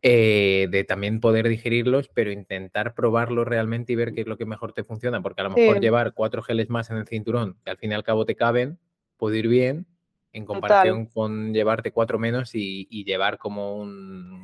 Eh, 0.03 0.69
de 0.71 0.85
también 0.85 1.21
poder 1.21 1.49
digerirlos, 1.49 2.09
pero 2.09 2.31
intentar 2.31 2.95
probarlos 2.95 3.49
realmente 3.49 3.93
y 3.93 3.97
ver 3.97 4.13
qué 4.13 4.21
es 4.21 4.29
lo 4.29 4.37
que 4.37 4.47
mejor 4.47 4.73
te 4.73 4.85
funciona, 4.85 5.21
porque 5.21 5.41
a 5.41 5.45
lo 5.45 5.51
mejor 5.51 5.81
llevar 5.81 6.15
cuatro 6.15 6.41
geles 6.41 6.71
más 6.71 6.91
en 6.91 6.99
el 6.99 7.09
cinturón, 7.09 7.59
que 7.65 7.73
al 7.73 7.79
fin 7.79 7.91
y 7.91 7.95
al 7.95 8.05
cabo 8.05 8.25
te 8.25 8.37
caben, 8.37 8.79
puede 9.17 9.39
ir 9.39 9.49
bien, 9.49 9.87
en 10.33 10.45
comparación 10.45 11.07
con 11.07 11.53
llevarte 11.53 11.91
cuatro 11.91 12.21
menos 12.21 12.55
y, 12.55 12.87
llevar 13.05 13.39
como 13.39 13.75
un, 13.75 14.41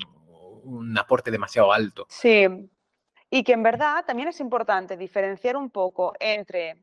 aporte 0.99 1.31
demasiado 1.31 1.73
alto. 1.73 2.07
Sí, 2.09 2.47
y 3.31 3.45
que 3.45 3.53
en 3.53 3.62
verdad 3.62 4.05
también 4.05 4.29
es 4.29 4.40
importante 4.40 4.97
diferenciar 4.97 5.57
un 5.57 5.71
poco 5.71 6.14
entre 6.19 6.83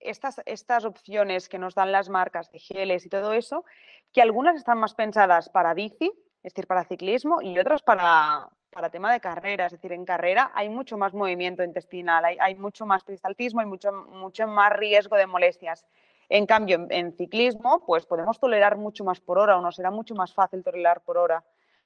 estas, 0.00 0.40
estas 0.46 0.86
opciones 0.86 1.50
que 1.50 1.58
nos 1.58 1.74
dan 1.74 1.92
las 1.92 2.08
marcas 2.08 2.50
de 2.50 2.60
geles 2.60 3.04
y 3.04 3.10
todo 3.10 3.34
eso, 3.34 3.66
que 4.10 4.22
algunas 4.22 4.56
están 4.56 4.78
más 4.78 4.94
pensadas 4.94 5.50
para 5.50 5.74
bici, 5.74 6.10
es 6.46 6.54
decir, 6.54 6.68
para 6.68 6.84
ciclismo, 6.84 7.42
y 7.42 7.58
otras 7.58 7.82
para, 7.82 8.48
para 8.70 8.88
tema 8.88 9.12
de 9.12 9.18
carrera. 9.18 9.66
Es 9.66 9.72
decir, 9.72 9.90
en 9.92 10.04
carrera 10.04 10.52
hay 10.54 10.68
mucho 10.68 10.96
más 10.96 11.12
movimiento 11.12 11.64
intestinal, 11.64 12.24
hay, 12.24 12.54
mucho 12.54 12.86
más 12.86 13.02
peristaltismo, 13.02 13.58
hay 13.58 13.66
mucho, 13.66 13.90
mucho 13.90 14.46
más 14.46 14.72
riesgo 14.72 15.16
de 15.16 15.26
molestias. 15.26 15.84
En 16.28 16.46
cambio, 16.46 16.86
en, 16.90 17.12
ciclismo, 17.16 17.84
pues 17.84 18.06
podemos 18.06 18.38
tolerar 18.38 18.76
mucho 18.76 19.02
más 19.02 19.18
por 19.18 19.38
hora 19.40 19.58
o 19.58 19.60
nos 19.60 19.74
será 19.74 19.90
mucho 19.90 20.14
más 20.14 20.32
fácil 20.32 20.62
tolerar 20.62 21.00
por 21.00 21.18
hora. 21.18 21.42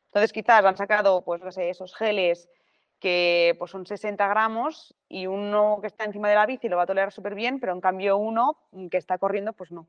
Entonces, 0.09 0.31
quizás 0.31 0.63
han 0.63 0.77
sacado, 0.77 1.25
pues, 1.25 1.41
no 1.41 1.51
sé, 1.53 1.71
esos 1.71 1.95
geles 1.95 2.51
que 2.99 3.57
pues, 3.59 3.71
son 3.71 3.87
60 3.87 4.29
gramos 4.29 4.95
y 5.09 5.27
uno 5.27 5.79
que 5.81 5.87
está 5.87 6.05
encima 6.05 6.29
de 6.29 6.35
la 6.35 6.45
bici 6.45 6.69
lo 6.69 6.77
va 6.77 6.83
a 6.83 6.87
tolerar 6.87 7.13
súper 7.13 7.35
bien, 7.35 7.61
pero 7.61 7.73
en 7.73 7.81
cambio 7.81 8.19
uno 8.19 8.59
que 8.91 8.99
está 8.99 9.17
corriendo, 9.17 9.55
pues 9.55 9.73
no. 9.73 9.87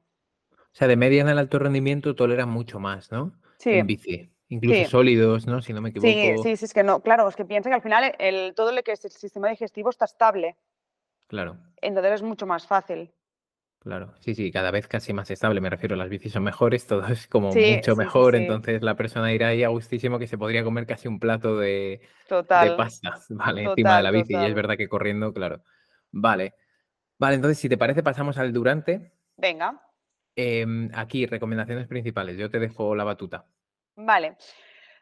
O 0.51 0.73
sea, 0.75 0.87
de 0.87 0.95
media 0.95 1.23
en 1.23 1.27
el 1.27 1.39
alto 1.39 1.59
rendimiento 1.59 2.15
tolera 2.15 2.45
mucho 2.45 2.79
más, 2.79 3.11
¿no? 3.11 3.33
Sí. 3.57 3.71
En 3.71 3.85
bici. 3.85 4.31
Incluso 4.51 4.89
sólidos, 4.89 5.47
¿no? 5.47 5.61
Si 5.61 5.71
no 5.71 5.79
me 5.79 5.89
equivoco. 5.89 6.09
Sí, 6.11 6.35
sí, 6.43 6.57
sí, 6.57 6.65
es 6.65 6.73
que 6.73 6.83
no, 6.83 6.99
claro, 6.99 7.25
es 7.29 7.37
que 7.37 7.45
piensa 7.45 7.69
que 7.69 7.75
al 7.75 7.81
final 7.81 8.13
el, 8.19 8.53
todo 8.53 8.73
lo 8.73 8.83
que 8.83 8.91
es 8.91 9.05
el 9.05 9.11
sistema 9.11 9.47
digestivo 9.47 9.89
está 9.89 10.03
estable. 10.03 10.57
Claro. 11.27 11.57
Entonces 11.81 12.15
es 12.15 12.21
mucho 12.21 12.45
más 12.45 12.67
fácil. 12.67 13.13
Claro, 13.79 14.13
sí, 14.19 14.35
sí, 14.35 14.51
cada 14.51 14.69
vez 14.69 14.89
casi 14.89 15.13
más 15.13 15.31
estable, 15.31 15.61
me 15.61 15.69
refiero, 15.69 15.95
las 15.95 16.09
bicis 16.09 16.33
son 16.33 16.43
mejores, 16.43 16.85
todo 16.87 17.07
es 17.07 17.27
como 17.27 17.55
mucho 17.55 17.95
mejor, 17.95 18.35
entonces 18.35 18.81
la 18.81 18.95
persona 18.95 19.31
irá 19.31 19.47
ahí 19.47 19.63
a 19.63 19.69
gustísimo 19.69 20.19
que 20.19 20.27
se 20.27 20.37
podría 20.37 20.65
comer 20.65 20.85
casi 20.85 21.07
un 21.07 21.17
plato 21.17 21.57
de, 21.57 22.01
de 22.29 22.71
pasta, 22.75 23.15
¿vale? 23.29 23.63
Encima 23.63 23.95
de 23.95 24.03
la 24.03 24.11
bici, 24.11 24.33
y 24.33 24.45
es 24.45 24.53
verdad 24.53 24.75
que 24.75 24.89
corriendo, 24.89 25.33
claro. 25.33 25.63
Vale, 26.11 26.55
vale, 27.17 27.35
entonces 27.35 27.57
si 27.57 27.69
te 27.69 27.77
parece 27.77 28.03
pasamos 28.03 28.37
al 28.37 28.51
durante. 28.51 29.13
Venga. 29.37 29.81
Em, 30.35 30.89
aquí, 30.93 31.25
recomendaciones 31.25 31.87
principales, 31.87 32.37
yo 32.37 32.49
te 32.49 32.59
dejo 32.59 32.93
la 32.95 33.05
batuta. 33.05 33.45
Vale. 33.95 34.37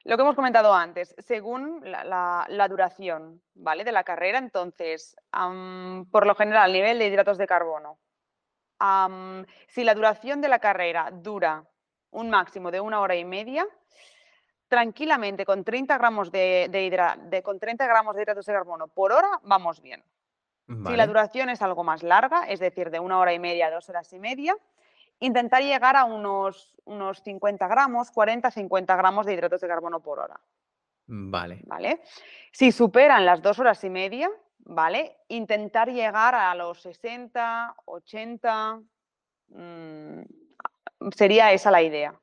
Lo 0.06 0.16
que 0.16 0.24
hemos 0.24 0.36
comentado 0.36 0.74
antes, 0.74 1.14
según 1.20 1.82
la, 1.84 2.68
duración 2.70 3.42
¿vale? 3.54 3.84
de 3.84 3.92
la 3.92 4.04
carrera, 4.04 4.38
entonces, 4.40 5.16
por 6.12 6.26
lo 6.26 6.36
general, 6.36 6.72
nivel 6.72 7.00
de 7.00 7.08
hidratos 7.08 7.38
de 7.38 7.48
carbono. 7.48 8.00
si 9.68 9.84
la 9.84 9.94
duración 9.94 10.42
de 10.42 10.48
la 10.48 10.60
carrera 10.60 11.10
dura 11.12 11.66
un 12.12 12.30
máximo 12.30 12.72
de 12.72 12.80
una 12.80 13.02
hora 13.02 13.16
y 13.16 13.26
media, 13.26 13.68
tranquilamente 14.70 15.46
con 15.46 15.64
30 15.64 15.98
gramos 15.98 16.32
de, 16.32 17.42
con 17.44 17.60
30 17.60 17.86
gramos 17.86 18.16
de 18.16 18.22
hidratos 18.22 18.46
de 18.46 18.54
carbono 18.54 18.88
por 18.88 19.12
hora 19.12 19.40
vamos 19.44 19.82
bien. 19.82 20.04
Si 20.68 20.96
la 20.96 21.08
duración 21.08 21.50
es 21.50 21.64
algo 21.64 21.84
más 21.84 22.04
larga, 22.04 22.44
es 22.44 22.60
decir, 22.60 22.92
de 22.92 23.00
una 23.00 23.18
hora 23.18 23.34
y 23.34 23.40
media 23.40 23.68
a 23.68 23.72
dos 23.72 23.90
horas 23.90 24.14
y 24.14 24.20
media, 24.20 24.56
intentar 25.20 25.63
llegar 25.63 25.95
a 25.95 26.05
unos, 26.05 26.76
unos 26.86 27.22
50 27.22 27.67
gramos, 27.67 28.11
40-50 28.11 28.97
gramos 28.97 29.26
de 29.26 29.34
hidratos 29.34 29.61
de 29.61 29.67
carbono 29.67 30.01
por 30.01 30.20
hora. 30.20 30.39
Vale. 31.07 31.61
¿Vale? 31.65 32.01
Si 32.51 32.72
superan 32.72 33.26
las 33.26 33.41
dos 33.41 33.59
horas 33.59 33.84
y 33.84 33.89
media, 33.89 34.30
¿vale? 34.59 35.17
Intentar 35.28 35.91
llegar 35.91 36.36
a 36.36 36.53
los 36.55 36.82
60, 36.82 37.76
80, 37.86 38.82
mm, 39.47 40.22
sería 41.15 41.51
esa 41.51 41.72
la 41.72 41.82
idea, 41.82 42.13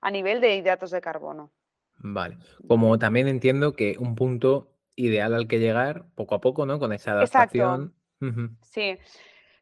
a 0.00 0.10
nivel 0.10 0.40
de 0.40 0.56
hidratos 0.56 0.90
de 0.90 1.00
carbono. 1.00 1.50
Vale. 1.96 2.36
Como 2.68 2.98
también 2.98 3.28
entiendo 3.28 3.72
que 3.72 3.96
un 3.98 4.14
punto 4.14 4.72
ideal 4.94 5.34
al 5.34 5.48
que 5.48 5.58
llegar 5.58 6.04
poco 6.14 6.34
a 6.34 6.40
poco, 6.40 6.66
¿no? 6.66 6.78
Con 6.78 6.92
esa 6.92 7.12
adaptación. 7.12 7.94
Exacto. 8.20 8.54
Sí. 8.62 8.98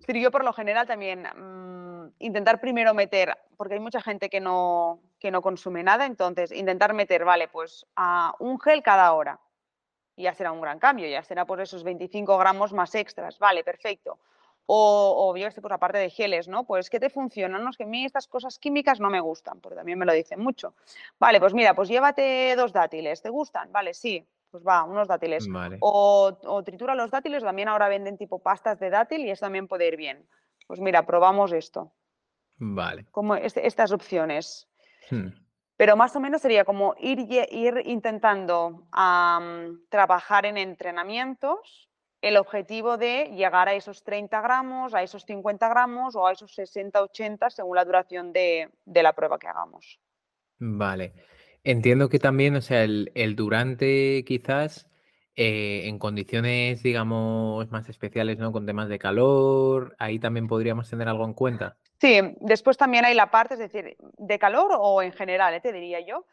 Pero 0.07 0.19
yo 0.19 0.31
por 0.31 0.45
lo 0.45 0.53
general 0.53 0.87
también 0.87 1.23
mm, 1.23 1.62
intentar 2.23 2.61
primero 2.61 2.95
meter, 2.95 3.37
porque 3.57 3.75
hay 3.75 3.81
mucha 3.81 4.01
gente 4.01 4.29
que 4.29 4.41
no, 4.41 5.01
que 5.19 5.31
no 5.31 5.43
consume 5.43 5.83
nada, 5.83 6.07
entonces 6.07 6.53
intentar 6.53 6.95
meter, 6.95 7.25
vale, 7.25 7.49
pues 7.49 7.87
a 7.97 8.35
un 8.39 8.59
gel 8.61 8.83
cada 8.83 9.13
hora. 9.13 9.41
Y 10.17 10.25
ya 10.25 10.35
será 10.35 10.53
un 10.53 10.61
gran 10.61 10.79
cambio, 10.79 11.09
ya 11.09 11.23
será 11.23 11.45
por 11.45 11.61
esos 11.61 11.85
25 11.85 12.37
gramos 12.39 12.73
más 12.73 12.95
extras, 12.95 13.39
vale, 13.39 13.65
perfecto. 13.65 14.19
O, 14.67 15.15
o 15.29 15.37
yo 15.37 15.49
este, 15.49 15.61
pues 15.61 15.73
aparte 15.73 15.99
de 15.99 16.11
geles, 16.11 16.49
¿no? 16.49 16.65
Pues 16.65 16.89
¿qué 16.89 17.01
te 17.01 17.11
funcionan? 17.11 17.65
No, 17.65 17.71
es 17.71 17.77
que 17.77 17.85
a 17.85 17.87
mí 17.87 18.05
estas 18.05 18.29
cosas 18.29 18.59
químicas 18.59 19.01
no 19.01 19.11
me 19.11 19.21
gustan, 19.21 19.61
porque 19.61 19.77
también 19.77 19.99
me 19.99 20.07
lo 20.07 20.13
dicen 20.13 20.41
mucho. 20.41 20.75
Vale, 21.19 21.41
pues 21.41 21.53
mira, 21.55 21.75
pues 21.75 21.89
llévate 21.89 22.55
dos 22.57 22.73
dátiles, 22.73 23.23
¿te 23.23 23.29
gustan? 23.31 23.73
Vale, 23.73 23.93
sí, 23.95 24.25
pues 24.53 24.63
va, 24.65 24.85
unos 24.85 25.09
dátiles. 25.09 25.49
O, 25.81 26.63
tritura 26.65 26.95
los 26.95 27.11
dátiles, 27.11 27.43
también 27.43 27.69
ahora 27.69 27.89
venden 27.89 28.19
tipo 28.19 28.39
pastas 28.39 28.79
de 28.79 28.91
dátil 28.91 29.23
y 29.23 29.31
eso 29.31 29.47
también 29.47 29.67
puede 29.67 29.89
ir 29.89 29.97
bien. 29.97 30.27
Pues 30.67 30.79
mira, 30.79 31.07
probamos 31.07 31.53
esto. 31.53 31.91
Vale. 32.65 33.07
Como 33.11 33.35
este, 33.35 33.67
estas 33.67 33.91
opciones. 33.91 34.69
Hmm. 35.11 35.29
Pero 35.77 35.97
más 35.97 36.15
o 36.15 36.21
menos 36.21 36.43
sería 36.43 36.65
como 36.65 36.95
ir, 37.01 37.27
ir 37.29 37.83
intentando 37.87 38.87
trabajar 39.89 40.47
en 40.47 40.57
entrenamientos 40.57 41.89
el 42.21 42.37
objetivo 42.37 42.99
de 42.99 43.33
llegar 43.35 43.69
a 43.69 43.75
esos 43.75 44.05
30 44.05 44.41
gramos, 44.43 44.95
a 44.95 45.03
esos 45.03 45.25
50 45.25 45.69
gramos 45.69 46.15
o 46.15 46.25
a 46.25 46.33
esos 46.33 46.55
60, 46.55 47.03
80 47.03 47.51
según 47.51 47.75
la 47.75 47.85
duración 47.85 48.33
de, 48.33 48.71
de 48.85 49.03
la 49.03 49.13
prueba 49.13 49.41
que 49.41 49.49
hagamos. 49.49 49.99
Vale. 50.61 51.15
Entiendo 51.65 52.09
que 52.09 52.21
también, 52.21 52.55
o 52.55 52.61
sea, 52.61 52.85
el, 52.85 53.35
durante 53.35 54.25
quizás 54.25 54.89
eh, 55.37 55.83
en 55.87 55.99
condiciones, 55.99 56.83
digamos, 56.83 57.71
más 57.71 57.89
especiales, 57.89 58.39
¿no? 58.39 58.53
Con 58.53 58.67
temas 58.67 58.89
de 58.89 58.99
calor, 58.99 59.95
ahí 59.99 60.19
también 60.19 60.47
podríamos 60.47 60.91
tener 60.91 61.09
algo 61.09 61.25
en 61.25 61.35
cuenta. 61.35 61.77
Sí, 62.01 62.21
después 62.41 62.77
también 62.77 63.05
hay 63.05 63.15
la 63.15 63.31
parte, 63.31 63.55
es 63.55 63.61
decir, 63.61 63.97
de 63.99 64.39
calor 64.39 64.73
o 64.79 65.03
en 65.03 65.13
general, 65.13 65.55
¿eh? 65.55 65.61
te 65.61 65.73
diría 65.73 66.01
yo. 66.01 66.27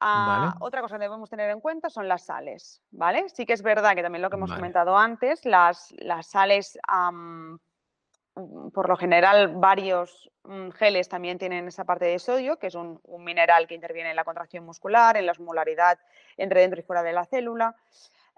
Ah, 0.00 0.56
otra 0.60 0.80
cosa 0.80 0.96
que 0.96 1.02
debemos 1.02 1.28
tener 1.28 1.50
en 1.50 1.60
cuenta 1.60 1.90
son 1.90 2.08
las 2.08 2.24
sales, 2.24 2.80
¿vale? 2.90 3.28
Sí 3.28 3.44
que 3.44 3.52
es 3.52 3.62
verdad 3.62 3.94
que 3.94 4.02
también 4.02 4.22
lo 4.22 4.30
que 4.30 4.36
hemos 4.36 4.52
comentado 4.52 4.96
antes, 4.96 5.44
las, 5.44 5.94
las 5.98 6.26
sales 6.26 6.78
por 8.72 8.88
lo 8.88 8.96
general 8.96 9.48
varios 9.56 10.30
mm, 10.44 10.70
geles 10.70 11.08
también 11.08 11.38
tienen 11.38 11.68
esa 11.68 11.84
parte 11.84 12.04
de 12.06 12.18
sodio, 12.18 12.58
que 12.58 12.68
es 12.68 12.74
un, 12.74 13.00
mineral 13.18 13.66
que 13.66 13.74
interviene 13.74 14.10
en 14.10 14.16
la 14.16 14.24
contracción 14.24 14.64
muscular, 14.64 15.16
en 15.16 15.26
la 15.26 15.32
osmolaridad 15.32 15.98
entre 16.36 16.60
dentro 16.60 16.80
y 16.80 16.82
fuera 16.82 17.02
de 17.02 17.12
la 17.12 17.24
célula. 17.24 17.76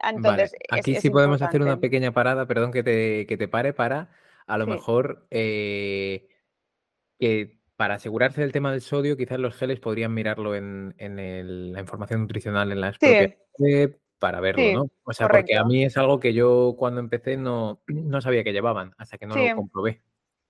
Entonces, 0.03 0.55
Aquí 0.71 0.97
sí 0.97 1.11
podemos 1.11 1.43
hacer 1.43 1.63
una 1.63 1.79
pequeña 1.79 2.13
parada, 2.13 2.47
perdón 2.47 2.73
que 2.73 2.83
te, 2.83 3.27
que 3.27 3.37
te 3.37 3.49
pare, 3.49 3.73
para 3.73 4.11
a 4.47 4.59
lo 4.59 4.67
mejor 4.67 5.27
eh, 5.31 6.29
que 7.19 7.59
para 7.77 7.95
asegurarse 7.95 8.41
del 8.41 8.53
tema 8.53 8.71
del 8.71 8.81
sodio, 8.81 9.17
quizás 9.17 9.39
los 9.39 9.57
geles 9.57 9.81
podrían 9.81 10.15
mirarlo 10.15 10.55
en, 10.55 10.95
la 10.99 11.81
información 11.81 12.21
nutricional 12.21 12.71
en 12.71 12.81
la 12.81 12.93
propias 12.93 13.35
para 14.19 14.39
verlo, 14.39 14.73
¿no? 14.73 14.91
O 15.03 15.13
sea, 15.13 15.27
porque 15.27 15.57
a 15.57 15.65
mí 15.65 15.85
es 15.85 15.97
algo 15.97 16.21
que 16.21 16.33
yo 16.33 16.77
cuando 16.79 17.01
empecé 17.01 17.37
no, 17.37 17.81
no 17.89 18.21
sabía 18.21 18.45
que 18.45 18.53
llevaban, 18.53 18.95
hasta 18.99 19.19
que 19.19 19.27
no 19.27 19.35
lo 19.35 19.57
comprobé. 19.57 20.01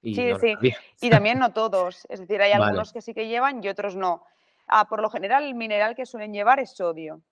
Y 0.02 0.14
sí, 0.14 0.32
sí. 0.40 0.74
Y 1.00 1.10
también 1.10 1.38
no 1.38 1.52
todos. 1.52 2.06
Es 2.10 2.20
decir, 2.20 2.42
hay 2.42 2.52
algunos 2.52 2.92
que 2.92 3.00
sí 3.00 3.14
que 3.14 3.28
llevan 3.28 3.62
y 3.64 3.68
otros 3.68 3.96
no. 3.96 4.24
Ah, 4.66 4.88
por 4.88 5.00
lo 5.00 5.08
general, 5.08 5.44
el 5.44 5.54
mineral 5.54 5.94
que 5.94 6.06
suelen 6.06 6.32
llevar 6.32 6.58
es 6.58 6.72
sodio. 6.72 7.22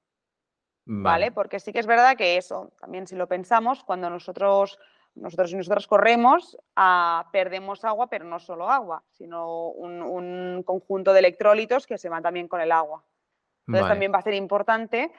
Vale. 0.84 1.32
Porque 1.32 1.60
sí 1.60 1.72
que 1.72 1.78
es 1.78 1.86
verdad 1.86 2.16
que 2.16 2.36
eso, 2.36 2.72
también 2.80 3.06
si 3.06 3.16
lo 3.16 3.28
pensamos, 3.28 3.84
cuando 3.84 4.10
nosotros, 4.10 4.78
nosotros 5.14 5.52
y 5.52 5.56
nosotras 5.56 5.86
corremos, 5.86 6.56
ah, 6.76 7.28
perdemos 7.32 7.84
agua, 7.84 8.08
pero 8.08 8.24
no 8.24 8.38
solo 8.40 8.68
agua, 8.68 9.02
sino 9.10 9.68
un, 9.68 10.02
un, 10.02 10.62
conjunto 10.64 11.12
de 11.12 11.20
electrolitos 11.20 11.86
que 11.86 11.98
se 11.98 12.08
van 12.08 12.22
también 12.22 12.48
con 12.48 12.60
el 12.60 12.72
agua. 12.72 13.04
Entonces 13.66 13.88
también 13.88 14.12
va 14.12 14.18
a 14.18 14.22
ser 14.22 14.34
importante 14.34 15.12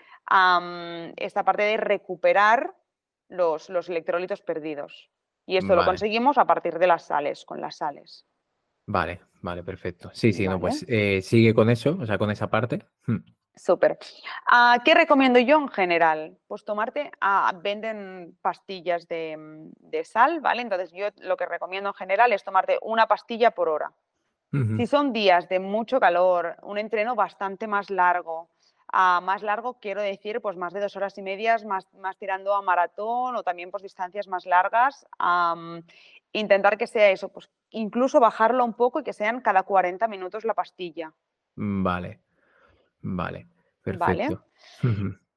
esta 1.15 1.43
parte 1.45 1.63
de 1.63 1.77
recuperar 1.77 2.75
los, 3.29 3.69
los 3.69 3.89
electrolitos 3.89 4.41
perdidos. 4.41 5.09
Y 5.45 5.57
esto 5.57 5.75
lo 5.75 5.85
conseguimos 5.85 6.37
a 6.37 6.45
partir 6.45 6.77
de 6.77 6.87
las 6.87 7.05
sales, 7.05 7.45
con 7.45 7.61
las 7.61 7.77
sales. 7.77 8.25
Vale, 8.87 9.21
vale, 9.41 9.63
perfecto. 9.63 10.11
Sí, 10.13 10.33
sí, 10.33 10.47
no, 10.47 10.59
pues 10.59 10.85
eh, 10.87 11.21
sigue 11.21 11.53
con 11.53 11.69
eso, 11.69 11.97
o 11.99 12.05
sea, 12.05 12.17
con 12.17 12.31
esa 12.31 12.49
parte. 12.49 12.85
Súper. 13.55 13.97
Ah, 14.47 14.77
¿Qué 14.83 14.93
recomiendo 14.93 15.37
yo 15.39 15.57
en 15.57 15.67
general? 15.67 16.37
Pues 16.47 16.63
tomarte, 16.63 17.11
ah, 17.19 17.53
venden 17.61 18.37
pastillas 18.41 19.07
de, 19.07 19.35
de, 19.79 20.03
sal, 20.05 20.39
¿vale? 20.39 20.61
Entonces 20.61 20.91
yo 20.93 21.07
lo 21.17 21.35
que 21.35 21.45
recomiendo 21.45 21.89
en 21.89 21.95
general 21.95 22.31
es 22.31 22.43
tomarte 22.43 22.77
una 22.81 23.07
pastilla 23.07 23.51
por 23.51 23.69
hora. 23.69 23.91
Si 24.75 24.85
son 24.85 25.13
días 25.13 25.47
de 25.47 25.59
mucho 25.59 26.01
calor, 26.01 26.57
un 26.63 26.77
entreno 26.77 27.15
bastante 27.15 27.67
más 27.67 27.89
largo, 27.89 28.49
a 28.91 29.21
más 29.21 29.43
largo 29.43 29.79
quiero 29.79 30.01
decir 30.01 30.41
pues 30.41 30.57
más 30.57 30.73
de 30.73 30.81
dos 30.81 30.97
horas 30.97 31.17
y 31.17 31.21
medias, 31.21 31.63
más, 31.63 31.87
más 31.93 32.17
tirando 32.17 32.53
a 32.53 32.61
maratón 32.61 33.37
o 33.37 33.43
también 33.43 33.71
pues 33.71 33.81
distancias 33.81 34.27
más 34.27 34.45
largas, 34.45 35.07
intentar 36.33 36.77
que 36.77 36.87
sea 36.87 37.11
eso, 37.11 37.29
pues 37.29 37.49
incluso 37.69 38.19
bajarlo 38.19 38.65
un 38.65 38.73
poco 38.73 38.99
y 38.99 39.03
que 39.03 39.13
sean 39.13 39.39
cada 39.39 39.63
40 39.63 40.09
minutos 40.09 40.43
la 40.43 40.53
pastilla. 40.53 41.13
Mm, 41.55 41.83
vale, 41.83 42.19
vale, 43.01 43.47
perfecto. 43.81 44.45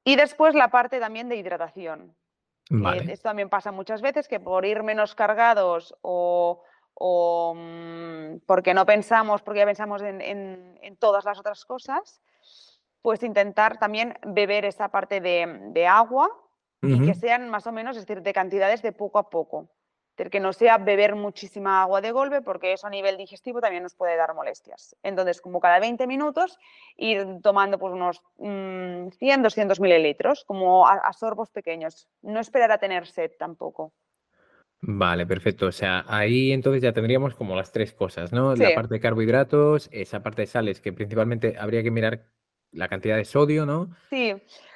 Y 0.03 0.15
después 0.15 0.53
la 0.53 0.69
parte 0.69 0.99
también 0.99 1.29
de 1.29 1.35
hidratación. 1.35 2.15
esto 3.09 3.29
también 3.29 3.49
pasa 3.49 3.71
muchas 3.71 4.01
veces 4.01 4.27
que 4.27 4.39
por 4.39 4.65
ir 4.65 4.83
menos 4.83 5.15
cargados 5.15 5.95
o 6.01 6.63
o 6.95 7.53
mm, 7.55 8.39
porque 8.45 8.73
no 8.73 8.85
pensamos, 8.85 9.41
porque 9.41 9.59
ya 9.59 9.65
pensamos 9.65 10.01
en, 10.01 10.97
todas 10.99 11.25
las 11.25 11.37
otras 11.37 11.65
cosas, 11.65 12.21
pues 13.01 13.21
intentar 13.21 13.77
también 13.77 14.17
beber 14.25 14.65
esa 14.65 14.89
parte 14.89 15.21
de, 15.21 15.87
agua 15.87 16.29
y 16.81 17.05
que 17.05 17.13
sean 17.15 17.49
más 17.49 17.67
o 17.67 17.71
menos, 17.71 17.97
es 17.97 18.05
decir, 18.05 18.23
de 18.23 18.33
cantidades 18.33 18.81
de 18.81 18.91
poco 18.91 19.19
a 19.19 19.29
poco. 19.29 19.69
Que 20.15 20.39
no 20.39 20.53
sea 20.53 20.77
beber 20.77 21.15
muchísima 21.15 21.81
agua 21.81 22.01
de 22.01 22.11
golpe, 22.11 22.41
porque 22.41 22.73
eso 22.73 22.87
a 22.87 22.89
nivel 22.89 23.17
digestivo 23.17 23.59
también 23.59 23.83
nos 23.83 23.95
puede 23.95 24.15
dar 24.15 24.33
molestias. 24.33 24.95
Entonces, 25.03 25.41
como 25.41 25.59
cada 25.59 25.79
20 25.79 26.07
minutos, 26.07 26.57
ir 26.95 27.25
tomando 27.43 27.77
pues, 27.77 27.93
unos 27.93 28.21
100, 28.37 29.09
mm, 29.39 29.43
200 29.43 29.79
mililitros, 29.79 30.45
como 30.45 30.87
a, 30.87 30.93
a 30.93 31.13
sorbos 31.13 31.51
pequeños. 31.51 32.07
No 32.21 32.39
esperar 32.39 32.71
a 32.71 32.77
tener 32.77 33.07
sed 33.07 33.31
tampoco. 33.37 33.93
Vale, 34.81 35.25
perfecto. 35.25 35.67
O 35.67 35.71
sea, 35.71 36.05
ahí 36.07 36.51
entonces 36.51 36.83
ya 36.83 36.93
tendríamos 36.93 37.33
como 37.33 37.55
las 37.55 37.71
tres 37.71 37.93
cosas, 37.93 38.31
¿no? 38.31 38.55
La 38.55 38.75
parte 38.75 38.93
de 38.95 38.99
carbohidratos, 38.99 39.89
esa 39.91 40.21
parte 40.21 40.43
de 40.43 40.47
sales, 40.47 40.79
que 40.79 40.93
principalmente 40.93 41.55
habría 41.57 41.81
que 41.81 41.91
mirar 41.91 42.27
la 42.71 42.87
cantidad 42.87 43.17
de 43.17 43.25
sodio, 43.25 43.65
¿no? 43.65 43.89
Sí, 44.09 44.35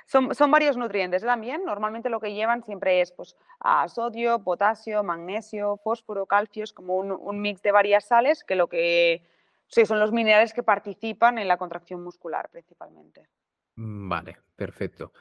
son, 0.09 0.33
son 0.33 0.49
varios 0.49 0.75
nutrientes 0.75 1.21
también. 1.21 1.63
Normalmente 1.63 2.09
lo 2.09 2.19
que 2.19 2.33
llevan 2.33 2.63
siempre 2.63 3.01
es 3.01 3.11
pues, 3.11 3.35
a 3.59 3.87
sodio, 3.87 4.43
potasio, 4.43 5.03
magnesio, 5.03 5.77
fósforo, 5.83 6.25
calcio, 6.25 6.63
es 6.63 6.73
como 6.73 6.97
un, 6.97 7.41
mix 7.41 7.61
de 7.61 7.71
varias 7.71 8.07
sales 8.07 8.43
que 8.43 8.55
lo 8.55 8.67
que 8.67 9.21
sí, 9.67 9.85
son 9.85 9.99
los 9.99 10.11
minerales 10.11 10.53
que 10.53 10.63
participan 10.63 11.37
en 11.37 11.47
la 11.47 11.57
contracción 11.57 12.03
muscular 12.03 12.49
principalmente. 12.51 13.27
Vale, 13.75 14.37
perfecto. 14.55 15.13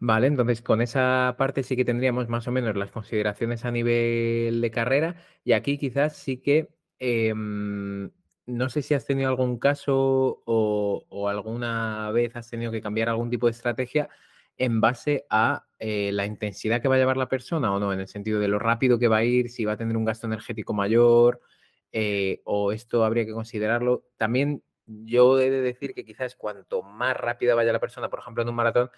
Vale, 0.00 0.26
entonces 0.26 0.60
con 0.60 0.82
esa 0.82 1.36
parte 1.38 1.62
sí 1.62 1.76
que 1.76 1.84
tendríamos 1.84 2.28
más 2.28 2.48
o 2.48 2.50
menos 2.50 2.76
las 2.76 2.90
consideraciones 2.90 3.64
a 3.64 3.70
nivel 3.70 4.60
de 4.60 4.70
carrera 4.72 5.14
y 5.44 5.52
aquí 5.52 5.78
quizás 5.78 6.16
sí 6.16 6.38
que 6.38 6.74
em, 6.98 8.10
no 8.46 8.68
sé 8.68 8.82
si 8.82 8.94
has 8.94 9.06
tenido 9.06 9.28
algún 9.28 9.60
caso 9.60 10.42
o, 10.44 11.28
alguna 11.28 12.10
vez 12.10 12.34
has 12.34 12.50
tenido 12.50 12.72
que 12.72 12.82
cambiar 12.82 13.08
algún 13.08 13.30
tipo 13.30 13.46
de 13.46 13.52
estrategia 13.52 14.08
en 14.62 14.80
base 14.80 15.26
a 15.28 15.66
eh, 15.80 16.12
la 16.12 16.24
intensidad 16.24 16.80
que 16.80 16.86
va 16.86 16.94
a 16.94 16.98
llevar 16.98 17.16
la 17.16 17.28
persona 17.28 17.74
o 17.74 17.80
no, 17.80 17.92
en 17.92 17.98
el 17.98 18.06
sentido 18.06 18.38
de 18.38 18.46
lo 18.46 18.60
rápido 18.60 18.96
que 18.96 19.08
va 19.08 19.16
a 19.16 19.24
ir, 19.24 19.50
si 19.50 19.64
va 19.64 19.72
a 19.72 19.76
tener 19.76 19.96
un 19.96 20.04
gasto 20.04 20.28
energético 20.28 20.72
mayor 20.72 21.40
eh, 21.90 22.42
o 22.44 22.70
esto 22.70 23.04
habría 23.04 23.26
que 23.26 23.32
considerarlo. 23.32 24.04
También 24.16 24.62
yo 24.86 25.40
he 25.40 25.50
de 25.50 25.62
decir 25.62 25.94
que 25.94 26.04
quizás 26.04 26.36
cuanto 26.36 26.84
más 26.84 27.16
rápida 27.16 27.56
vaya 27.56 27.72
la 27.72 27.80
persona, 27.80 28.08
por 28.08 28.20
ejemplo, 28.20 28.44
en 28.44 28.50
un 28.50 28.54
maratón, 28.54 28.88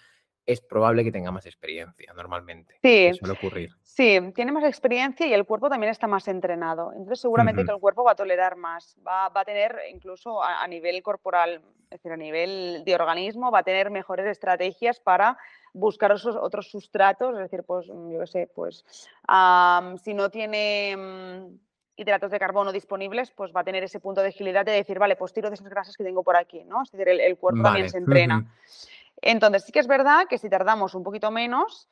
es 0.45 0.61
probable 0.61 1.03
que 1.03 1.11
tenga 1.11 1.31
más 1.31 1.45
experiencia 1.45 2.13
normalmente. 2.13 2.77
Sí. 2.81 3.13
Suele 3.13 3.33
ocurrir. 3.33 3.71
Sí, 3.81 4.19
tiene 4.35 4.51
más 4.51 4.65
experiencia 4.65 5.25
y 5.25 5.33
el 5.33 5.45
cuerpo 5.45 5.69
también 5.69 5.89
está 5.89 6.05
más 6.05 6.27
entrenado. 6.27 6.91
Entonces 6.91 7.21
seguramente 7.21 7.63
que 7.63 7.71
el 7.71 7.79
cuerpo 7.79 8.03
va 8.03 8.11
a 8.11 8.15
tolerar 8.15 8.57
más, 8.57 8.97
va, 9.07 9.31
a 9.33 9.45
tener 9.45 9.77
incluso 9.89 10.43
a, 10.43 10.67
nivel 10.67 11.01
corporal, 11.01 11.61
es 11.85 11.89
decir, 11.89 12.11
a 12.11 12.17
nivel 12.17 12.83
de 12.85 12.93
organismo, 12.93 13.51
va 13.51 13.59
a 13.59 13.63
tener 13.63 13.89
mejores 13.91 14.25
estrategias 14.25 14.99
para 14.99 15.37
buscar 15.73 16.11
esos 16.11 16.35
otros 16.35 16.69
sustratos, 16.69 17.35
es 17.35 17.39
decir, 17.39 17.63
pues 17.63 17.87
yo 17.87 18.19
qué 18.19 18.27
sé, 18.27 18.49
pues 18.53 18.83
si 20.03 20.13
no 20.13 20.29
tiene 20.29 20.95
mm, 20.97 21.55
hidratos 21.95 22.31
de 22.31 22.39
carbono 22.39 22.71
disponibles, 22.71 23.31
pues 23.31 23.53
va 23.55 23.61
a 23.61 23.63
tener 23.63 23.83
ese 23.83 23.99
punto 23.99 24.21
de 24.21 24.27
agilidad 24.27 24.65
de 24.65 24.73
decir, 24.73 24.99
vale, 24.99 25.15
pues 25.15 25.33
tiro 25.33 25.49
de 25.49 25.55
esas 25.55 25.69
grasas 25.69 25.95
que 25.95 26.03
tengo 26.03 26.23
por 26.23 26.35
aquí, 26.35 26.63
¿no? 26.65 26.83
Es 26.83 26.91
decir, 26.91 27.07
el, 27.07 27.37
cuerpo 27.37 27.63
también 27.63 27.89
se 27.89 27.97
entrena. 27.99 28.45
Entonces, 29.21 29.63
sí 29.63 29.71
que 29.71 29.79
es 29.79 29.87
verdad 29.87 30.27
que 30.29 30.37
si 30.37 30.49
tardamos 30.49 30.95
un 30.95 31.03
poquito 31.03 31.31
menos, 31.31 31.87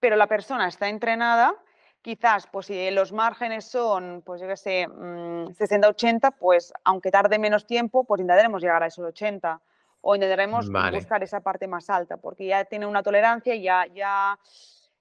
pero 0.00 0.16
la 0.16 0.26
persona 0.26 0.68
está 0.68 0.88
entrenada, 0.88 1.54
quizás, 2.02 2.46
pues 2.48 2.66
si 2.66 2.90
los 2.90 3.12
márgenes 3.12 3.64
son, 3.64 4.22
pues 4.24 4.40
yo 4.40 4.48
qué 4.48 4.56
sé, 4.56 4.86
60-80, 4.88 6.30
mm, 6.30 6.38
pues 6.38 6.72
aunque 6.84 7.10
tarde 7.10 7.38
menos 7.38 7.66
tiempo, 7.66 8.04
pues 8.04 8.20
intentaremos 8.20 8.60
llegar 8.60 8.82
a 8.82 8.86
esos 8.86 9.04
80 9.06 9.60
o 10.00 10.14
intentaremos 10.16 10.68
buscar 10.68 11.22
esa 11.22 11.40
parte 11.40 11.68
más 11.68 11.88
alta, 11.88 12.16
porque 12.16 12.46
ya 12.46 12.64
tiene 12.64 12.86
una 12.86 13.02
tolerancia, 13.02 13.54
ya, 13.54 13.86
ya 13.94 14.38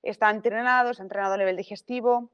está 0.04 0.30
entrenado, 0.30 0.94
se 0.94 1.02
ha 1.02 1.06
entrenado 1.06 1.34
a 1.34 1.38
nivel 1.38 1.58
digestivo 1.58 2.30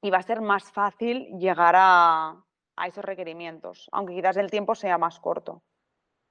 y 0.00 0.10
va 0.10 0.18
a 0.18 0.22
ser 0.22 0.40
más 0.40 0.72
fácil 0.72 1.26
llegar 1.38 1.74
a, 1.76 2.42
esos 2.86 3.04
requerimientos, 3.04 3.90
aunque 3.92 4.14
quizás 4.14 4.38
el 4.38 4.50
tiempo 4.50 4.74
sea 4.74 4.96
más 4.96 5.20
corto. 5.20 5.62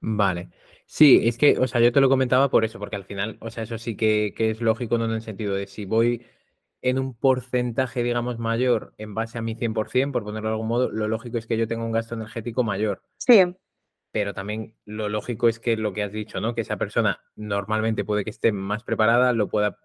Vale. 0.00 0.50
Sí, 0.86 1.20
es 1.28 1.36
que, 1.38 1.58
o 1.58 1.66
sea, 1.68 1.80
yo 1.80 1.92
te 1.92 2.00
lo 2.00 2.08
comentaba 2.08 2.50
por 2.50 2.64
eso, 2.64 2.78
porque 2.78 2.96
al 2.96 3.04
final, 3.04 3.36
o 3.40 3.50
sea, 3.50 3.62
eso 3.64 3.78
sí 3.78 3.96
que, 3.96 4.34
es 4.36 4.60
lógico, 4.60 4.98
no 4.98 5.04
en 5.04 5.12
el 5.12 5.22
sentido 5.22 5.54
de 5.54 5.66
si 5.66 5.84
voy 5.84 6.24
en 6.82 6.98
un 6.98 7.14
porcentaje, 7.14 8.02
digamos, 8.02 8.38
mayor 8.38 8.94
en 8.96 9.14
base 9.14 9.36
a 9.38 9.42
mi 9.42 9.54
100%, 9.54 10.12
por 10.12 10.24
ponerlo 10.24 10.48
de 10.48 10.54
algún 10.54 10.68
modo, 10.68 10.90
lo 10.90 11.06
lógico 11.06 11.36
es 11.38 11.46
que 11.46 11.58
yo 11.58 11.68
tenga 11.68 11.84
un 11.84 11.92
gasto 11.92 12.14
energético 12.14 12.64
mayor. 12.64 13.02
Sí. 13.18 13.54
Pero 14.12 14.34
también 14.34 14.74
lo 14.86 15.08
lógico 15.08 15.48
es 15.48 15.60
que 15.60 15.76
lo 15.76 15.92
que 15.92 16.02
has 16.02 16.12
dicho, 16.12 16.40
¿no? 16.40 16.54
Que 16.54 16.62
esa 16.62 16.78
persona 16.78 17.20
normalmente 17.36 18.04
puede 18.04 18.24
que 18.24 18.30
esté 18.30 18.50
más 18.50 18.82
preparada, 18.82 19.32
lo 19.34 19.48
pueda 19.48 19.78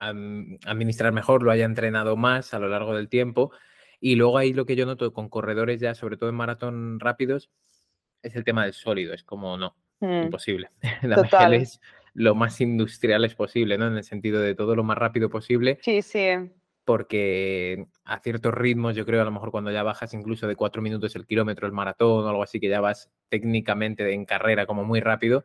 administrar 0.00 1.12
mejor, 1.12 1.42
lo 1.42 1.50
haya 1.50 1.64
entrenado 1.64 2.16
más 2.16 2.52
a 2.52 2.58
lo 2.58 2.68
largo 2.68 2.94
del 2.94 3.08
tiempo. 3.08 3.52
Y 4.00 4.16
luego 4.16 4.36
ahí 4.36 4.52
lo 4.52 4.66
que 4.66 4.76
yo 4.76 4.84
noto 4.84 5.12
con 5.14 5.28
corredores 5.30 5.80
ya, 5.80 5.94
sobre 5.94 6.16
todo 6.18 6.28
en 6.28 6.36
maratón 6.36 7.00
rápidos, 7.00 7.50
es 8.24 8.36
el 8.36 8.44
tema 8.44 8.64
del 8.64 8.72
sólido. 8.72 9.14
Es 9.14 9.22
como, 9.22 9.56
no, 9.56 9.76
mm. 10.00 10.24
imposible. 10.24 10.70
La 11.02 11.54
es 11.54 11.80
lo 12.14 12.34
más 12.34 12.60
industriales 12.60 13.34
posible, 13.34 13.76
¿no? 13.76 13.88
En 13.88 13.96
el 13.96 14.04
sentido 14.04 14.40
de 14.40 14.54
todo 14.54 14.76
lo 14.76 14.84
más 14.84 14.96
rápido 14.96 15.28
posible. 15.28 15.78
Sí, 15.82 16.00
sí. 16.00 16.28
Porque 16.84 17.86
a 18.04 18.20
ciertos 18.20 18.54
ritmos, 18.54 18.94
yo 18.94 19.06
creo, 19.06 19.22
a 19.22 19.24
lo 19.24 19.30
mejor 19.30 19.50
cuando 19.50 19.70
ya 19.70 19.82
bajas 19.82 20.14
incluso 20.14 20.46
de 20.46 20.54
cuatro 20.54 20.82
minutos 20.82 21.16
el 21.16 21.26
kilómetro, 21.26 21.66
el 21.66 21.72
maratón 21.72 22.24
o 22.24 22.28
algo 22.28 22.42
así, 22.42 22.60
que 22.60 22.68
ya 22.68 22.80
vas 22.80 23.10
técnicamente 23.28 24.12
en 24.12 24.24
carrera 24.26 24.66
como 24.66 24.84
muy 24.84 25.00
rápido, 25.00 25.44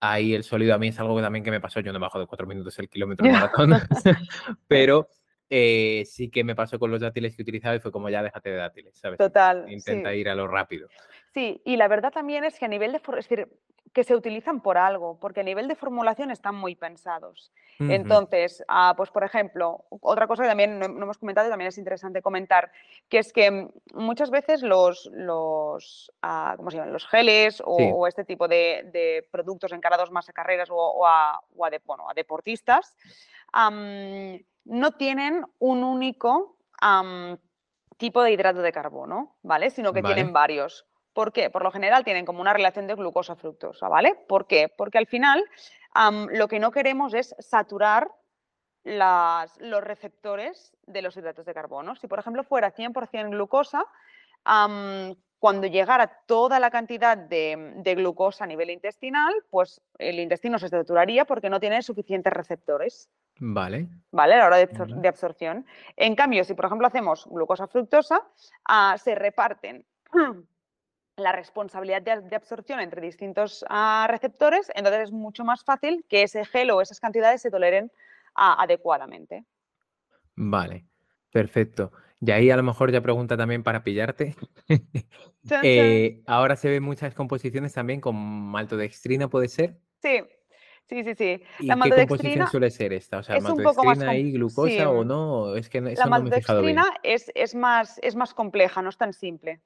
ahí 0.00 0.34
el 0.34 0.44
sólido 0.44 0.74
a 0.74 0.78
mí 0.78 0.88
es 0.88 0.98
algo 0.98 1.16
que 1.16 1.22
también 1.22 1.44
que 1.44 1.50
me 1.50 1.60
pasó. 1.60 1.80
Yo 1.80 1.92
no 1.92 2.00
bajo 2.00 2.18
de 2.18 2.26
cuatro 2.26 2.46
minutos 2.46 2.78
el 2.78 2.88
kilómetro 2.88 3.26
maratón, 3.30 3.74
pero 4.68 5.08
eh, 5.48 6.02
sí 6.06 6.30
que 6.30 6.44
me 6.44 6.54
pasó 6.54 6.78
con 6.78 6.90
los 6.90 7.00
dátiles 7.00 7.36
que 7.36 7.42
utilizaba 7.42 7.76
y 7.76 7.80
fue 7.80 7.92
como 7.92 8.08
ya 8.08 8.22
déjate 8.22 8.50
de 8.50 8.56
dátiles, 8.56 8.98
¿sabes? 8.98 9.18
Total. 9.18 9.70
Intenta 9.70 10.14
ir 10.14 10.28
a 10.28 10.34
lo 10.34 10.48
rápido. 10.48 10.88
Sí, 11.32 11.60
y 11.64 11.76
la 11.76 11.88
verdad 11.88 12.12
también 12.12 12.44
es 12.44 12.58
que 12.58 12.64
a 12.64 12.68
nivel 12.68 12.92
de, 12.92 12.98
es 12.98 13.28
decir, 13.28 13.48
que 13.96 14.04
se 14.04 14.14
utilizan 14.14 14.60
por 14.60 14.76
algo, 14.76 15.18
porque 15.18 15.40
a 15.40 15.42
nivel 15.42 15.68
de 15.68 15.74
formulación 15.74 16.30
están 16.30 16.54
muy 16.54 16.74
pensados. 16.74 17.50
Entonces, 17.78 18.62
ah, 18.68 18.92
pues 18.94 19.10
por 19.10 19.24
ejemplo, 19.24 19.86
otra 19.88 20.26
cosa 20.26 20.42
que 20.42 20.50
también 20.50 20.78
no, 20.78 20.84
hemos 20.84 21.16
comentado 21.16 21.46
y 21.46 21.50
también 21.50 21.68
es 21.68 21.78
interesante 21.78 22.20
comentar, 22.20 22.70
que 23.08 23.18
es 23.18 23.32
que 23.32 23.68
muchas 23.94 24.30
veces 24.30 24.62
los, 24.62 25.10
los, 25.14 26.12
ah, 26.20 26.54
¿cómo 26.58 26.70
se 26.70 26.76
llaman? 26.76 26.92
los 26.92 27.06
geles 27.06 27.62
o, 27.64 28.06
este 28.06 28.24
tipo 28.24 28.48
de, 28.48 29.26
productos 29.30 29.72
encarados 29.72 30.10
más 30.10 30.28
a 30.28 30.34
carreras 30.34 30.68
o, 30.70 31.06
a, 31.06 31.40
deportistas, 32.14 32.94
no 34.66 34.92
tienen 34.92 35.44
un 35.58 35.82
único 35.82 36.58
tipo 37.96 38.22
de 38.22 38.32
hidrato 38.32 38.60
de 38.60 38.72
carbono, 38.72 39.36
¿vale? 39.42 39.70
Sino 39.70 39.92
que 39.92 40.02
tienen 40.02 40.32
varios. 40.32 40.86
¿Por 41.12 41.32
qué? 41.32 41.48
Por 41.48 41.62
lo 41.62 41.70
general 41.70 42.04
tienen 42.04 42.26
como 42.26 42.42
una 42.42 42.52
relación 42.52 42.86
de 42.86 42.94
glucosa-fructosa, 42.94 43.88
¿vale? 43.88 44.14
¿Por 44.28 44.46
qué? 44.46 44.68
Porque 44.68 44.98
al 44.98 45.06
final 45.06 45.44
lo 46.30 46.48
que 46.48 46.58
no 46.58 46.70
queremos 46.70 47.14
es 47.14 47.34
saturar 47.38 48.10
los 48.84 49.82
receptores 49.82 50.76
de 50.86 51.02
los 51.02 51.16
hidratos 51.16 51.46
de 51.46 51.54
carbono. 51.54 51.96
Si, 51.96 52.06
por 52.06 52.18
ejemplo, 52.18 52.44
fuera 52.44 52.74
100% 52.74 53.30
glucosa, 53.30 53.84
cuando 55.38 55.66
llegara 55.66 56.22
toda 56.26 56.60
la 56.60 56.70
cantidad 56.70 57.16
de, 57.16 57.94
glucosa 57.96 58.44
a 58.44 58.46
nivel 58.46 58.70
intestinal, 58.70 59.34
pues 59.50 59.80
el 59.98 60.20
intestino 60.20 60.58
se 60.58 60.68
saturaría 60.68 61.24
porque 61.24 61.50
no 61.50 61.60
tiene 61.60 61.82
suficientes 61.82 62.32
receptores. 62.32 63.08
Vale. 63.38 63.88
¿Vale? 64.12 64.34
A 64.34 64.38
la 64.38 64.46
hora 64.46 64.56
de, 64.56 65.08
absorción. 65.08 65.66
En 65.96 66.14
cambio, 66.14 66.44
si 66.44 66.54
por 66.54 66.66
ejemplo 66.66 66.86
hacemos 66.86 67.26
glucosa 67.26 67.66
fructosa, 67.66 68.22
ah, 68.66 68.96
se 68.98 69.14
reparten 69.14 69.84
la 71.16 71.32
responsabilidad 71.32 72.02
de, 72.02 72.36
absorción 72.36 72.80
entre 72.80 73.00
distintos 73.00 73.64
ah, 73.68 74.06
receptores, 74.08 74.70
entonces 74.74 75.04
es 75.04 75.12
mucho 75.12 75.44
más 75.44 75.64
fácil 75.64 76.04
que 76.08 76.22
ese 76.22 76.44
gel 76.44 76.70
o 76.70 76.80
esas 76.80 77.00
cantidades 77.00 77.42
se 77.42 77.50
toleren 77.50 77.90
ah, 78.34 78.56
adecuadamente. 78.62 79.44
Vale, 80.34 80.86
perfecto. 81.30 81.92
Y 82.20 82.30
ahí 82.30 82.50
a 82.50 82.56
lo 82.56 82.62
mejor 82.62 82.90
ya 82.90 83.02
pregunta 83.02 83.36
también 83.36 83.62
para 83.62 83.82
pillarte. 83.82 84.34
Eh, 85.62 86.24
ahora 86.26 86.56
se 86.56 86.68
ven 86.68 86.82
muchas 86.82 87.14
composiciones 87.14 87.72
también 87.72 88.00
con 88.00 88.16
maltodextrina, 88.16 89.28
¿puede 89.28 89.46
ser? 89.46 89.78
Sí, 90.02 90.24
sí, 90.88 91.04
sí, 91.04 91.14
sí. 91.14 91.42
la 91.60 91.76
¿Qué 91.76 92.06
composición 92.06 92.46
suele 92.48 92.70
ser 92.70 92.92
esta? 92.92 93.18
O 93.18 93.22
sea, 93.22 93.40
maltodextrina 93.40 94.16
y 94.16 94.32
glucosa 94.32 94.90
o 94.90 95.04
no? 95.04 95.54
Es 95.56 95.68
que 95.68 95.80
la 95.80 96.06
maltodextrina 96.06 96.94
es, 97.02 97.30
es, 97.34 97.54
más, 97.54 97.98
es 98.02 98.16
más 98.16 98.34
compleja, 98.34 98.82
no 98.82 98.90
es 98.90 98.96
tan 98.96 99.12
simple. 99.12 99.60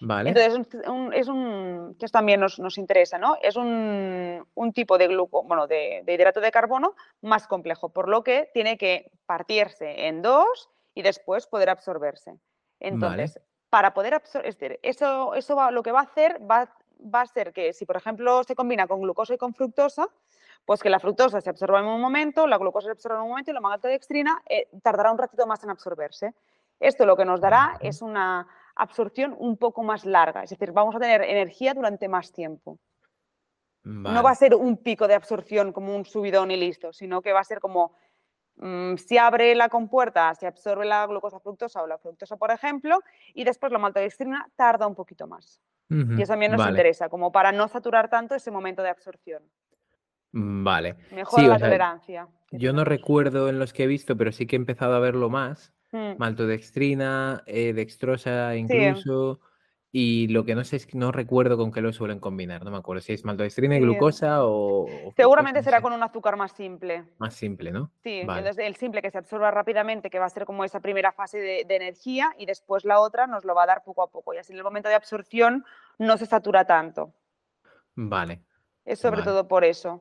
Entonces, 0.00 0.66
es 1.14 1.28
un, 1.28 1.96
que 1.98 2.08
también 2.08 2.40
nos, 2.40 2.78
interesa, 2.78 3.18
¿no? 3.18 3.36
Es 3.40 3.56
un, 3.56 4.44
tipo 4.74 4.98
de, 4.98 5.08
gluco, 5.08 5.44
bueno, 5.44 5.66
de, 5.66 6.02
hidrato 6.06 6.40
de 6.40 6.50
carbono 6.50 6.94
más 7.20 7.46
complejo, 7.46 7.90
por 7.90 8.08
lo 8.08 8.24
que 8.24 8.50
tiene 8.52 8.76
que 8.76 9.10
partirse 9.26 10.06
en 10.06 10.22
dos 10.22 10.70
y 10.94 11.02
después 11.02 11.46
poder 11.46 11.70
absorberse. 11.70 12.34
Entonces, 12.80 13.40
para 13.70 13.94
poder 13.94 14.14
absorber, 14.14 14.80
eso, 14.82 15.34
eso 15.34 15.70
lo 15.70 15.82
que 15.82 15.92
va 15.92 16.00
a 16.00 16.04
hacer 16.04 16.38
va, 16.50 16.74
va 17.02 17.22
a 17.22 17.26
ser 17.26 17.52
que 17.52 17.72
si, 17.72 17.86
por 17.86 17.96
ejemplo, 17.96 18.42
se 18.44 18.54
combina 18.54 18.86
con 18.86 19.00
glucosa 19.00 19.34
y 19.34 19.38
con 19.38 19.54
fructosa, 19.54 20.08
pues 20.64 20.80
que 20.80 20.90
la 20.90 21.00
fructosa 21.00 21.40
se 21.40 21.50
absorba 21.50 21.80
en 21.80 21.86
un 21.86 22.00
momento, 22.00 22.46
la 22.46 22.58
glucosa 22.58 22.86
se 22.86 22.92
absorba 22.92 23.18
en 23.18 23.22
un 23.24 23.30
momento 23.30 23.50
y 23.50 23.54
la 23.54 23.60
maltodextrina 23.60 24.42
eh, 24.48 24.68
tardará 24.82 25.10
un 25.10 25.18
ratito 25.18 25.46
más 25.46 25.62
en 25.64 25.70
absorberse. 25.70 26.34
Esto 26.78 27.06
lo 27.06 27.16
que 27.16 27.24
nos 27.24 27.40
dará 27.40 27.76
es 27.80 28.02
una 28.02 28.46
absorción 28.74 29.36
un 29.38 29.56
poco 29.56 29.82
más 29.82 30.04
larga, 30.04 30.42
es 30.42 30.50
decir, 30.50 30.72
vamos 30.72 30.96
a 30.96 30.98
tener 30.98 31.22
energía 31.22 31.74
durante 31.74 32.08
más 32.08 32.32
tiempo. 32.32 32.78
No 33.84 34.22
va 34.22 34.30
a 34.30 34.34
ser 34.36 34.54
un 34.54 34.76
pico 34.76 35.08
de 35.08 35.14
absorción 35.14 35.72
como 35.72 35.94
un 35.96 36.04
subidón 36.04 36.52
y 36.52 36.56
listo, 36.56 36.92
sino 36.92 37.20
que 37.20 37.32
va 37.32 37.40
a 37.40 37.44
ser 37.44 37.58
como 37.58 37.96
mm, 38.56 38.94
si 38.94 39.18
abre 39.18 39.56
la 39.56 39.68
compuerta, 39.68 40.32
se 40.36 40.46
absorbe 40.46 40.84
la 40.84 41.04
glucosa 41.06 41.40
fructosa 41.40 41.82
o 41.82 41.88
la 41.88 41.98
fructosa, 41.98 42.36
por 42.36 42.52
ejemplo, 42.52 43.00
y 43.34 43.42
después 43.42 43.72
la 43.72 43.78
maltodextrina 43.78 44.48
tarda 44.54 44.86
un 44.86 44.94
poquito 44.94 45.26
más. 45.26 45.60
Y 45.92 46.22
eso 46.22 46.32
también 46.32 46.52
nos 46.52 46.66
interesa, 46.66 47.08
como 47.08 47.30
para 47.30 47.52
no 47.52 47.68
saturar 47.68 48.08
tanto 48.08 48.34
ese 48.34 48.50
momento 48.50 48.82
de 48.82 48.88
absorción. 48.88 49.42
Vale. 50.32 50.96
Mejor 51.12 51.42
la 51.42 51.58
tolerancia. 51.58 52.28
Yo 52.50 52.72
no 52.72 52.84
recuerdo 52.84 53.48
en 53.48 53.58
los 53.58 53.72
que 53.72 53.84
he 53.84 53.86
visto, 53.86 54.16
pero 54.16 54.32
sí 54.32 54.46
que 54.46 54.56
he 54.56 54.58
empezado 54.58 54.94
a 54.94 54.98
verlo 54.98 55.28
más. 55.28 55.72
Mm. 55.92 56.16
maltodextrina, 56.16 57.42
eh, 57.46 57.74
dextrosa 57.74 58.56
incluso. 58.56 59.40
Y 59.94 60.28
lo 60.28 60.46
que 60.46 60.54
no 60.54 60.64
sé 60.64 60.76
es 60.76 60.86
que 60.86 60.96
no 60.96 61.12
recuerdo 61.12 61.58
con 61.58 61.70
qué 61.70 61.82
lo 61.82 61.92
suelen 61.92 62.18
combinar, 62.18 62.64
no 62.64 62.70
me 62.70 62.78
acuerdo 62.78 63.02
si 63.02 63.12
es 63.12 63.26
maltodextrina 63.26 63.76
y 63.76 63.80
glucosa 63.80 64.46
o... 64.46 64.86
Seguramente 65.14 65.62
será 65.62 65.82
con 65.82 65.92
un 65.92 66.02
azúcar 66.02 66.38
más 66.38 66.52
simple. 66.52 67.04
Más 67.18 67.34
simple, 67.34 67.72
¿no? 67.72 67.90
Sí, 68.02 68.20
entonces 68.20 68.56
el 68.56 68.74
simple 68.76 69.02
que 69.02 69.10
se 69.10 69.18
absorba 69.18 69.50
rápidamente, 69.50 70.08
que 70.08 70.18
va 70.18 70.24
a 70.24 70.30
ser 70.30 70.46
como 70.46 70.64
esa 70.64 70.80
primera 70.80 71.12
fase 71.12 71.38
de, 71.38 71.66
energía 71.68 72.34
y 72.38 72.46
después 72.46 72.86
la 72.86 73.00
otra 73.00 73.26
nos 73.26 73.44
lo 73.44 73.54
va 73.54 73.64
a 73.64 73.66
dar 73.66 73.84
poco 73.84 74.02
a 74.02 74.10
poco 74.10 74.32
y 74.32 74.38
así 74.38 74.52
en 74.52 74.58
el 74.58 74.64
momento 74.64 74.88
de 74.88 74.94
absorción 74.94 75.62
no 75.98 76.16
se 76.16 76.24
satura 76.24 76.64
tanto. 76.64 77.12
Vale. 77.94 78.40
Es 78.86 78.98
sobre 78.98 79.22
todo 79.22 79.46
por 79.46 79.62
eso. 79.62 80.00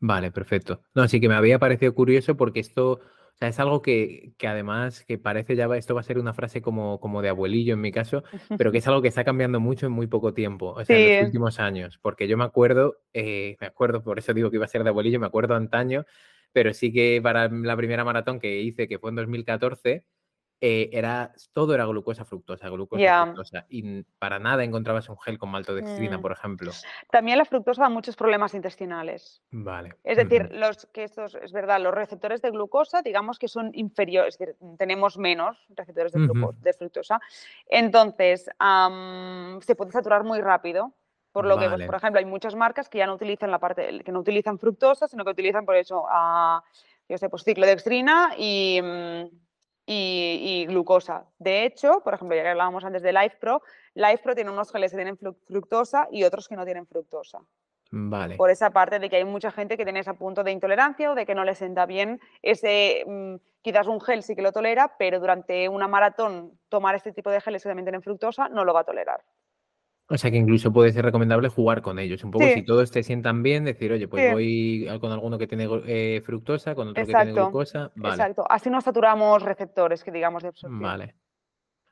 Vale, 0.00 0.32
perfecto. 0.32 0.80
No, 0.94 1.06
sí 1.06 1.20
que 1.20 1.28
me 1.28 1.36
había 1.36 1.60
parecido 1.60 1.94
curioso 1.94 2.36
porque 2.36 2.58
esto 2.58 3.00
O 3.36 3.38
sea, 3.38 3.48
es 3.48 3.60
algo 3.60 3.82
que, 3.82 4.32
que, 4.38 4.48
además, 4.48 5.04
que 5.04 5.18
parece 5.18 5.56
ya, 5.56 5.66
esto 5.76 5.94
va 5.94 6.00
a 6.00 6.04
ser 6.04 6.18
una 6.18 6.32
frase 6.32 6.62
como, 6.62 6.98
como 7.00 7.20
de 7.20 7.28
abuelillo 7.28 7.74
en 7.74 7.82
mi 7.82 7.92
caso, 7.92 8.24
pero 8.56 8.72
que 8.72 8.78
es 8.78 8.88
algo 8.88 9.02
que 9.02 9.08
está 9.08 9.24
cambiando 9.24 9.60
mucho 9.60 9.84
en 9.84 9.92
muy 9.92 10.06
poco 10.06 10.32
tiempo, 10.32 10.70
o 10.70 10.82
sea, 10.82 10.96
en 10.96 11.18
los 11.18 11.26
últimos 11.26 11.60
años, 11.60 11.98
porque 12.00 12.28
yo 12.28 12.38
me 12.38 12.44
acuerdo, 12.44 12.96
eh, 13.12 13.58
me 13.60 13.66
acuerdo, 13.66 14.02
por 14.02 14.18
eso 14.18 14.32
digo 14.32 14.48
que 14.50 14.56
iba 14.56 14.64
a 14.64 14.68
ser 14.68 14.84
de 14.84 14.88
abuelillo, 14.88 15.20
me 15.20 15.26
acuerdo 15.26 15.54
antaño, 15.54 16.06
pero 16.50 16.72
sí 16.72 16.90
que 16.90 17.20
para 17.22 17.50
la 17.50 17.76
primera 17.76 18.06
maratón 18.06 18.40
que 18.40 18.62
hice, 18.62 18.88
que 18.88 18.98
fue 18.98 19.10
en 19.10 19.16
2014, 19.16 20.06
eh, 20.60 20.88
era, 20.92 21.32
todo 21.52 21.74
era 21.74 21.84
glucosa 21.84 22.24
fructosa, 22.24 22.68
glucosa 22.70 23.24
fructosa. 23.24 23.66
Y 23.68 24.02
para 24.18 24.38
nada 24.38 24.64
encontrabas 24.64 25.08
un 25.10 25.18
gel 25.18 25.38
con 25.38 25.50
maltodextrina, 25.50 26.16
mm. 26.16 26.22
por 26.22 26.32
ejemplo. 26.32 26.72
También 27.10 27.36
la 27.36 27.44
fructosa 27.44 27.82
da 27.82 27.88
muchos 27.90 28.16
problemas 28.16 28.54
intestinales. 28.54 29.42
Vale. 29.50 29.96
Es 30.02 30.16
decir, 30.16 30.48
los 30.52 30.86
que 30.86 31.04
estos, 31.04 31.34
es 31.34 31.52
verdad, 31.52 31.80
los 31.80 31.94
receptores 31.94 32.40
de 32.40 32.50
glucosa, 32.50 33.02
digamos 33.02 33.38
que 33.38 33.48
son 33.48 33.70
inferiores, 33.74 34.34
es 34.34 34.38
decir, 34.38 34.56
tenemos 34.78 35.18
menos 35.18 35.66
receptores 35.70 36.12
de, 36.12 36.26
de 36.60 36.72
fructosa. 36.72 37.20
Entonces, 37.66 38.44
se 38.44 39.74
puede 39.76 39.92
saturar 39.92 40.24
muy 40.24 40.40
rápido. 40.40 40.94
Por 41.32 41.44
lo 41.44 41.58
que, 41.58 41.68
pues, 41.68 41.84
por 41.84 41.96
ejemplo, 41.96 42.18
hay 42.18 42.24
muchas 42.24 42.54
marcas 42.54 42.88
que 42.88 42.96
ya 42.96 43.06
no 43.06 43.12
utilizan 43.12 43.50
la 43.50 43.58
parte, 43.58 44.02
que 44.02 44.10
no 44.10 44.20
utilizan 44.20 44.58
fructosa, 44.58 45.06
sino 45.06 45.22
que 45.22 45.32
utilizan 45.32 45.66
por 45.66 45.76
eso 45.76 46.06
a, 46.08 46.64
yo 47.10 47.18
sé, 47.18 47.28
pues 47.28 47.44
ciclodextrina 47.44 48.30
y 48.38 48.80
mm, 48.82 49.45
y, 49.86 50.66
glucosa. 50.66 51.26
De 51.38 51.64
hecho, 51.64 52.00
por 52.02 52.14
ejemplo, 52.14 52.36
ya 52.36 52.42
que 52.42 52.48
hablábamos 52.50 52.84
antes 52.84 53.02
de 53.02 53.12
LifePro, 53.12 53.62
LifePro 53.94 54.34
tiene 54.34 54.50
unos 54.50 54.70
geles 54.72 54.90
que 54.90 54.96
tienen 54.96 55.16
fructosa 55.16 56.08
y 56.10 56.24
otros 56.24 56.48
que 56.48 56.56
no 56.56 56.64
tienen 56.64 56.86
fructosa. 56.86 57.38
Vale. 57.92 58.36
Por 58.36 58.50
esa 58.50 58.70
parte 58.70 58.98
de 58.98 59.08
que 59.08 59.16
hay 59.16 59.24
mucha 59.24 59.52
gente 59.52 59.76
que 59.76 59.84
tiene 59.84 60.00
ese 60.00 60.12
punto 60.14 60.42
de 60.42 60.50
intolerancia 60.50 61.12
o 61.12 61.14
de 61.14 61.24
que 61.24 61.36
no 61.36 61.44
le 61.44 61.54
sienta 61.54 61.86
bien 61.86 62.20
ese, 62.42 63.04
mm, 63.06 63.36
quizás 63.62 63.86
un 63.86 64.00
gel 64.00 64.24
sí 64.24 64.34
que 64.34 64.42
lo 64.42 64.50
tolera, 64.50 64.96
pero 64.98 65.20
durante 65.20 65.68
una 65.68 65.86
maratón 65.86 66.58
tomar 66.68 66.96
este 66.96 67.12
tipo 67.12 67.30
de 67.30 67.40
geles 67.40 67.62
que 67.62 67.68
también 67.68 67.84
tienen 67.84 68.02
fructosa 68.02 68.48
no 68.48 68.64
lo 68.64 68.74
va 68.74 68.80
a 68.80 68.84
tolerar. 68.84 69.22
O 70.08 70.16
sea 70.16 70.30
que 70.30 70.36
incluso 70.36 70.72
puede 70.72 70.92
ser 70.92 71.04
recomendable 71.04 71.48
jugar 71.48 71.82
con 71.82 71.98
ellos. 71.98 72.22
Un 72.22 72.30
poco 72.30 72.44
si 72.46 72.62
todos 72.62 72.90
te 72.92 73.02
sientan 73.02 73.42
bien, 73.42 73.64
decir, 73.64 73.90
oye, 73.90 74.06
pues 74.06 74.32
voy 74.32 74.86
con 75.00 75.10
alguno 75.10 75.36
que 75.36 75.48
tiene 75.48 75.68
eh, 75.86 76.22
fructosa, 76.24 76.74
con 76.76 76.88
otro 76.88 77.04
que 77.04 77.12
tiene 77.12 77.32
glucosa. 77.32 77.90
Vale. 77.96 78.14
Exacto. 78.14 78.44
Así 78.48 78.70
no 78.70 78.80
saturamos 78.80 79.42
receptores, 79.42 80.04
que 80.04 80.12
digamos, 80.12 80.42
de 80.42 80.50
absorción. 80.50 80.80
Vale. 80.80 81.16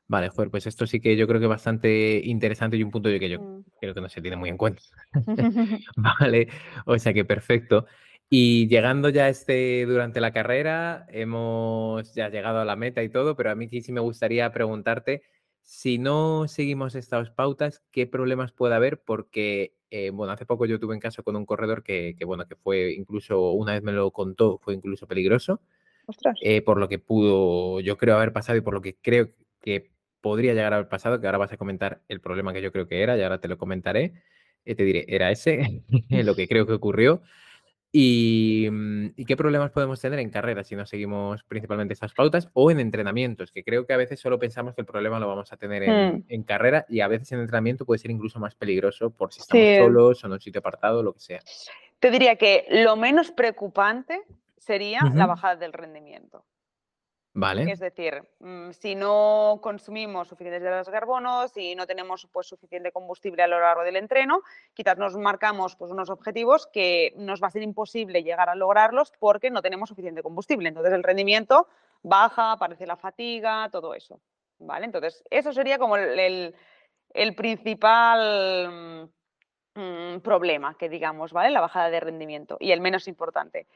Vale, 0.07 0.29
joder, 0.29 0.51
pues 0.51 0.67
esto 0.67 0.87
sí 0.87 1.01
que 1.01 1.17
yo 1.17 1.27
creo 1.27 1.41
que 1.41 1.47
es 1.47 1.51
bastante 1.51 2.21
interesante 2.25 2.77
y 2.77 2.83
un 2.83 2.91
punto 2.91 3.09
que 3.09 3.29
yo 3.29 3.41
mm. 3.41 3.65
creo 3.81 3.95
que 3.95 4.01
no 4.01 4.09
se 4.09 4.21
tiene 4.21 4.37
muy 4.37 4.51
en 4.51 4.59
cuenta. 4.59 4.83
vale, 5.97 6.49
o 6.85 6.99
sea 6.99 7.12
que 7.12 7.25
perfecto. 7.25 7.87
Y 8.29 8.69
llegando 8.69 9.09
ya 9.09 9.29
este 9.29 9.85
durante 9.87 10.21
la 10.21 10.33
carrera, 10.33 11.07
hemos 11.09 12.15
ya 12.15 12.29
llegado 12.29 12.61
a 12.61 12.65
la 12.65 12.77
meta 12.77 13.03
y 13.03 13.09
todo, 13.09 13.37
pero 13.37 13.51
a 13.51 13.55
mí 13.55 13.69
sí 13.69 13.93
me 13.93 14.01
gustaría 14.01 14.51
preguntarte 14.53 15.23
si 15.65 15.97
no 15.97 16.47
seguimos 16.47 16.95
estas 16.95 17.31
pautas, 17.31 17.83
¿qué 17.91 18.07
problemas 18.07 18.53
puede 18.53 18.75
haber? 18.75 19.01
Porque, 19.01 19.75
eh, 19.91 20.11
bueno, 20.11 20.35
hace 20.35 20.45
poco 20.45 20.67
yo 20.67 20.79
tuve 20.79 20.95
en 20.95 21.01
caso 21.01 21.23
con 21.23 21.37
un 21.37 21.47
corredor 21.47 21.83
que, 21.83 22.15
bueno, 22.27 22.47
que 22.47 22.55
fue 22.55 22.93
incluso, 22.93 23.53
una 23.53 23.73
vez 23.73 23.83
me 23.83 23.93
lo 23.93 24.11
contó, 24.11 24.59
fue 24.59 24.75
incluso 24.75 25.09
peligroso. 25.09 25.62
Eh, 26.43 26.61
por 26.61 26.79
lo 26.79 26.87
que 26.87 26.99
pudo, 26.99 27.81
yo 27.81 27.97
creo, 27.97 28.17
haber 28.17 28.35
pasado 28.35 28.59
y 28.59 28.61
por 28.61 28.75
lo 28.75 28.83
que 28.83 28.97
creo 28.97 29.31
que 29.62 29.91
podría 30.21 30.53
llegar 30.53 30.75
a 30.75 30.77
haber 30.77 30.89
pasado, 30.91 31.19
que 31.19 31.27
ahora 31.27 31.39
vas 31.39 31.53
a 31.53 31.57
comentar 31.57 32.03
el 32.09 32.21
problema 32.21 32.53
que 32.53 32.61
yo 32.61 32.71
creo 32.71 32.87
que 32.87 33.03
era 33.03 33.17
y 33.17 33.23
ahora 33.23 33.41
te 33.41 33.49
lo 33.49 33.57
comentaré. 33.57 34.12
Eh, 34.67 34.75
te 34.75 34.85
diré, 34.85 35.07
era 35.09 35.31
ese, 35.31 35.83
lo 36.11 36.37
que 36.37 36.47
creo 36.47 36.67
que 36.67 36.75
ocurrió. 36.75 37.23
Mm, 37.97 39.07
y, 39.16 39.24
qué 39.24 39.36
problemas 39.36 39.70
podemos 39.70 40.01
tener 40.01 40.18
en 40.18 40.28
carrera 40.28 40.64
si 40.64 40.74
no 40.74 40.84
seguimos 40.84 41.45
principalmente 41.45 41.95
esas 41.95 42.12
pautas 42.12 42.51
o 42.53 42.72
en 42.72 42.80
entrenamientos, 42.80 43.53
que 43.53 43.62
creo 43.62 43.86
que 43.86 43.92
a 43.92 43.97
veces 43.97 44.18
solo 44.18 44.40
pensamos 44.40 44.74
que 44.74 44.80
el 44.80 44.86
problema 44.86 45.20
lo 45.20 45.28
vamos 45.28 45.53
a 45.53 45.57
tener 45.57 45.84
en, 45.84 46.24
hmm. 46.28 46.42
carrera 46.42 46.86
y 46.88 47.01
a 47.01 47.09
veces 47.09 47.30
en 47.30 47.40
entrenamiento 47.40 47.84
puede 47.84 48.01
ser 48.01 48.11
incluso 48.11 48.40
más 48.40 48.57
peligroso 48.57 49.11
por 49.11 49.32
si 49.32 49.40
estamos 49.40 49.76
solos 49.78 50.24
o 50.24 50.26
en 50.26 50.32
un 50.32 50.40
sitio 50.40 50.59
apartado, 50.59 51.05
lo 51.05 51.12
que 51.12 51.20
sea. 51.20 51.40
Te 52.01 52.11
diría 52.11 52.34
que 52.34 52.66
lo 52.68 52.97
menos 52.97 53.30
preocupante 53.30 54.22
sería 54.59 55.01
la 55.14 55.26
bajada 55.26 55.57
del 55.57 55.72
rendimiento. 55.72 56.45
Es 57.68 57.80
decir, 57.80 58.22
mm, 58.39 58.70
si 58.70 58.95
no 58.95 59.59
consumimos 59.61 60.28
suficientes 60.28 60.62
hidratos 60.62 60.87
de 60.87 60.93
carbono, 60.93 61.49
si 61.49 61.74
no 61.74 61.85
tenemos 61.85 62.28
pues, 62.32 62.47
suficiente 62.47 62.93
combustible 62.93 63.43
a 63.43 63.49
lo 63.49 63.59
largo 63.59 63.82
del 63.82 63.97
entreno, 63.97 64.43
quizás 64.72 64.97
nos 64.99 65.16
marcamos 65.16 65.74
pues, 65.74 65.91
unos 65.91 66.11
objetivos 66.11 66.68
que 66.68 67.12
nos 67.16 67.43
va 67.43 67.49
a 67.49 67.51
ser 67.51 67.62
imposible 67.62 68.22
llegar 68.22 68.49
a 68.49 68.55
lograrlos 68.55 69.12
porque 69.18 69.51
no 69.51 69.62
tenemos 69.62 69.89
suficiente 69.89 70.22
combustible. 70.22 70.68
Entonces 70.68 70.93
el 70.93 71.03
rendimiento 71.03 71.66
baja, 72.03 72.53
aparece 72.53 72.87
la 72.87 72.97
fatiga, 72.97 73.68
todo 73.72 73.95
eso. 73.95 74.20
¿vale? 74.59 74.87
Entonces, 74.87 75.24
eso 75.28 75.53
sería 75.53 75.78
como 75.78 75.97
el, 75.97 76.55
el 77.11 77.35
principal 77.35 79.11
Mm, 79.77 80.20
problema, 80.20 80.77
que 80.79 80.89
digamos, 80.89 81.33
¿vale? 81.33 81.51
La 81.51 81.61
bajada 81.61 81.91
de 81.91 81.99
rendimiento 81.99 82.57
y 82.61 82.70
el 82.70 82.81
menos 82.81 83.09
importante. 83.09 83.66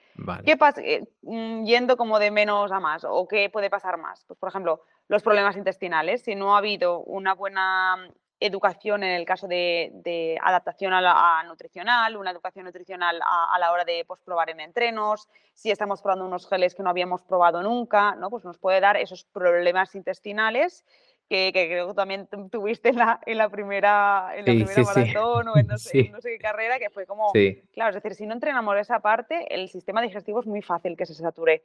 ¿Qué 0.45 0.57
pasa? 0.57 0.81
Eh, 0.81 1.09
mm, 1.23 1.65
yendo 1.65 1.97
como 1.97 2.21
de 2.21 2.31
menos 2.31 2.71
a 2.71 2.79
más, 2.79 3.05
¿o 3.05 3.27
qué 3.27 3.51
puede 3.51 3.69
pasar 3.69 3.99
más? 3.99 4.25
Pues, 4.25 4.39
por 4.39 4.49
ejemplo, 4.49 4.83
los 5.09 5.25
problemas 5.25 5.57
intestinales. 5.57 6.23
Si 6.23 6.37
no 6.37 6.55
ha 6.55 6.59
habido 6.59 7.01
una 7.01 7.35
buena 7.35 7.97
educación 8.39 9.03
en 9.03 9.11
el 9.11 9.27
caso 9.27 9.49
de, 9.49 10.39
adaptación 10.41 10.93
a, 10.93 11.01
la, 11.01 11.43
nutricional, 11.49 12.17
una 12.17 12.31
educación 12.31 12.67
nutricional 12.67 13.21
a, 13.21 13.59
la 13.59 13.73
hora 13.73 13.85
de 13.85 14.05
pues, 14.07 14.21
probar 14.21 14.51
en 14.51 14.61
entrenos, 14.61 15.29
si 15.53 15.73
estamos 15.73 16.01
probando 16.01 16.27
unos 16.27 16.49
geles 16.49 16.77
que 16.77 16.85
no 16.85 16.91
habíamos 16.91 17.25
probado 17.25 17.61
nunca, 17.61 18.15
¿no? 18.15 18.31
pues 18.31 18.45
nos 18.45 18.59
puede 18.59 18.79
dar 18.81 18.97
esos 18.97 19.25
problemas 19.25 19.97
intestinales 19.97 20.85
que, 21.29 21.51
creo 21.53 21.89
que 21.89 21.95
también 21.95 22.27
tuviste 22.51 22.89
en 22.89 22.97
la, 22.97 23.21
en 23.27 23.39
la 23.39 23.51
primera, 23.51 24.33
en 24.35 24.47
la 24.47 24.65
primera 24.65 24.83
maratón 24.83 25.49
o 25.49 25.57
en 25.59 25.67
no, 25.69 25.79
sé, 25.79 26.11
qué 26.23 26.39
carrera, 26.39 26.79
que 26.79 26.91
fue 26.91 27.07
como, 27.07 27.33
claro, 27.73 27.91
es 27.91 28.03
decir, 28.03 28.15
si 28.15 28.27
no 28.27 28.35
entrenamos 28.35 28.77
esa 28.79 29.01
parte, 29.01 29.55
el 29.55 29.69
sistema 29.69 30.01
digestivo 30.01 30.41
es 30.41 30.47
muy 30.47 30.63
fácil 30.63 30.97
que 30.97 31.05
se 31.05 31.15
sature, 31.15 31.63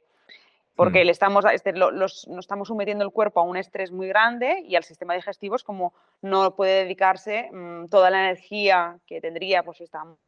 porque 0.76 1.02
mm. 1.02 1.06
le 1.06 1.12
estamos, 1.12 1.44
este, 1.50 1.72
nos 1.72 2.28
estamos 2.38 2.68
sometiendo 2.68 3.04
el 3.04 3.10
cuerpo 3.10 3.40
a 3.40 3.44
un 3.44 3.56
estrés 3.56 3.90
muy 3.90 4.08
grande 4.08 4.62
y 4.66 4.76
al 4.76 4.84
sistema 4.84 5.14
digestivo 5.14 5.56
es 5.56 5.64
como 5.64 5.94
no 6.20 6.54
puede 6.54 6.84
dedicarse 6.84 7.48
mm, 7.50 7.88
toda 7.88 8.10
la 8.10 8.20
energía 8.20 8.98
que 9.06 9.20
tendría, 9.20 9.62
pues 9.62 9.80
estamos 9.80 10.18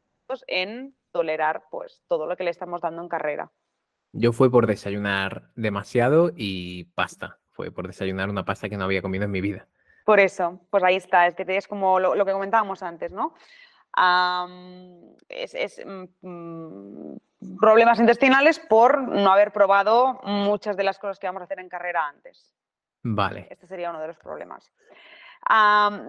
en 0.47 0.95
tolerar 1.13 1.65
pues 1.71 2.03
todo 2.09 2.27
lo 2.27 2.37
que 2.37 2.45
le 2.45 2.51
estamos 2.51 2.81
dando 2.81 3.03
en 3.03 3.09
carrera. 3.09 3.51
Yo 4.13 4.33
fui 4.33 4.49
por 4.49 4.67
desayunar 4.67 5.51
demasiado 5.57 6.31
y 6.35 6.85
pasta 6.95 7.39
fue 7.57 7.73
por 7.73 7.87
desayunar 7.87 8.29
una 8.29 8.45
pasta 8.45 8.69
que 8.69 8.77
no 8.77 8.85
había 8.85 9.03
comido 9.03 9.25
en 9.25 9.31
mi 9.31 9.41
vida. 9.41 9.67
Por 10.05 10.21
eso, 10.21 10.61
pues 10.71 10.85
ahí 10.85 10.97
está, 10.97 11.27
es 11.27 11.35
que 11.35 11.45
es 11.57 11.67
como 11.67 11.99
lo, 11.99 12.25
que 12.25 12.33
comentábamos 12.33 12.83
antes, 12.83 13.11
¿no? 13.11 13.35
es, 15.29 15.83
mm, 15.85 16.05
mm, 16.21 17.17
problemas 17.59 17.99
intestinales 17.99 18.61
por 18.61 19.01
no 19.01 19.33
haber 19.33 19.53
probado 19.53 20.21
muchas 20.23 20.77
de 20.77 20.85
las 20.85 20.99
cosas 20.99 21.19
que 21.19 21.27
vamos 21.27 21.41
a 21.41 21.45
hacer 21.45 21.59
en 21.59 21.71
carrera 21.71 22.07
antes. 22.07 22.55
Vale. 23.03 23.49
Este 23.51 23.67
sería 23.67 23.91
uno 23.91 24.01
de 24.01 24.09
los 24.09 24.19
problemas. 24.19 24.71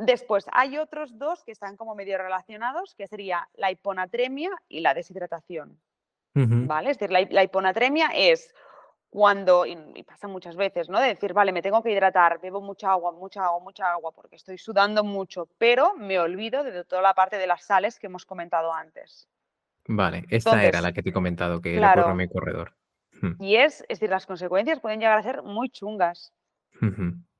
después, 0.01 0.45
hay 0.51 0.77
otros 0.77 1.17
dos 1.17 1.43
que 1.43 1.51
están 1.53 1.77
como 1.77 1.95
medio 1.95 2.17
relacionados, 2.17 2.93
que 2.93 3.07
sería 3.07 3.47
la 3.55 3.71
hiponatremia 3.71 4.51
y 4.67 4.81
la 4.81 4.93
deshidratación. 4.93 5.79
¿Vale? 6.35 6.91
Es 6.91 6.99
decir, 6.99 7.11
la 7.31 7.43
hiponatremia 7.43 8.09
es 8.13 8.53
cuando, 9.09 9.65
y, 9.65 10.03
pasa 10.03 10.27
muchas 10.27 10.55
veces, 10.55 10.89
¿no? 10.89 10.99
De 10.99 11.07
decir, 11.07 11.33
vale, 11.33 11.51
me 11.51 11.61
tengo 11.61 11.81
que 11.81 11.91
hidratar, 11.91 12.39
bebo 12.41 12.61
mucha 12.61 12.91
agua, 12.91 13.11
mucha 13.11 13.45
agua, 13.45 13.59
mucha 13.59 13.91
agua, 13.91 14.11
porque 14.11 14.35
estoy 14.35 14.57
sudando 14.57 15.03
mucho, 15.03 15.47
pero 15.57 15.95
me 15.95 16.19
olvido 16.19 16.63
de 16.63 16.83
toda 16.83 17.01
la 17.01 17.13
parte 17.13 17.37
de 17.37 17.47
las 17.47 17.63
sales 17.65 17.99
que 17.99 18.07
hemos 18.07 18.25
comentado 18.25 18.73
antes. 18.73 19.27
Vale, 19.87 20.25
esta 20.29 20.63
era 20.63 20.81
la 20.81 20.91
que 20.91 21.01
te 21.01 21.09
he 21.09 21.13
comentado, 21.13 21.61
que 21.61 21.77
claro, 21.77 22.09
le 22.09 22.13
mi 22.13 22.27
corredor. 22.27 22.73
Y 23.39 23.55
es, 23.55 23.81
es 23.81 23.99
decir, 23.99 24.09
las 24.09 24.25
consecuencias 24.25 24.79
pueden 24.79 24.99
llegar 24.99 25.17
a 25.17 25.23
ser 25.23 25.41
muy 25.41 25.69
chungas. 25.69 26.33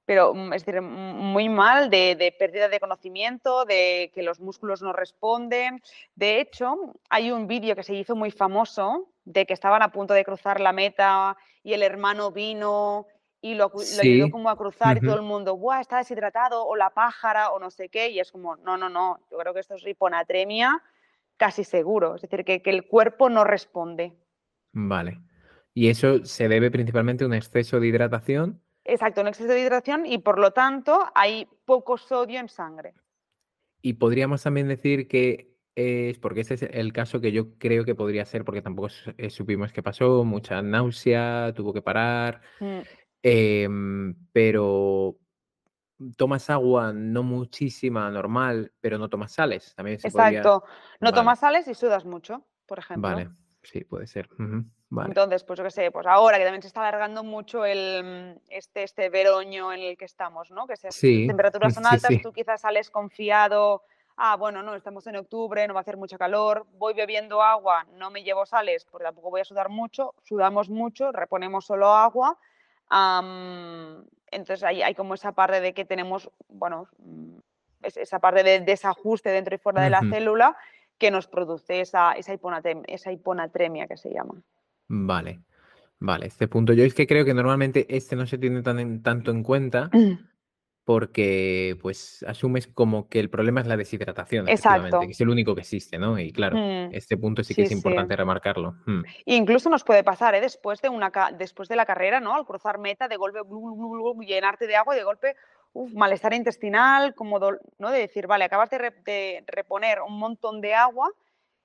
Pero, 0.05 0.33
mm, 0.33 0.53
es 0.53 0.65
decir, 0.65 0.81
muy 0.81 1.49
mal 1.49 1.89
de, 1.89 2.15
de, 2.15 2.31
pérdida 2.31 2.69
de 2.69 2.79
conocimiento, 2.79 3.65
de 3.65 4.09
que 4.15 4.23
los 4.23 4.39
músculos 4.39 4.81
no 4.81 4.93
responden. 4.93 5.81
De 6.15 6.39
hecho, 6.39 6.95
hay 7.09 7.31
un 7.31 7.45
vídeo 7.45 7.75
que 7.75 7.83
se 7.83 7.93
hizo 7.93 8.15
muy 8.15 8.31
famoso 8.31 9.09
de 9.27 9.45
que 9.45 9.53
estaban 9.53 9.81
a 9.81 9.91
punto 9.91 10.13
de 10.13 10.23
cruzar 10.23 10.61
la 10.61 10.71
meta 10.71 11.37
y 11.61 11.73
el 11.73 11.83
hermano 11.83 12.31
vino 12.31 13.07
y 13.41 13.55
lo, 13.55 13.71
ayudó 14.01 14.31
como 14.31 14.49
a 14.49 14.55
cruzar 14.55 14.97
y 14.97 15.01
todo 15.01 15.15
el 15.15 15.21
mundo, 15.21 15.57
¡buah, 15.57 15.81
está 15.81 15.97
deshidratado! 15.97 16.65
o 16.65 16.75
la 16.75 16.89
pájara 16.91 17.51
o 17.51 17.59
no 17.59 17.69
sé 17.69 17.89
qué, 17.89 18.09
y 18.09 18.19
es 18.19 18.31
como, 18.31 18.55
no, 18.57 18.77
no, 18.77 18.89
no, 18.89 19.19
yo 19.29 19.37
creo 19.37 19.53
que 19.53 19.59
esto 19.59 19.75
es 19.75 19.85
hiponatremia 19.85 20.81
casi 21.35 21.63
seguro, 21.63 22.15
es 22.15 22.21
decir, 22.21 22.43
que, 22.45 22.61
que 22.61 22.69
el 22.69 22.87
cuerpo 22.87 23.29
no 23.29 23.43
responde. 23.43 24.13
Vale. 24.71 25.19
¿Y 25.73 25.89
eso 25.89 26.23
se 26.25 26.47
debe 26.47 26.71
principalmente 26.71 27.23
a 27.23 27.27
un 27.27 27.33
exceso 27.33 27.79
de 27.79 27.87
hidratación? 27.87 28.61
Exacto, 28.85 29.21
un 29.21 29.27
exceso 29.27 29.49
de 29.49 29.59
hidratación 29.59 30.05
y 30.05 30.17
por 30.19 30.39
lo 30.39 30.51
tanto 30.51 31.05
hay 31.13 31.47
poco 31.65 31.97
sodio 31.97 32.39
en 32.39 32.47
sangre. 32.47 32.93
Y 33.81 33.93
podríamos 33.93 34.41
también 34.41 34.67
decir 34.67 35.07
que 35.07 35.56
es, 35.77 36.17
porque 36.17 36.41
este 36.41 36.55
es 36.55 36.63
el 36.63 36.91
caso 36.91 37.21
que 37.21 37.31
yo 37.31 37.55
creo 37.59 37.85
que 37.85 37.93
podría 37.93 38.25
ser, 38.25 38.43
porque 38.43 38.63
tampoco 38.63 38.89
eh, 39.15 39.29
supimos 39.29 39.71
qué 39.71 39.83
pasó, 39.83 40.23
mucha 40.23 40.59
náusea, 40.63 41.53
tuvo 41.55 41.71
que 41.71 41.83
parar, 41.83 42.41
Mm, 42.59 42.79
em, 43.21 44.15
pero 44.31 45.17
tomas 46.15 46.49
agua, 46.49 46.93
no 46.93 47.21
muchísima, 47.21 48.09
normal, 48.09 48.71
pero 48.81 48.97
no 48.97 49.07
tomas 49.07 49.31
sales, 49.33 49.75
también 49.75 49.99
se 49.99 50.09
podría... 50.09 50.39
Exacto. 50.39 50.63
No 50.99 51.11
Vale, 51.11 51.15
tomas 51.15 51.39
sales 51.39 51.67
y 51.67 51.75
sudas 51.75 52.05
mucho, 52.05 52.47
por 52.65 52.79
ejemplo. 52.79 53.09
vale, 53.09 53.29
sí, 53.61 53.83
puede 53.83 54.07
ser. 54.07 54.29
Vale, 54.89 55.09
Entonces, 55.09 55.43
pues 55.43 55.57
yo 55.57 55.63
qué 55.63 55.71
sé, 55.71 55.91
pues 55.91 56.07
ahora 56.07 56.39
que 56.39 56.43
también 56.43 56.61
se 56.63 56.69
está 56.69 56.79
alargando 56.81 57.23
mucho 57.23 57.65
el, 57.65 58.03
mm, 58.03 58.39
este, 58.49 58.81
este 58.81 59.09
veroño 59.09 59.71
en 59.73 59.81
el 59.81 59.97
que 59.97 60.05
estamos, 60.05 60.49
¿no? 60.49 60.65
Que 60.65 60.73
esas 60.73 60.95
sí, 60.95 61.27
temperaturas 61.27 61.73
son 61.75 61.83
sí, 61.83 61.89
altas, 61.91 62.09
sí, 62.09 62.21
tú 62.23 62.31
quizás 62.31 62.61
sales 62.61 62.89
confiado, 62.89 63.83
ah, 64.17 64.35
bueno, 64.35 64.61
no, 64.63 64.75
estamos 64.75 65.05
en 65.07 65.15
octubre, 65.15 65.67
no 65.67 65.73
va 65.73 65.79
a 65.79 65.81
hacer 65.81 65.97
mucho 65.97 66.17
calor, 66.17 66.65
voy 66.77 66.93
bebiendo 66.93 67.41
agua, 67.41 67.85
no 67.93 68.09
me 68.11 68.23
llevo 68.23 68.45
sales 68.45 68.85
porque 68.85 69.05
tampoco 69.05 69.29
voy 69.29 69.41
a 69.41 69.45
sudar 69.45 69.69
mucho, 69.69 70.13
sudamos 70.23 70.69
mucho, 70.69 71.11
reponemos 71.11 71.65
solo 71.65 71.87
agua. 71.93 72.37
entonces 74.31 74.63
hay, 74.63 74.81
hay 74.81 74.95
como 74.95 75.13
esa 75.13 75.31
parte 75.33 75.61
de 75.61 75.73
que 75.73 75.85
tenemos, 75.85 76.29
bueno, 76.49 76.87
mm, 76.99 77.37
es- 77.83 77.97
esa 77.97 78.19
parte 78.19 78.43
de 78.43 78.59
desajuste 78.61 79.29
dentro 79.29 79.55
y 79.55 79.57
fuera 79.57 79.81
de 79.83 79.89
la 79.89 80.01
célula 80.11 80.57
que 80.97 81.11
nos 81.11 81.27
produce 81.27 81.81
esa, 81.81 82.13
esa, 82.13 82.33
hiponatrem- 82.33 82.83
esa 82.87 83.11
hiponatremia 83.11 83.87
que 83.87 83.97
se 83.97 84.09
llama. 84.11 84.41
Vale, 84.87 85.41
vale, 85.99 86.25
este 86.25 86.47
punto. 86.47 86.73
Yo 86.73 86.83
es 86.83 86.93
que 86.93 87.05
creo 87.07 87.23
que 87.23 87.33
normalmente 87.33 87.85
este 87.95 88.15
no 88.15 88.25
se 88.25 88.37
tiene 88.37 88.63
tan 88.63 88.79
en- 88.79 89.03
tanto 89.03 89.31
en 89.31 89.43
cuenta 89.43 89.89
porque 90.87 91.77
pues 91.81 92.23
asumes 92.27 92.67
como 92.67 93.09
que 93.09 93.19
el 93.19 93.29
problema 93.29 93.59
es 93.61 93.67
la 93.67 93.75
deshidratación, 93.77 94.47
efectivamente, 94.47 95.05
que 95.05 95.11
Exacto. 95.11 95.11
es 95.11 95.21
el 95.21 95.27
único 95.29 95.53
que 95.53 95.61
existe, 95.61 95.99
¿no? 95.99 96.17
Y 96.17 96.31
claro, 96.31 96.61
Mm, 96.61 96.89
este 96.89 97.17
punto 97.17 97.43
sí 97.43 97.55
que 97.55 97.63
Sí, 97.63 97.63
es 97.63 97.71
sí. 97.71 97.73
importante 97.73 98.15
remarcarlo. 98.15 98.77
Mm, 98.85 99.01
Incluso 99.25 99.69
nos 99.69 99.83
puede 99.83 100.03
pasar, 100.03 100.35
¿eh? 100.35 100.41
Después 100.41 100.81
de 100.81 100.89
una 100.89 101.11
después 101.37 101.69
de 101.69 101.75
la 101.75 101.85
carrera, 101.85 102.19
¿no? 102.19 102.33
Al 102.35 102.45
cruzar 102.45 102.77
meta, 102.79 103.07
de 103.07 103.15
golpe, 103.17 103.41
blu, 103.41 103.61
blu, 103.61 103.75
blu, 103.77 104.13
blu, 104.13 104.23
llenarte 104.23 104.67
de 104.67 104.75
agua 104.75 104.95
y 104.95 104.97
de 104.99 105.03
golpe, 105.03 105.35
uf, 105.73 105.93
malestar 105.93 106.33
intestinal, 106.33 107.13
como, 107.15 107.39
¿no? 107.39 107.91
De 107.91 107.99
decir, 107.99 108.27
vale, 108.27 108.45
acabas 108.45 108.69
de, 108.69 108.77
re- 108.77 109.01
de 109.05 109.43
reponer 109.47 110.01
un 110.01 110.17
montón 110.19 110.61
de 110.61 110.73
agua, 110.75 111.11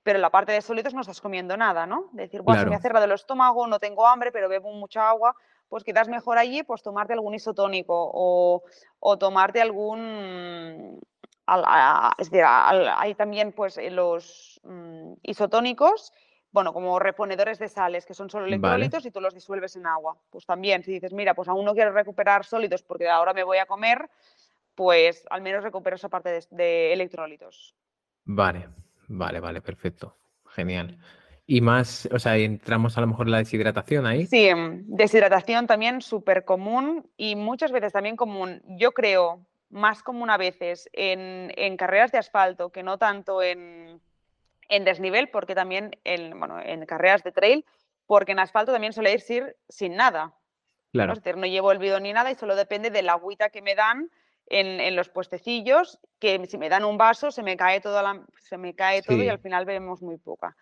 pero 0.02 0.18
en 0.18 0.22
la 0.22 0.30
parte 0.30 0.52
de 0.52 0.62
sólidos 0.62 0.94
no 0.94 1.00
estás 1.02 1.20
comiendo 1.20 1.56
nada, 1.56 1.86
¿no? 1.86 2.10
De 2.12 2.24
decir, 2.24 2.42
"Buah, 2.42 2.58
se 2.58 2.66
me 2.66 2.74
ha 2.76 2.78
Claro, 2.78 2.80
cerrado 2.80 3.06
el 3.06 3.12
estómago, 3.12 3.66
no 3.66 3.78
tengo 3.78 4.06
hambre, 4.06 4.32
pero 4.32 4.48
bebo 4.48 4.72
mucha 4.72 5.08
agua, 5.08 5.34
pues 5.72 5.84
quizás 5.84 6.06
mejor 6.06 6.36
allí, 6.36 6.62
pues 6.64 6.82
tomarte 6.82 7.14
algún 7.14 7.32
isotónico 7.34 7.94
o, 8.12 8.62
o 9.00 9.16
tomarte 9.16 9.62
algún... 9.62 11.00
al- 11.46 11.64
a- 11.66 12.12
es 12.18 12.28
decir, 12.28 12.44
al- 12.44 12.92
hay 12.94 13.14
también 13.14 13.52
pues 13.52 13.78
eh, 13.78 13.90
los 13.90 14.60
mm, 14.64 15.14
isotónicos 15.22 16.12
bueno, 16.50 16.74
como 16.74 16.98
reponedores 16.98 17.58
de 17.58 17.70
sales, 17.70 18.04
que 18.04 18.12
son 18.12 18.28
solo 18.28 18.44
vale, 18.44 18.56
electrolitos 18.56 19.06
y 19.06 19.10
tú 19.10 19.22
los 19.22 19.32
disuelves 19.32 19.74
en 19.76 19.86
agua. 19.86 20.18
Pues 20.28 20.44
también, 20.44 20.82
si 20.84 20.92
dices, 20.92 21.14
mira, 21.14 21.32
pues 21.32 21.48
aún 21.48 21.64
no 21.64 21.72
quiero 21.72 21.90
recuperar 21.92 22.44
sólidos 22.44 22.82
porque 22.82 23.08
ahora 23.08 23.32
me 23.32 23.42
voy 23.42 23.56
a 23.56 23.64
comer, 23.64 24.10
pues 24.74 25.24
al 25.30 25.40
menos 25.40 25.64
recupero 25.64 25.96
esa 25.96 26.10
parte 26.10 26.28
de, 26.28 26.44
de 26.50 26.92
electrolitos. 26.92 27.74
vale, 28.26 28.68
vale, 29.08 29.40
vale, 29.40 29.62
perfecto. 29.62 30.18
Genial. 30.48 30.98
Y 31.46 31.60
más, 31.60 32.08
o 32.12 32.18
sea, 32.18 32.36
entramos 32.36 32.96
a 32.96 33.00
lo 33.00 33.08
mejor 33.08 33.26
en 33.26 33.32
la 33.32 33.38
deshidratación 33.38 34.06
ahí. 34.06 34.26
Sí, 34.26 34.54
mm, 34.54 34.94
deshidratación 34.96 35.66
también 35.66 36.00
súper 36.00 36.44
común 36.44 37.10
y 37.16 37.36
muchas 37.36 37.72
veces 37.72 37.92
también 37.92 38.16
común, 38.16 38.62
yo 38.66 38.92
creo, 38.92 39.44
más 39.68 40.02
común 40.02 40.30
a 40.30 40.36
veces 40.36 40.88
en, 40.92 41.52
en 41.56 41.76
carreras 41.76 42.12
de 42.12 42.18
asfalto 42.18 42.70
que 42.70 42.82
no 42.82 42.98
tanto 42.98 43.42
en, 43.42 44.00
en 44.68 44.84
desnivel, 44.84 45.28
porque 45.30 45.54
también 45.54 45.96
en, 46.04 46.38
bueno, 46.38 46.60
en 46.60 46.84
carreras 46.86 47.22
de 47.24 47.32
trail, 47.32 47.64
porque 48.06 48.32
en 48.32 48.38
asfalto 48.38 48.72
también 48.72 48.92
suele 48.92 49.12
ir 49.12 49.56
sin 49.68 49.96
nada. 49.96 50.26
¿no? 50.26 50.36
Claro, 50.92 51.12
Es 51.14 51.22
decir, 51.22 51.38
no 51.38 51.46
llevo 51.46 51.72
el 51.72 51.78
bidón 51.78 52.02
ni 52.02 52.12
nada 52.12 52.30
y 52.30 52.34
solo 52.34 52.54
depende 52.54 52.90
de 52.90 53.02
la 53.02 53.12
agüita 53.12 53.48
que 53.48 53.62
me 53.62 53.74
dan 53.74 54.10
en, 54.46 54.80
en 54.80 54.96
los 54.96 55.08
puestecillos, 55.08 55.98
que 56.18 56.44
si 56.46 56.58
me 56.58 56.68
dan 56.68 56.84
un 56.84 56.98
vaso 56.98 57.30
se 57.30 57.42
me 57.42 57.56
cae, 57.56 57.80
toda 57.80 58.02
la- 58.02 58.24
se 58.38 58.58
me 58.58 58.74
cae 58.74 59.02
todo 59.02 59.22
y 59.22 59.28
al 59.28 59.38
final 59.38 59.64
bebemos 59.64 60.02
muy 60.02 60.18
poca. 60.18 60.56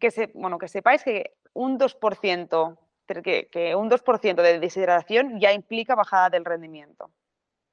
que, 0.00 0.10
se, 0.10 0.30
bueno, 0.34 0.58
que 0.58 0.68
sepáis 0.68 1.02
que 1.02 1.32
un 1.54 1.78
2%, 1.78 2.78
ter- 3.06 3.22
que, 3.22 3.48
que 3.48 3.74
un 3.74 3.88
2% 3.88 4.42
de 4.42 4.60
deshidratación 4.60 5.40
ya 5.40 5.52
implica 5.52 5.94
bajada 5.94 6.30
del 6.30 6.44
rendimiento. 6.44 7.10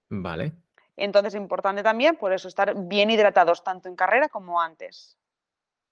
Vale, 0.09 0.53
Entonces 0.97 1.33
es 1.33 1.41
importante 1.41 1.83
también, 1.83 2.15
por 2.15 2.31
eso, 2.33 2.47
estar 2.47 2.73
bien 2.87 3.09
hidratados 3.09 3.63
tanto 3.63 3.89
en 3.89 3.95
carrera 3.95 4.29
como 4.29 4.61
antes. 4.61 5.17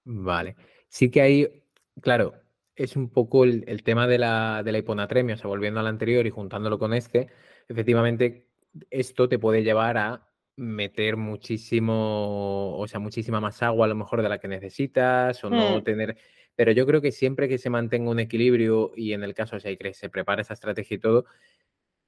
vale. 0.06 0.56
Sí 0.88 1.10
que 1.10 1.22
hay, 1.22 1.64
claro, 2.02 2.34
es 2.76 2.96
un 2.96 3.10
poco 3.10 3.44
el, 3.44 3.64
el 3.68 3.84
tema 3.84 4.08
de 4.08 4.18
la, 4.20 4.62
de 4.64 4.72
la 4.72 4.78
hiponatremia, 4.78 5.36
o 5.36 5.38
sea, 5.38 5.48
volviendo 5.48 5.80
al 5.80 5.88
anterior 5.88 6.26
y 6.26 6.30
juntándolo 6.30 6.78
con 6.80 6.94
este, 6.94 7.28
efectivamente, 7.68 8.48
esto 8.90 9.28
te 9.30 9.40
puede 9.40 9.64
llevar 9.64 9.98
a 9.98 10.28
meter 10.56 11.18
muchísimo, 11.18 12.78
o 12.78 12.88
sea, 12.88 13.00
muchísima 13.00 13.40
más 13.42 13.64
agua 13.64 13.86
a 13.86 13.90
lo 13.90 13.96
mejor 13.96 14.22
de 14.22 14.30
la 14.30 14.40
que 14.40 14.48
necesitas 14.48 15.44
o 15.44 15.50
no 15.50 15.82
Mm, 15.82 15.84
tener, 15.84 16.18
pero 16.56 16.72
yo 16.72 16.86
creo 16.86 17.02
que 17.02 17.12
siempre 17.12 17.50
que 17.50 17.58
se 17.58 17.70
mantenga 17.72 18.12
un 18.12 18.20
equilibrio 18.20 18.92
y 18.96 19.14
en 19.14 19.24
el 19.24 19.34
caso, 19.34 19.56
o 19.56 19.60
sea, 19.60 19.72
y 19.72 19.78
que 19.78 19.94
se 19.94 20.10
prepare 20.10 20.44
esa 20.44 20.54
estrategia 20.54 20.96
y 20.96 21.00
todo, 21.00 21.26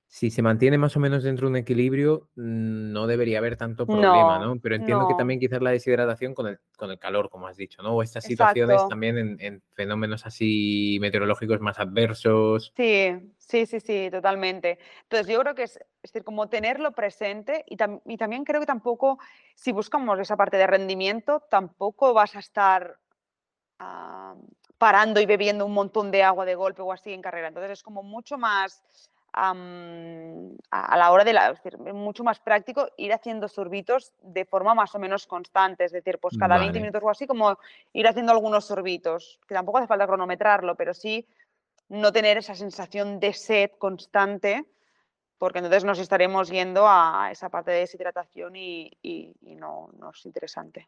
si 0.08 0.30
se 0.32 0.42
mantiene 0.42 0.78
más 0.78 0.96
o 0.96 1.00
menos 1.00 1.24
dentro 1.24 1.48
de 1.48 1.52
un 1.52 1.58
equilibrio, 1.58 2.30
mm, 2.36 2.92
no 2.94 3.08
debería 3.08 3.40
haber 3.40 3.58
tanto 3.58 3.90
problema, 3.90 4.38
No, 4.38 4.46
¿no? 4.56 4.60
Pero 4.62 4.76
entiendo 4.76 5.06
que 5.08 5.16
también 5.16 5.40
quizás 5.40 5.62
la 5.62 5.72
deshidratación 5.72 6.34
con 6.34 6.48
el, 6.48 6.60
con 6.78 6.92
el 6.92 7.00
calor, 7.00 7.30
como 7.30 7.48
has 7.48 7.58
dicho, 7.58 7.82
¿no? 7.84 7.96
O 7.96 8.04
estas 8.04 8.24
situaciones 8.26 8.88
también 8.88 9.18
en, 9.18 9.38
en 9.42 9.64
fenómenos 9.74 10.26
así 10.26 10.98
meteorológicos 11.02 11.60
más 11.60 11.80
adversos. 11.80 12.74
Sí, 12.76 13.34
sí, 13.38 13.66
sí, 13.66 13.80
sí, 13.80 14.10
totalmente. 14.12 14.80
Entonces, 15.04 15.28
yo 15.28 15.40
creo 15.40 15.56
que 15.56 15.64
es, 15.64 15.78
es 15.78 16.12
decir, 16.12 16.24
como 16.26 16.50
tenerlo 16.50 16.92
presente 16.92 17.64
y, 17.68 17.78
tam- 17.78 18.02
y 18.06 18.18
también 18.18 18.44
creo 18.44 18.60
que 18.60 18.66
tampoco, 18.68 19.18
si 19.56 19.72
buscamos 19.72 20.20
esa 20.20 20.36
parte 20.36 20.58
de 20.58 20.68
rendimiento, 20.68 21.42
tampoco 21.50 22.14
vas 22.14 22.36
a 22.36 22.40
estar 22.40 23.00
parando 24.78 25.20
y 25.22 25.26
bebiendo 25.26 25.66
un 25.66 25.74
montón 25.74 26.12
de 26.12 26.24
agua 26.24 26.46
de 26.46 26.56
golpe 26.56 26.82
o 26.82 26.92
así 26.92 27.14
en 27.14 27.22
carrera. 27.22 27.48
Entonces, 27.48 27.72
es 27.72 27.84
como 27.84 28.04
mucho 28.04 28.38
más 28.38 28.84
a 29.38 30.98
la 30.98 31.12
hora 31.12 31.24
de 31.24 31.34
la, 31.34 31.50
es 31.50 31.62
decir, 31.62 31.78
mucho 31.78 32.24
más 32.24 32.40
práctico 32.40 32.88
ir 32.98 33.12
haciendo 33.14 33.48
sorbitos 33.48 34.14
de 34.22 34.46
forma 34.46 34.74
más 34.74 34.96
o 34.96 35.00
menos 35.00 35.28
constante. 35.28 35.84
Es 35.86 35.92
decir, 35.92 36.20
pues 36.20 36.38
cada 36.38 36.58
20 36.58 36.80
Vale, 36.80 36.82
minutos 36.82 37.04
o 37.04 37.10
así, 37.10 37.28
como 37.28 37.58
ir 37.94 38.08
haciendo 38.08 38.32
algunos 38.32 38.66
sorbitos, 38.66 39.40
que 39.48 39.54
tampoco 39.56 39.80
hace 39.80 39.88
falta 39.88 40.08
cronometrarlo, 40.08 40.76
pero 40.76 40.94
sí 40.94 41.28
no 41.90 42.12
tener 42.12 42.38
esa 42.38 42.56
sensación 42.56 43.20
de 43.20 43.34
sed 43.34 43.72
constante, 43.78 44.66
porque 45.38 45.60
entonces 45.60 45.84
nos 45.84 46.00
estaremos 46.00 46.50
yendo 46.50 46.86
a 46.88 47.30
esa 47.32 47.50
parte 47.50 47.72
de 47.72 47.80
deshidratación 47.80 48.56
y, 48.56 48.90
y- 49.02 49.34
y 49.42 49.56
no, 49.56 49.90
no 50.00 50.12
es 50.12 50.26
interesante. 50.26 50.88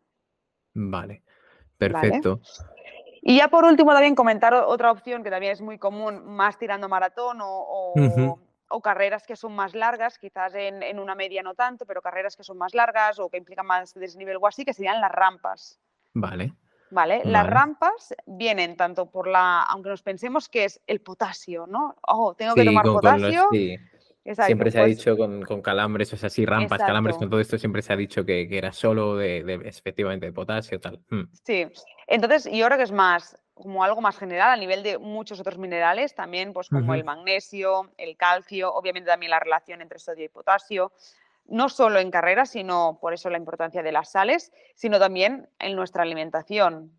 vale, 0.74 1.22
¿Vale? 1.80 2.22
Y 3.30 3.36
ya 3.36 3.50
por 3.50 3.66
último 3.66 3.92
también 3.92 4.16
comentar 4.16 4.54
otra 4.54 4.90
opción 4.90 5.22
que 5.22 5.30
también 5.30 5.52
es 5.52 5.60
muy 5.62 5.78
común, 5.78 6.26
más 6.26 6.58
tirando 6.58 6.88
maratón 6.88 7.40
o, 7.42 8.40
carreras 8.82 9.28
que 9.28 9.36
son 9.36 9.54
más 9.54 9.76
largas, 9.76 10.18
quizás 10.18 10.56
en, 10.56 10.82
en 10.82 10.98
una 10.98 11.14
media 11.14 11.44
no 11.44 11.54
tanto, 11.54 11.86
pero 11.86 12.02
carreras 12.02 12.38
que 12.38 12.46
son 12.46 12.58
más 12.58 12.74
largas 12.74 13.20
o 13.20 13.30
que 13.30 13.36
implican 13.36 13.66
más 13.66 13.94
desnivel 13.94 14.38
o 14.40 14.48
así, 14.48 14.64
que 14.64 14.74
serían 14.74 15.02
las 15.02 15.12
rampas. 15.12 15.78
Vale, 16.14 16.54
¿Vale? 16.90 17.22
Las 17.26 17.44
vale. 17.44 17.54
rampas 17.54 18.16
vienen 18.26 18.78
tanto 18.78 19.12
por 19.12 19.28
la, 19.28 19.64
aunque 19.64 19.90
nos 19.90 20.04
pensemos 20.04 20.48
que 20.48 20.64
es 20.64 20.80
el 20.88 21.02
potasio, 21.02 21.68
¿no? 21.68 21.98
Oh, 22.04 22.34
tengo 22.34 22.56
que 22.56 22.62
Sí, 22.62 22.68
tomar 22.68 22.86
los, 22.86 22.96
potasio. 22.96 23.48
sí. 23.52 23.78
Exacto, 24.30 24.48
Siempre 24.48 24.72
se 24.72 24.80
ha 24.80 24.84
pues 24.84 24.98
dicho 24.98 25.16
con, 25.16 25.42
con 25.44 25.62
calambres, 25.62 26.12
o 26.12 26.18
sea, 26.18 26.30
sí, 26.30 26.46
rampas, 26.46 26.80
calambres, 26.80 27.18
con 27.18 27.30
todo 27.30 27.40
esto 27.40 27.58
siempre 27.58 27.82
se 27.82 27.94
ha 27.94 27.96
dicho 27.96 28.26
que, 28.26 28.48
que 28.50 28.58
era 28.58 28.74
solo 28.74 29.16
de, 29.16 29.42
de- 29.44 29.70
efectivamente 29.70 30.26
de 30.26 30.34
potasio, 30.34 30.82
tal. 30.82 31.00
Mm, 31.10 31.24
Sí. 31.46 31.66
Entonces, 32.08 32.44
yo 32.52 32.66
creo 32.66 32.78
que 32.78 32.84
es 32.84 32.92
más 32.92 33.38
como 33.54 33.86
algo 33.86 34.02
más 34.02 34.18
general 34.18 34.50
a 34.52 34.58
nivel 34.58 34.84
de 34.84 34.98
muchos 34.98 35.40
otros 35.40 35.58
minerales, 35.58 36.14
también 36.14 36.52
pues 36.54 36.68
como 36.70 36.94
el 36.94 37.04
magnesio, 37.06 37.90
el 37.98 38.18
calcio, 38.18 38.72
obviamente 38.74 39.08
también 39.10 39.30
la 39.32 39.40
relación 39.40 39.82
entre 39.82 39.98
sodio 39.98 40.26
y 40.26 40.30
potasio, 40.30 40.92
no 41.46 41.70
solo 41.70 41.98
en 42.00 42.12
carreras, 42.12 42.50
sino 42.52 42.98
por 43.02 43.14
eso 43.14 43.30
la 43.30 43.38
importancia 43.38 43.82
de 43.82 43.92
las 43.94 44.12
sales, 44.12 44.52
sino 44.76 45.00
también 45.00 45.50
en 45.58 45.76
nuestra 45.78 46.04
alimentación 46.04 46.92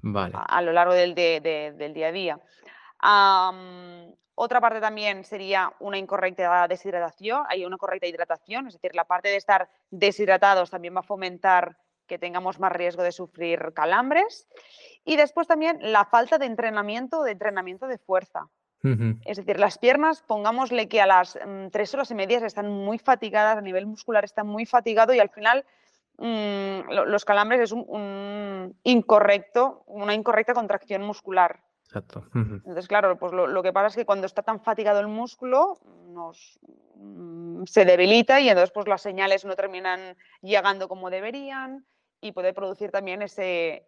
Vale, 0.00 0.34
a, 0.36 0.42
a 0.58 0.62
lo 0.62 0.72
largo 0.72 0.94
del, 0.94 1.14
de- 1.16 1.40
de- 1.40 1.72
del 1.72 1.92
día 1.92 2.06
a 2.08 2.12
día. 2.12 2.40
Am, 3.00 4.14
otra 4.34 4.60
parte 4.60 4.80
también 4.80 5.24
sería 5.24 5.72
una 5.80 5.98
incorrecta 5.98 6.66
deshidratación, 6.68 7.44
hay 7.48 7.64
una 7.64 7.76
correcta 7.76 8.06
hidratación, 8.06 8.66
es 8.66 8.74
decir, 8.74 8.94
la 8.94 9.04
parte 9.04 9.28
de 9.28 9.36
estar 9.36 9.68
deshidratados 9.90 10.70
también 10.70 10.94
va 10.94 11.00
a 11.00 11.04
fomentar 11.04 11.76
que 12.06 12.18
tengamos 12.18 12.58
más 12.60 12.72
riesgo 12.72 13.02
de 13.02 13.12
sufrir 13.12 13.72
calambres. 13.74 14.46
Y 15.04 15.16
después 15.16 15.46
también 15.46 15.78
la 15.80 16.04
falta 16.04 16.38
de 16.38 16.46
entrenamiento, 16.46 17.22
de 17.22 17.32
entrenamiento 17.32 17.86
de 17.86 17.98
fuerza. 17.98 18.48
Es 19.24 19.38
decir, 19.38 19.58
las 19.58 19.78
piernas, 19.78 20.22
pongámosle 20.26 20.90
que 20.90 21.00
a 21.00 21.06
las 21.06 21.36
mm, 21.36 21.68
tres 21.68 21.94
horas 21.94 22.10
y 22.10 22.14
media 22.14 22.44
están 22.44 22.70
muy 22.70 22.98
fatigadas, 22.98 23.56
a 23.56 23.62
nivel 23.62 23.86
muscular 23.86 24.26
están 24.26 24.46
muy 24.46 24.66
fatigado 24.66 25.14
y 25.14 25.20
al 25.20 25.30
final 25.30 25.64
mm, 26.18 26.90
los 26.90 27.24
calambres 27.24 27.60
es 27.60 27.72
un, 27.72 28.78
incorrecto, 28.82 29.84
una 29.86 30.12
incorrecta 30.12 30.52
contracción 30.52 31.00
muscular. 31.00 31.60
Entonces, 32.34 32.88
claro, 32.88 33.16
pues 33.18 33.32
lo, 33.32 33.62
que 33.62 33.72
pasa 33.72 33.88
es 33.88 33.96
que 33.96 34.06
cuando 34.06 34.26
está 34.26 34.42
tan 34.42 34.60
fatigado 34.60 35.00
el 35.00 35.08
músculo, 35.08 35.78
mm, 36.96 37.64
se 37.64 37.84
debilita 37.84 38.40
y 38.40 38.48
entonces 38.48 38.72
pues 38.72 38.88
las 38.88 39.02
señales 39.02 39.44
no 39.44 39.56
terminan 39.56 40.16
llegando 40.42 40.88
como 40.88 41.10
deberían 41.10 41.86
y 42.20 42.32
puede 42.32 42.54
producir 42.54 42.90
también 42.90 43.22
ese, 43.22 43.86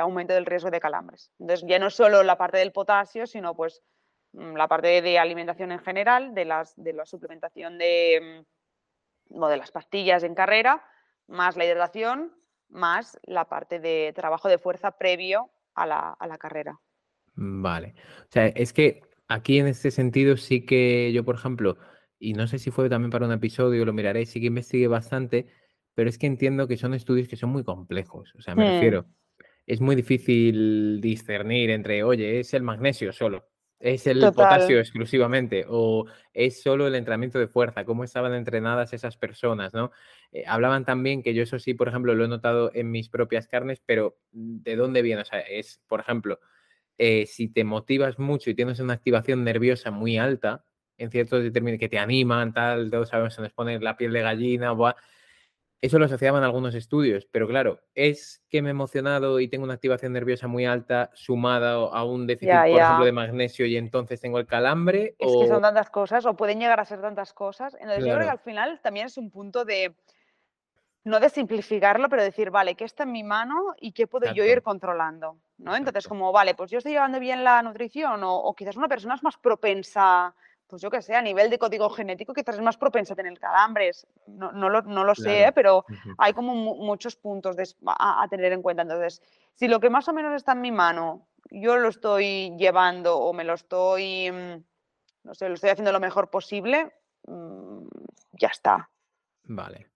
aumento 0.00 0.34
del 0.34 0.46
riesgo 0.46 0.70
de 0.70 0.80
calambres. 0.80 1.30
Entonces, 1.38 1.66
ya 1.68 1.78
no 1.78 1.90
solo 1.90 2.22
la 2.22 2.36
parte 2.36 2.58
del 2.58 2.72
potasio, 2.72 3.26
sino 3.26 3.54
pues 3.54 3.82
mm, 4.32 4.56
la 4.56 4.68
parte 4.68 5.00
de 5.00 5.18
alimentación 5.18 5.72
en 5.72 5.78
general, 5.78 6.34
de, 6.34 6.44
la 6.44 6.64
suplementación 7.04 7.78
de, 7.78 8.44
mm, 9.30 9.44
de 9.46 9.56
las 9.56 9.70
pastillas 9.70 10.22
en 10.24 10.34
carrera, 10.34 10.84
más 11.28 11.56
la 11.56 11.64
hidratación, 11.64 12.34
más 12.68 13.18
la 13.22 13.44
parte 13.46 13.78
de 13.78 14.12
trabajo 14.14 14.48
de 14.48 14.58
fuerza 14.58 14.92
previo 14.92 15.50
a 15.74 15.86
la 15.86 16.38
carrera. 16.38 16.80
Vale. 17.40 17.94
O 18.22 18.32
sea, 18.32 18.46
es 18.46 18.72
que 18.72 19.02
aquí 19.28 19.58
en 19.58 19.66
este 19.66 19.90
sentido 19.90 20.36
sí 20.36 20.66
que 20.66 21.12
yo, 21.12 21.24
por 21.24 21.36
ejemplo, 21.36 21.78
y 22.18 22.32
no 22.32 22.46
sé 22.46 22.58
si 22.58 22.70
fue 22.70 22.88
también 22.88 23.10
para 23.10 23.26
un 23.26 23.32
episodio, 23.32 23.84
lo 23.84 23.92
miraré, 23.92 24.26
sí 24.26 24.40
que 24.40 24.46
investigué 24.46 24.88
bastante 24.88 25.46
pero 25.98 26.10
es 26.10 26.16
que 26.16 26.28
entiendo 26.28 26.68
que 26.68 26.76
son 26.76 26.94
estudios 26.94 27.26
que 27.26 27.34
son 27.34 27.50
muy 27.50 27.64
complejos. 27.64 28.32
O 28.38 28.40
sea, 28.40 28.54
me 28.54 28.70
refiero, 28.70 29.06
es 29.66 29.80
muy 29.80 29.96
difícil 29.96 31.00
discernir 31.00 31.70
entre, 31.70 32.04
oye, 32.04 32.38
es 32.38 32.54
el 32.54 32.62
magnesio 32.62 33.12
solo, 33.12 33.48
es 33.80 34.06
el 34.06 34.20
potasio 34.20 34.78
exclusivamente, 34.78 35.64
o 35.68 36.06
es 36.32 36.62
solo 36.62 36.86
el 36.86 36.94
entrenamiento 36.94 37.40
de 37.40 37.48
fuerza, 37.48 37.84
cómo 37.84 38.04
estaban 38.04 38.32
entrenadas 38.32 38.92
esas 38.92 39.16
personas, 39.16 39.74
¿no? 39.74 39.90
Eh, 40.30 40.44
hablaban 40.46 40.84
también 40.84 41.20
que 41.20 41.34
yo 41.34 41.42
eso 41.42 41.58
sí, 41.58 41.74
por 41.74 41.88
ejemplo, 41.88 42.14
lo 42.14 42.26
he 42.26 42.28
notado 42.28 42.70
en 42.74 42.92
mis 42.92 43.08
propias 43.08 43.48
carnes, 43.48 43.82
pero 43.84 44.20
¿de 44.30 44.76
dónde 44.76 45.02
viene? 45.02 45.22
O 45.22 45.24
sea, 45.24 45.40
es, 45.40 45.82
por 45.88 45.98
ejemplo, 45.98 46.38
eh, 46.98 47.26
si 47.26 47.48
te 47.48 47.64
motivas 47.64 48.18
mucho 48.18 48.50
y 48.50 48.54
tienes 48.54 48.80
una 48.80 48.94
activación 48.94 49.44
nerviosa 49.44 49.90
muy 49.90 50.18
alta, 50.18 50.64
en 50.98 51.10
ciertos 51.10 51.42
determinados 51.42 51.80
que 51.80 51.88
te 51.88 51.98
animan, 51.98 52.52
tal, 52.52 52.90
todos 52.90 53.08
sabemos, 53.08 53.34
se 53.34 53.42
nos 53.42 53.52
pone 53.52 53.78
la 53.78 53.96
piel 53.96 54.12
de 54.12 54.20
gallina, 54.20 54.72
buah, 54.72 54.94
eso 55.80 56.00
lo 56.00 56.06
asociaban 56.06 56.42
algunos 56.42 56.74
estudios, 56.74 57.28
pero 57.30 57.46
claro, 57.46 57.80
es 57.94 58.42
que 58.48 58.62
me 58.62 58.68
he 58.68 58.72
emocionado 58.72 59.38
y 59.38 59.46
tengo 59.46 59.62
una 59.62 59.74
activación 59.74 60.12
nerviosa 60.12 60.48
muy 60.48 60.66
alta 60.66 61.10
sumada 61.14 61.74
a 61.74 62.04
un 62.04 62.26
déficit, 62.26 62.52
por 62.52 62.80
ejemplo, 62.80 63.04
de 63.04 63.12
magnesio 63.12 63.64
y 63.64 63.76
entonces 63.76 64.20
tengo 64.20 64.40
el 64.40 64.46
calambre. 64.46 65.14
Es 65.18 65.32
que 65.40 65.46
son 65.46 65.62
tantas 65.62 65.88
cosas 65.90 66.26
o 66.26 66.34
pueden 66.34 66.58
llegar 66.58 66.80
a 66.80 66.84
ser 66.84 67.00
tantas 67.00 67.32
cosas. 67.32 67.74
Entonces 67.74 68.04
yo 68.04 68.12
creo 68.12 68.24
que 68.24 68.30
al 68.30 68.40
final 68.40 68.80
también 68.82 69.06
es 69.06 69.16
un 69.18 69.30
punto 69.30 69.64
de, 69.64 69.94
no 71.04 71.20
de 71.20 71.30
simplificarlo, 71.30 72.08
pero 72.08 72.22
decir, 72.22 72.50
vale, 72.50 72.74
¿qué 72.74 72.84
está 72.84 73.04
en 73.04 73.12
mi 73.12 73.22
mano 73.22 73.74
y 73.80 73.92
qué 73.92 74.06
puedo 74.06 74.32
yo 74.32 74.44
ir 74.44 74.62
controlando? 74.62 75.38
¿no? 75.58 75.74
Entonces, 75.74 76.06
como, 76.06 76.32
vale, 76.32 76.54
pues 76.54 76.70
yo 76.70 76.78
estoy 76.78 76.92
llevando 76.92 77.18
bien 77.18 77.44
la 77.44 77.62
nutrición 77.62 78.22
o, 78.24 78.34
o 78.34 78.54
quizás 78.54 78.76
una 78.76 78.88
persona 78.88 79.14
es 79.14 79.22
más 79.22 79.36
propensa 79.38 80.34
pues 80.68 80.82
yo 80.82 80.90
que 80.90 81.02
sé, 81.02 81.14
a 81.14 81.22
nivel 81.22 81.48
de 81.48 81.58
código 81.58 81.88
genético 81.88 82.34
quizás 82.34 82.56
es 82.56 82.60
más 82.60 82.76
propensa 82.76 83.14
a 83.14 83.16
tener 83.16 83.38
calambres. 83.38 84.06
No, 84.26 84.52
no, 84.52 84.68
lo, 84.68 84.82
no 84.82 85.02
lo 85.02 85.14
sé, 85.14 85.44
¿eh? 85.44 85.52
pero 85.52 85.84
hay 86.18 86.34
como 86.34 86.54
muchos 86.54 87.16
puntos 87.16 87.56
a, 87.86 88.26
tener 88.28 88.52
en 88.52 88.62
cuenta. 88.62 88.82
Entonces, 88.82 89.22
si 89.54 89.66
lo 89.66 89.80
que 89.80 89.88
más 89.88 90.06
o 90.08 90.12
menos 90.12 90.34
está 90.34 90.52
en 90.52 90.60
mi 90.60 90.70
mano, 90.70 91.26
yo 91.50 91.78
lo 91.78 91.88
estoy 91.88 92.54
llevando 92.58 93.18
o 93.18 93.32
me 93.32 93.44
lo 93.44 93.54
estoy, 93.54 94.30
mm, 94.30 94.62
no 95.24 95.34
sé, 95.34 95.48
lo 95.48 95.54
estoy 95.54 95.70
haciendo 95.70 95.90
lo 95.90 96.00
mejor 96.00 96.28
posible, 96.28 96.92
mm, 97.26 97.86
ya 98.32 98.48
está. 98.48 98.90
Vale. 99.44 99.88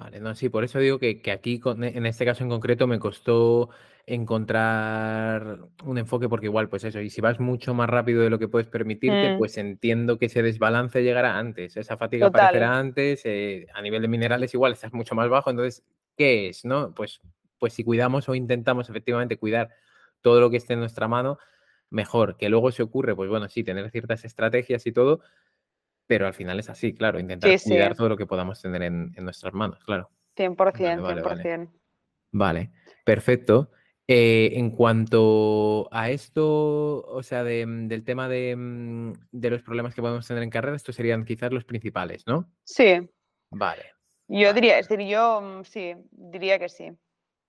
Vale, 0.00 0.18
no, 0.18 0.34
sí, 0.34 0.48
por 0.48 0.64
eso 0.64 0.78
digo 0.78 0.98
que, 0.98 1.20
aquí, 1.30 1.60
en 1.62 2.06
este 2.06 2.24
caso 2.24 2.42
en 2.42 2.48
concreto, 2.48 2.86
me 2.86 2.98
costó 2.98 3.68
encontrar 4.06 5.58
un 5.84 5.98
enfoque, 5.98 6.26
porque 6.26 6.46
igual, 6.46 6.70
pues 6.70 6.84
eso, 6.84 7.00
y 7.00 7.10
si 7.10 7.20
vas 7.20 7.38
mucho 7.38 7.74
más 7.74 7.90
rápido 7.90 8.22
de 8.22 8.30
lo 8.30 8.38
que 8.38 8.48
puedes 8.48 8.66
permitirte, 8.66 9.34
mm. 9.34 9.38
pues 9.38 9.58
entiendo 9.58 10.18
que 10.18 10.26
ese 10.26 10.42
desbalance 10.42 11.02
llegará 11.02 11.36
antes, 11.36 11.76
esa 11.76 11.98
fatiga 11.98 12.28
aparecerá 12.28 12.78
antes, 12.78 13.20
eh, 13.26 13.66
a 13.74 13.82
nivel 13.82 14.00
de 14.00 14.08
minerales 14.08 14.54
igual 14.54 14.72
estás 14.72 14.94
mucho 14.94 15.14
más 15.14 15.28
bajo, 15.28 15.50
entonces, 15.50 15.84
¿qué 16.16 16.48
es? 16.48 16.64
¿No? 16.64 16.94
Pues, 16.94 17.20
pues 17.58 17.74
si 17.74 17.84
cuidamos 17.84 18.26
o 18.30 18.34
intentamos 18.34 18.88
efectivamente 18.88 19.36
cuidar 19.36 19.68
todo 20.22 20.40
lo 20.40 20.48
que 20.48 20.56
esté 20.56 20.72
en 20.72 20.80
nuestra 20.80 21.08
mano, 21.08 21.38
mejor. 21.90 22.38
Que 22.38 22.48
luego 22.48 22.72
se 22.72 22.82
ocurre, 22.82 23.14
pues 23.14 23.28
bueno, 23.28 23.50
sí, 23.50 23.64
tener 23.64 23.90
ciertas 23.90 24.24
estrategias 24.24 24.86
y 24.86 24.92
todo, 24.92 25.20
pero 26.10 26.26
al 26.26 26.34
final 26.34 26.58
es 26.58 26.68
así, 26.68 26.92
claro, 26.92 27.20
intentar 27.20 27.48
cuidar 27.62 27.94
todo 27.94 28.08
lo 28.08 28.16
que 28.16 28.26
podamos 28.26 28.60
tener 28.60 28.82
en, 28.82 29.12
nuestras 29.20 29.54
manos, 29.54 29.78
claro. 29.84 30.10
100%, 30.36 30.56
vale, 31.00 31.22
100%. 31.22 31.70
Vale, 32.32 32.72
perfecto. 33.04 33.70
Eh, 34.08 34.50
en 34.54 34.72
cuanto 34.72 35.88
a 35.92 36.10
esto, 36.10 37.06
o 37.06 37.22
sea, 37.22 37.44
mm, 37.44 37.86
del 37.86 38.02
tema 38.02 38.26
mm, 38.26 39.12
de, 39.30 39.50
los 39.50 39.62
problemas 39.62 39.94
que 39.94 40.00
podemos 40.00 40.26
tener 40.26 40.42
en 40.42 40.50
carrera, 40.50 40.74
estos 40.74 40.96
serían 40.96 41.24
quizás 41.24 41.52
los 41.52 41.64
principales, 41.64 42.26
¿no? 42.26 42.50
Sí. 42.64 43.08
Vale. 43.52 43.84
Yo 44.26 44.52
diría, 44.52 44.80
es 44.80 44.88
decir, 44.88 45.06
yo 45.06 45.40
mm, 45.40 45.62
sí, 45.62 45.94
diría 46.10 46.58
que 46.58 46.68
sí. 46.68 46.90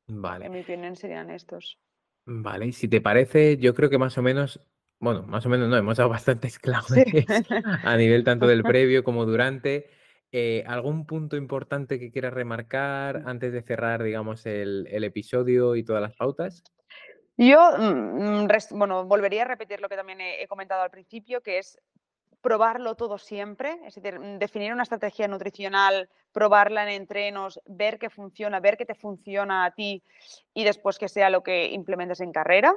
Vale. 0.06 0.46
En 0.46 0.52
mi 0.52 0.62
opinión 0.62 0.96
serían 0.96 1.32
estos. 1.32 1.80
Vale, 2.28 2.68
y 2.68 2.74
si 2.74 2.88
te 2.88 3.02
parece, 3.02 3.58
yo 3.58 3.74
creo 3.74 3.90
que 3.90 3.98
más 3.98 4.20
o 4.20 4.22
menos 4.22 4.62
bueno, 5.02 5.24
más 5.24 5.46
o 5.46 5.50
menos 5.50 5.68
no, 5.68 5.76
hemos 5.76 5.98
dado 5.98 6.10
bastantes 6.12 6.60
claves 6.60 7.26
a 7.84 7.98
nivel 7.98 8.24
tanto 8.24 8.48
del 8.48 8.64
previo 8.64 9.04
como 9.04 9.26
durante. 9.26 9.90
Eh, 10.32 10.64
¿Algún 10.66 11.06
punto 11.06 11.36
importante 11.36 12.00
que 12.00 12.10
quieras 12.10 12.34
remarcar 12.34 13.24
antes 13.26 13.52
de 13.52 13.64
cerrar, 13.64 14.02
digamos, 14.02 14.46
el, 14.46 14.88
episodio 15.04 15.76
y 15.76 15.84
todas 15.84 16.02
las 16.02 16.16
pautas? 16.16 16.64
Yo, 17.36 17.60
mm, 17.78 18.48
bueno, 18.72 19.06
volvería 19.06 19.42
a 19.42 19.46
repetir 19.46 19.82
lo 19.82 19.90
que 19.90 19.98
también 19.98 20.22
he, 20.22 20.48
comentado 20.48 20.84
al 20.84 20.92
principio, 20.92 21.42
que 21.42 21.58
es 21.58 21.78
probarlo 22.40 22.96
todo 22.96 23.18
siempre, 23.18 23.80
es 23.86 23.96
decir, 23.96 24.20
mm, 24.20 24.38
definir 24.38 24.72
una 24.72 24.84
estrategia 24.84 25.28
nutricional, 25.28 26.10
probarla 26.32 26.84
en 26.84 27.02
entrenos, 27.02 27.60
ver 27.66 28.00
qué 28.00 28.10
funciona, 28.10 28.62
ver 28.62 28.78
qué 28.78 28.86
te 28.86 28.96
funciona 28.96 29.66
a 29.66 29.72
ti 29.72 30.02
y 30.54 30.64
después 30.64 30.98
que 30.98 31.10
sea 31.10 31.30
lo 31.30 31.44
que 31.44 31.72
implementes 31.72 32.22
en 32.22 32.32
carrera. 32.32 32.74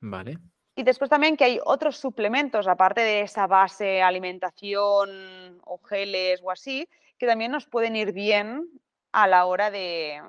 Vale. 0.00 0.38
Y 0.76 0.82
después 0.82 1.10
también 1.10 1.36
que 1.36 1.44
hay 1.44 1.60
otros 1.64 1.96
suplementos, 1.96 2.66
aparte 2.68 3.00
de 3.00 3.22
esa 3.22 3.46
base 3.46 4.02
alimentación 4.02 5.60
o 5.64 5.78
geles 5.78 6.40
o 6.42 6.50
así, 6.50 6.88
que 7.18 7.26
también 7.26 7.52
nos 7.52 7.66
pueden 7.66 7.96
ir 7.96 8.12
bien 8.12 8.68
a 9.12 9.26
la 9.26 9.46
hora 9.46 9.70
de, 9.70 10.22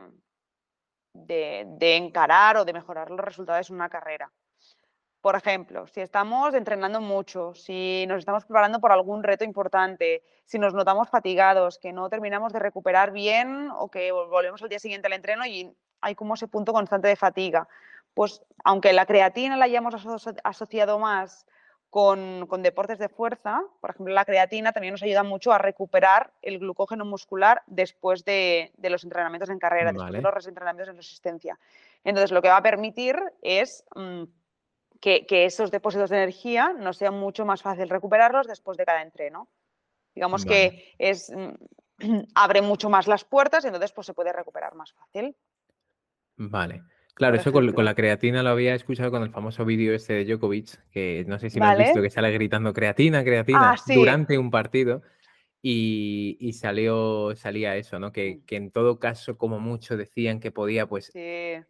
de, 1.13 1.95
encarar 1.95 2.57
o 2.57 2.65
de 2.65 2.73
mejorar 2.73 3.09
los 3.09 3.19
resultados 3.19 3.69
en 3.69 3.75
una 3.75 3.89
carrera. 3.89 4.31
Por 5.21 5.35
ejemplo, 5.35 5.85
si 5.85 6.01
estamos 6.01 6.55
entrenando 6.55 6.99
mucho, 6.99 7.53
si 7.53 8.05
nos 8.07 8.19
estamos 8.19 8.43
preparando 8.43 8.79
por 8.79 8.91
algún 8.91 9.21
reto 9.21 9.43
importante, 9.43 10.23
si 10.45 10.57
nos 10.57 10.73
notamos 10.73 11.09
fatigados, 11.09 11.77
que 11.77 11.93
no 11.93 12.09
terminamos 12.09 12.51
de 12.51 12.59
recuperar 12.59 13.11
bien 13.11 13.69
o 13.77 13.89
que 13.89 14.11
volvemos 14.11 14.63
al 14.63 14.69
día 14.69 14.79
siguiente 14.79 15.07
al 15.07 15.13
entreno 15.13 15.45
y 15.45 15.71
hay 16.01 16.15
como 16.15 16.33
ese 16.33 16.47
punto 16.47 16.73
constante 16.73 17.07
de 17.07 17.15
fatiga 17.15 17.67
pues 18.13 18.41
aunque 18.63 18.93
la 18.93 19.05
creatina 19.05 19.57
la 19.57 19.65
hayamos 19.65 19.95
asociado 20.43 20.99
más 20.99 21.45
con, 21.91 22.47
deportes 22.63 22.99
de 22.99 23.09
fuerza, 23.09 23.61
por 23.81 23.89
ejemplo, 23.89 24.13
la 24.13 24.23
creatina 24.23 24.71
también 24.71 24.93
nos 24.93 25.03
ayuda 25.03 25.23
mucho 25.23 25.51
a 25.51 25.57
recuperar 25.57 26.31
el 26.41 26.59
glucógeno 26.59 27.03
muscular 27.03 27.63
después 27.67 28.23
de, 28.23 28.71
los 28.81 29.03
entrenamientos 29.03 29.49
en 29.49 29.59
carrera, 29.59 29.91
después 29.91 30.13
de 30.13 30.21
los 30.21 30.47
entrenamientos 30.47 30.89
en 30.89 30.97
resistencia. 30.97 31.59
Entonces, 32.05 32.31
lo 32.31 32.41
que 32.41 32.47
va 32.47 32.57
a 32.57 32.63
permitir 32.63 33.17
es 33.41 33.83
mm, 33.93 34.23
que, 35.01 35.25
esos 35.29 35.69
depósitos 35.69 36.09
de 36.09 36.17
energía 36.17 36.73
no 36.77 36.93
sean 36.93 37.15
mucho 37.15 37.45
más 37.45 37.61
fácil 37.61 37.89
recuperarlos 37.89 38.47
después 38.47 38.77
de 38.77 38.85
cada 38.85 39.01
entreno. 39.01 39.49
Digamos 40.15 40.45
que 40.45 40.93
es, 40.97 41.29
mm, 41.29 42.21
abre 42.35 42.61
mucho 42.61 42.89
más 42.89 43.07
las 43.07 43.25
puertas 43.25 43.65
y 43.65 43.67
entonces 43.67 43.91
pues, 43.91 44.07
se 44.07 44.13
puede 44.13 44.31
recuperar 44.31 44.75
más 44.75 44.93
fácil. 44.93 45.35
Vale. 46.37 46.83
Claro, 47.21 47.35
eso 47.35 47.51
con, 47.51 47.85
la 47.85 47.93
creatina 47.93 48.41
lo 48.41 48.49
había 48.49 48.73
escuchado 48.73 49.11
con 49.11 49.21
el 49.21 49.29
famoso 49.29 49.63
vídeo 49.63 49.93
este 49.93 50.13
de 50.13 50.25
Djokovic, 50.25 50.89
que 50.89 51.23
no 51.27 51.37
sé 51.37 51.51
si 51.51 51.59
lo 51.59 51.65
has 51.65 51.77
visto, 51.77 52.01
que 52.01 52.09
sale 52.09 52.31
gritando 52.31 52.73
creatina, 52.73 53.23
creatina, 53.23 53.73
ah, 53.73 53.75
durante 53.93 54.39
un 54.39 54.49
partido. 54.49 55.03
Y, 55.61 56.51
salió, 56.53 57.35
salía 57.35 57.75
eso, 57.75 57.99
¿no? 57.99 58.11
Que, 58.11 58.37
mm. 58.37 58.45
que, 58.47 58.55
en 58.55 58.71
todo 58.71 58.97
caso, 58.97 59.37
como 59.37 59.59
mucho 59.59 59.97
decían 59.97 60.39
que 60.39 60.49
podía, 60.49 60.87
pues, 60.87 61.11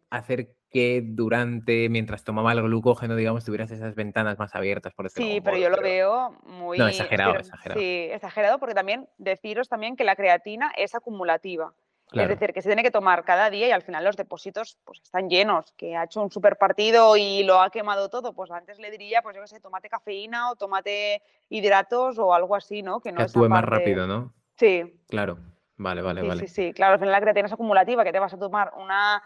hacer 0.08 0.54
que 0.70 1.02
durante, 1.04 1.90
mientras 1.90 2.24
tomaba 2.24 2.52
el 2.52 2.62
glucógeno, 2.62 3.14
digamos, 3.14 3.44
tuvieras 3.44 3.70
esas 3.70 3.94
ventanas 3.94 4.38
más 4.38 4.54
abiertas, 4.54 4.94
por 4.94 5.04
decirlo 5.04 5.30
Sí, 5.30 5.42
pero 5.42 5.58
yo 5.58 5.68
lo 5.68 5.82
veo 5.82 6.30
muy... 6.44 6.78
No, 6.78 6.88
exagerado, 6.88 7.34
exagerado. 7.34 7.78
Sí, 7.78 8.08
exagerado, 8.10 8.58
porque 8.58 8.74
también 8.74 9.06
deciros 9.18 9.68
también 9.68 9.96
que 9.96 10.04
la 10.04 10.16
creatina 10.16 10.72
es 10.78 10.94
acumulativa. 10.94 11.74
Es 12.20 12.28
decir, 12.28 12.52
que 12.52 12.62
se 12.62 12.68
tiene 12.68 12.82
que 12.82 12.90
tomar 12.90 13.24
cada 13.24 13.48
día 13.48 13.68
y 13.68 13.70
al 13.70 13.82
final 13.82 14.04
los 14.04 14.16
depósitos 14.16 14.78
pues 14.84 15.00
están 15.02 15.28
llenos, 15.28 15.72
que 15.76 15.96
ha 15.96 16.04
hecho 16.04 16.22
un 16.22 16.30
super 16.30 16.56
partido 16.56 17.16
y 17.16 17.42
lo 17.42 17.60
ha 17.60 17.70
quemado 17.70 18.08
todo. 18.10 18.34
Pues 18.34 18.50
antes 18.50 18.78
le 18.78 18.90
diría, 18.90 19.22
pues 19.22 19.34
yo 19.34 19.42
qué 19.42 19.48
sé, 19.48 19.60
tomate 19.60 19.88
cafeína 19.88 20.50
o 20.50 20.56
tomate 20.56 21.22
hidratos 21.48 22.18
o 22.18 22.34
algo 22.34 22.54
así, 22.54 22.82
¿no? 22.82 23.00
Que 23.00 23.12
no 23.12 23.18
que 23.18 23.22
actúe 23.24 23.48
más 23.48 23.64
rápido, 23.64 24.06
¿no? 24.06 24.32
Sí. 24.56 25.00
Claro. 25.08 25.38
Vale, 25.76 26.02
vale, 26.02 26.20
Sí, 26.20 26.28
vale. 26.28 26.40
sí, 26.40 26.48
sí. 26.48 26.72
Claro, 26.72 26.94
al 26.94 26.98
final 26.98 27.12
la 27.12 27.20
creatina 27.20 27.46
es 27.46 27.52
acumulativa, 27.52 28.04
que 28.04 28.12
te 28.12 28.20
vas 28.20 28.32
a 28.34 28.38
tomar 28.38 28.72
una 28.76 29.22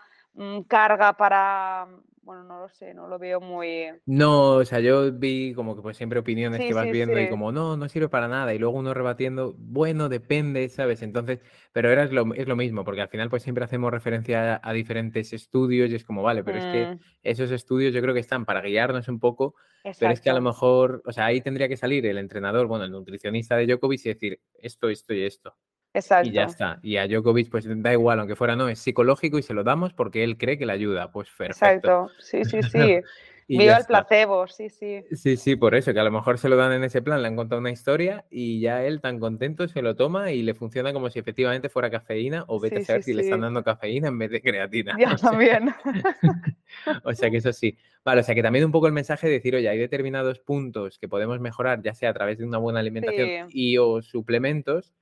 carga 0.68 1.16
para, 1.16 1.88
bueno, 2.22 2.44
no 2.44 2.60
lo 2.60 2.68
sé, 2.68 2.94
no 2.94 3.08
lo 3.08 3.18
veo 3.18 3.40
muy... 3.40 3.90
No, 4.08 4.52
o 4.58 4.64
sea, 4.64 4.78
yo 4.78 5.10
vi 5.12 5.52
como 5.52 5.74
que 5.74 5.82
pues 5.82 5.96
siempre 5.96 6.20
opiniones 6.20 6.62
Sí, 6.62 6.64
que 6.64 6.74
vas 6.74 6.88
sí, 6.88 6.90
viendo 6.90 7.18
y 7.18 7.26
sí. 7.26 7.28
como, 7.28 7.50
no, 7.50 7.76
no 7.76 7.88
sirve 7.88 8.08
para 8.08 8.28
nada, 8.28 8.54
y 8.54 8.58
luego 8.58 8.78
uno 8.78 8.94
rebatiendo, 8.94 9.54
bueno, 9.58 10.08
depende, 10.08 10.68
¿sabes? 10.68 11.02
Entonces, 11.02 11.40
pero 11.72 11.88
ahora 11.88 12.04
es 12.04 12.12
lo, 12.12 12.32
es 12.34 12.46
lo 12.46 12.54
mismo, 12.54 12.84
porque 12.84 13.00
al 13.00 13.08
final 13.08 13.28
pues 13.30 13.42
siempre 13.42 13.64
hacemos 13.64 13.90
referencia 13.90 14.54
a, 14.56 14.60
a 14.62 14.72
diferentes 14.72 15.32
estudios 15.32 15.90
y 15.90 15.96
es 15.96 16.04
como, 16.04 16.22
vale, 16.22 16.44
pero 16.44 16.56
es 16.56 16.68
que 16.68 16.92
Mm, 16.92 17.00
esos 17.24 17.50
estudios 17.50 17.92
yo 17.92 18.00
creo 18.00 18.14
que 18.14 18.20
están 18.20 18.44
para 18.44 18.60
guiarnos 18.62 19.08
un 19.08 19.18
poco, 19.18 19.56
pero 19.98 20.12
es 20.12 20.20
que 20.20 20.30
a 20.30 20.34
lo 20.34 20.40
mejor, 20.40 21.02
o 21.04 21.10
sea, 21.12 21.26
ahí 21.26 21.40
tendría 21.40 21.66
que 21.68 21.76
salir 21.76 22.06
el 22.06 22.18
entrenador, 22.18 22.68
bueno, 22.68 22.84
el 22.84 22.92
nutricionista 22.92 23.56
de 23.56 23.66
Djokovic 23.66 24.06
y 24.06 24.08
decir, 24.10 24.40
esto, 24.62 24.88
esto 24.88 25.14
y 25.14 25.24
esto. 25.24 25.56
Y 25.96 26.32
ya 26.32 26.42
exacto, 26.44 26.50
está. 26.50 26.78
Y 26.82 26.96
a 26.96 27.06
Djokovic, 27.06 27.50
pues 27.50 27.64
da 27.68 27.92
igual, 27.92 28.20
aunque 28.20 28.36
fuera 28.36 28.56
no, 28.56 28.68
es 28.68 28.78
psicológico 28.78 29.38
y 29.38 29.42
se 29.42 29.54
lo 29.54 29.64
damos 29.64 29.92
porque 29.92 30.24
él 30.24 30.36
cree 30.36 30.58
que 30.58 30.66
le 30.66 30.72
ayuda. 30.72 31.10
Pues 31.10 31.28
perfecto. 31.30 31.66
exacto. 31.66 32.10
Sí, 32.18 32.44
sí, 32.44 32.62
sí. 32.62 33.00
Viva 33.48 33.74
el 33.74 33.80
está. 33.82 34.04
placebo, 34.04 34.48
sí, 34.48 34.68
sí. 34.68 35.04
Sí, 35.12 35.36
sí, 35.36 35.54
por 35.54 35.76
eso, 35.76 35.94
que 35.94 36.00
a 36.00 36.04
lo 36.04 36.10
mejor 36.10 36.38
se 36.38 36.48
lo 36.48 36.56
dan 36.56 36.72
en 36.72 36.82
ese 36.82 37.00
plan, 37.00 37.22
le 37.22 37.28
han 37.28 37.36
contado 37.36 37.60
una 37.60 37.70
historia 37.70 38.24
y 38.28 38.58
ya 38.60 38.84
él 38.84 39.00
tan 39.00 39.20
contento 39.20 39.68
se 39.68 39.82
lo 39.82 39.94
toma 39.94 40.32
y 40.32 40.42
le 40.42 40.54
funciona 40.54 40.92
como 40.92 41.10
si 41.10 41.20
efectivamente 41.20 41.68
fuera 41.68 41.88
cafeína 41.88 42.44
o 42.48 42.58
vete 42.58 42.76
a 42.76 42.78
Sí, 42.80 42.84
saber 42.86 43.02
sí, 43.04 43.12
si 43.12 43.16
le 43.16 43.22
están 43.22 43.42
dando 43.42 43.62
cafeína 43.62 44.08
en 44.08 44.18
vez 44.18 44.30
de 44.32 44.42
creatina. 44.42 44.96
Ya 44.98 45.12
O 45.14 45.18
sea, 45.18 45.30
también. 45.30 45.72
o 47.04 47.14
sea 47.14 47.30
que 47.30 47.36
eso 47.36 47.52
sí. 47.52 47.78
Vale, 48.04 48.22
o 48.22 48.24
sea 48.24 48.34
que 48.34 48.42
también 48.42 48.64
un 48.64 48.72
poco 48.72 48.88
el 48.88 48.92
mensaje 48.92 49.28
de 49.28 49.34
decir, 49.34 49.54
oye, 49.54 49.68
hay 49.68 49.78
determinados 49.78 50.40
puntos 50.40 50.98
que 50.98 51.08
podemos 51.08 51.38
mejorar, 51.38 51.82
ya 51.82 51.94
sea 51.94 52.10
a 52.10 52.14
través 52.14 52.38
de 52.38 52.44
una 52.46 52.58
buena 52.58 52.80
alimentación 52.80 53.48
y 53.50 53.78
o 53.78 54.02
suplementos 54.02 54.92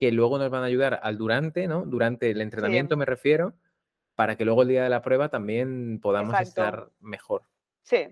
que 0.00 0.10
luego 0.10 0.38
nos 0.38 0.48
van 0.48 0.62
a 0.62 0.66
ayudar 0.66 0.98
al 1.02 1.18
durante, 1.18 1.68
¿no? 1.68 1.84
Durante 1.84 2.30
el 2.30 2.40
entrenamiento 2.40 2.94
sí, 2.94 2.98
me 2.98 3.04
refiero, 3.04 3.52
para 4.14 4.34
que 4.34 4.46
luego 4.46 4.62
el 4.62 4.68
día 4.68 4.82
de 4.82 4.88
la 4.88 5.02
prueba 5.02 5.28
también 5.28 6.00
podamos 6.00 6.32
exacto. 6.32 6.48
estar 6.48 6.90
mejor. 7.00 7.42
Sí, 7.82 8.06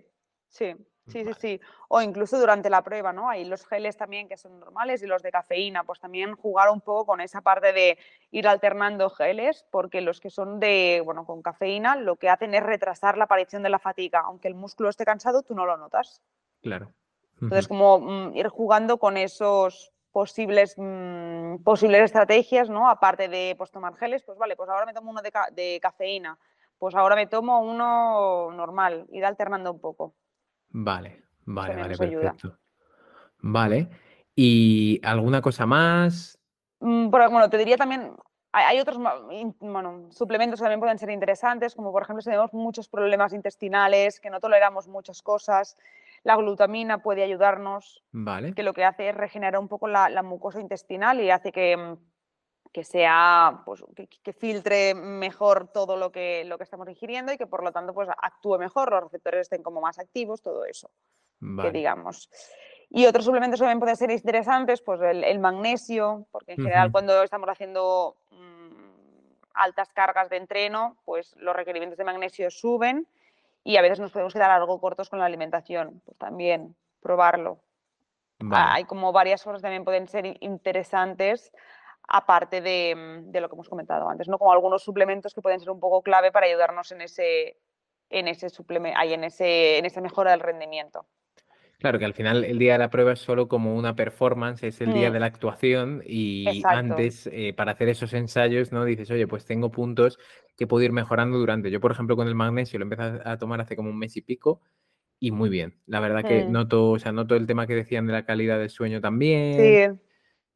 sí, 0.49 0.75
sí, 0.75 0.85
sí, 1.07 1.23
Vale. 1.25 1.37
sí. 1.41 1.61
O 1.89 2.03
incluso 2.03 2.39
durante 2.39 2.69
la 2.69 2.85
prueba, 2.85 3.15
¿no? 3.15 3.31
Hay 3.31 3.47
los 3.47 3.67
geles 3.67 3.97
también 3.97 4.29
que 4.29 4.37
son 4.37 4.61
normales 4.61 5.03
y 5.03 5.07
los 5.07 5.23
de 5.23 5.33
cafeína, 5.33 5.85
pues 5.85 5.99
también 5.99 6.37
jugar 6.37 6.69
un 6.69 6.83
poco 6.83 7.07
con 7.07 7.23
esa 7.23 7.41
parte 7.41 7.73
de 7.73 7.97
ir 8.33 8.47
alternando 8.47 9.09
geles, 9.09 9.65
porque 9.71 10.03
los 10.03 10.21
que 10.21 10.29
son 10.29 10.61
de, 10.61 11.01
bueno, 11.03 11.25
con 11.25 11.41
cafeína, 11.41 11.97
lo 11.97 12.17
que 12.17 12.29
hacen 12.29 12.53
es 12.53 12.63
retrasar 12.63 13.17
la 13.17 13.25
aparición 13.25 13.63
de 13.63 13.71
la 13.71 13.79
fatiga. 13.79 14.21
Aunque 14.27 14.49
el 14.49 14.55
músculo 14.55 14.91
esté 14.91 15.07
cansado, 15.07 15.43
tú 15.43 15.55
no 15.55 15.65
lo 15.65 15.79
notas. 15.79 16.21
Claro. 16.61 16.93
Entonces, 17.41 17.67
como 17.67 17.99
mm, 17.99 18.37
ir 18.37 18.49
jugando 18.49 18.99
con 18.99 19.17
esos 19.17 19.95
posibles, 20.13 20.75
mm, 20.77 21.63
posibles 21.63 22.03
estrategias, 22.03 22.69
¿no? 22.69 22.89
Aparte 22.89 23.29
de 23.29 23.55
pues, 23.57 23.71
tomar 23.71 23.97
geles, 23.97 24.23
pues 24.23 24.39
vale, 24.39 24.57
pues 24.57 24.69
ahora 24.69 24.87
me 24.87 24.95
tomo 24.95 25.11
uno 25.11 25.23
de, 25.23 25.31
ca- 25.31 25.49
de 25.53 25.79
cafeína, 25.81 26.39
pues 26.79 26.95
ahora 26.95 27.15
me 27.17 27.27
tomo 27.27 27.61
uno 27.61 28.51
normal, 28.53 29.07
ir 29.13 29.25
alternando 29.25 29.73
un 29.73 29.81
poco. 29.81 30.15
Vale, 30.71 31.25
vale, 31.45 31.77
vale, 31.77 31.95
ayuda. 31.95 32.21
perfecto. 32.33 32.59
Vale. 33.41 33.89
¿Y 34.35 35.01
alguna 35.05 35.41
cosa 35.41 35.67
más? 35.67 36.39
Mm, 36.81 37.11
pero, 37.11 37.31
bueno, 37.31 37.51
te 37.51 37.59
diría 37.59 37.77
también, 37.77 38.15
hay, 38.53 38.79
otros 38.81 38.99
bueno, 39.61 40.09
suplementos 40.11 40.61
que 40.61 40.65
también 40.65 40.81
pueden 40.81 40.99
ser 40.99 41.11
interesantes, 41.11 41.75
como 41.75 41.93
por 41.93 42.03
ejemplo 42.03 42.23
si 42.23 42.31
tenemos 42.31 42.53
muchos 42.55 42.89
problemas 42.89 43.33
intestinales, 43.33 44.21
que 44.21 44.31
no 44.31 44.41
toleramos 44.41 44.89
muchas 44.89 45.23
cosas, 45.23 45.77
la 46.23 46.37
glutamina 46.37 47.03
puede 47.03 47.23
ayudarnos, 47.23 48.05
Vale, 48.11 48.53
que 48.55 48.63
lo 48.63 48.75
que 48.75 48.85
hace 48.85 49.09
es 49.09 49.15
regenerar 49.15 49.61
un 49.61 49.69
poco 49.69 49.89
la, 49.89 50.09
la 50.09 50.23
mucosa 50.23 50.61
intestinal 50.61 51.21
y 51.21 51.31
hace 51.31 51.53
que, 51.53 51.77
mm, 51.77 51.97
que 52.73 52.85
sea, 52.85 53.63
pues, 53.65 53.85
que, 53.97 54.09
que 54.09 54.33
filtre 54.33 54.95
mejor 54.95 55.69
todo 55.73 55.97
lo 55.97 56.13
que, 56.13 56.45
lo 56.45 56.59
que 56.59 56.65
estamos 56.65 56.89
ingiriendo 56.89 57.33
y 57.33 57.39
que 57.39 57.47
por 57.47 57.65
lo 57.65 57.73
tanto 57.73 57.95
pues, 57.95 58.09
actúe 58.23 58.59
mejor, 58.59 58.91
los 58.91 59.05
receptores 59.05 59.43
estén 59.43 59.63
como 59.63 59.81
más 59.81 59.99
activos, 59.99 60.43
todo 60.43 60.65
eso 60.65 60.91
que 61.41 61.47
vale. 61.47 61.73
digamos. 61.73 62.29
Y 62.91 63.07
otros 63.07 63.25
suplementos 63.25 63.61
que 63.61 63.65
también 63.65 63.81
pueden 63.81 63.97
ser 63.97 64.11
interesantes, 64.11 64.81
pues 64.81 65.01
el, 65.03 65.23
el 65.23 65.39
magnesio, 65.39 66.27
porque 66.31 66.53
en 66.53 66.59
general 66.59 66.91
cuando 66.91 67.23
estamos 67.23 67.49
haciendo 67.49 68.17
mm, 68.31 68.69
altas 69.55 69.93
cargas 69.93 70.31
de 70.31 70.39
entreno, 70.39 70.97
pues 71.05 71.37
los 71.37 71.55
requerimientos 71.55 71.99
de 71.99 72.05
magnesio 72.05 72.51
suben 72.51 73.07
y 73.69 73.77
a 73.77 73.83
veces 73.83 74.01
nos 74.01 74.13
podemos 74.13 74.33
quedar 74.33 74.51
algo 74.51 74.81
cortos 74.81 75.11
con 75.11 75.19
la 75.19 75.27
alimentación. 75.27 76.01
Pues 76.07 76.17
también 76.17 76.75
probarlo. 77.03 77.61
Vale. 78.39 78.71
Hay 78.71 78.85
como 78.85 79.13
varias 79.13 79.45
cosas 79.45 79.61
que 79.61 79.67
también 79.67 79.85
pueden 79.85 80.09
ser 80.09 80.39
interesantes 80.41 81.53
aparte 82.09 82.63
de, 82.63 82.95
mm, 82.97 83.31
de 83.31 83.41
lo 83.43 83.51
que 83.51 83.57
hemos 83.57 83.69
comentado 83.69 84.09
antes, 84.09 84.27
¿no? 84.27 84.39
Como 84.39 84.53
algunos 84.53 84.83
suplementos 84.83 85.35
que 85.35 85.43
pueden 85.43 85.61
ser 85.61 85.69
un 85.69 85.81
poco 85.81 86.01
clave 86.01 86.33
para 86.33 86.47
ayudarnos 86.47 86.91
en 86.93 87.03
ese, 87.03 87.59
en 88.09 88.29
ese 88.29 88.49
suplemento, 88.49 88.99
en 89.03 89.25
ese, 89.25 89.77
en 89.77 89.85
esa 89.85 90.01
mejora 90.01 90.31
del 90.31 90.41
rendimiento. 90.41 91.05
Claro 91.79 91.99
que 91.99 92.07
al 92.07 92.15
final 92.15 92.45
el 92.45 92.59
día 92.59 92.73
de 92.73 92.79
la 92.79 92.89
prueba 92.89 93.13
es 93.13 93.21
solo 93.21 93.49
como 93.49 93.77
una 93.77 93.95
performance, 93.95 94.63
es 94.65 94.81
el 94.81 94.95
día 94.95 95.11
Mm, 95.11 95.13
de 95.13 95.21
la 95.21 95.27
actuación 95.27 96.03
y 96.07 96.49
exacto. 96.49 96.79
antes 96.79 97.29
eh, 97.31 97.53
para 97.53 97.73
hacer 97.73 97.91
esos 97.91 98.15
ensayos, 98.15 98.73
¿no? 98.73 98.87
Dices, 98.87 99.11
oye, 99.11 99.29
pues 99.29 99.45
tengo 99.45 99.71
puntos 99.71 100.19
que 100.59 100.69
puedo 100.69 100.85
ir 100.85 100.93
mejorando 100.93 101.39
durante. 101.39 101.71
Yo, 101.73 101.81
por 101.81 101.93
ejemplo, 101.93 102.17
con 102.17 102.29
el 102.29 102.37
magnesio 102.37 102.81
lo 102.81 102.85
empecé 102.85 103.03
a 103.25 103.39
tomar 103.39 103.63
hace 103.63 103.77
como 103.77 103.91
un 103.91 103.99
mes 103.99 104.17
y 104.19 104.23
pico 104.23 104.63
y 105.21 105.33
muy 105.33 105.51
bien. 105.51 105.81
La 105.87 106.01
verdad 106.01 106.27
que 106.27 106.45
Mm, 106.45 106.53
noto, 106.53 106.91
o 106.93 106.99
sea, 107.01 107.13
noto 107.13 107.37
el 107.37 107.47
tema 107.47 107.67
que 107.67 107.75
decían 107.77 108.07
de 108.07 108.15
la 108.15 108.25
calidad 108.27 108.59
del 108.59 108.71
sueño 108.71 109.01
también 109.01 109.81
Sí, 109.81 109.89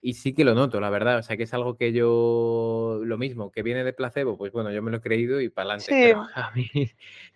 y 0.00 0.14
sí 0.14 0.34
que 0.34 0.44
lo 0.44 0.55
noto, 0.55 0.80
la 0.80 0.90
verdad. 0.90 1.18
O 1.18 1.22
sea, 1.22 1.36
que 1.36 1.44
es 1.44 1.55
algo 1.55 1.76
que 1.76 1.92
yo, 1.92 3.00
lo 3.05 3.18
mismo, 3.18 3.53
que 3.53 3.62
viene 3.62 3.84
de 3.84 3.92
placebo, 3.92 4.36
pues 4.36 4.53
bueno, 4.53 4.72
yo 4.72 4.82
me 4.82 4.90
lo 4.90 4.98
he 4.98 5.00
creído 5.00 5.40
y 5.40 5.48
para 5.48 5.70
adelante, 5.70 5.96
sí, 5.96 5.98
pero 6.00 6.18
a 6.34 6.50
mí 6.53 6.68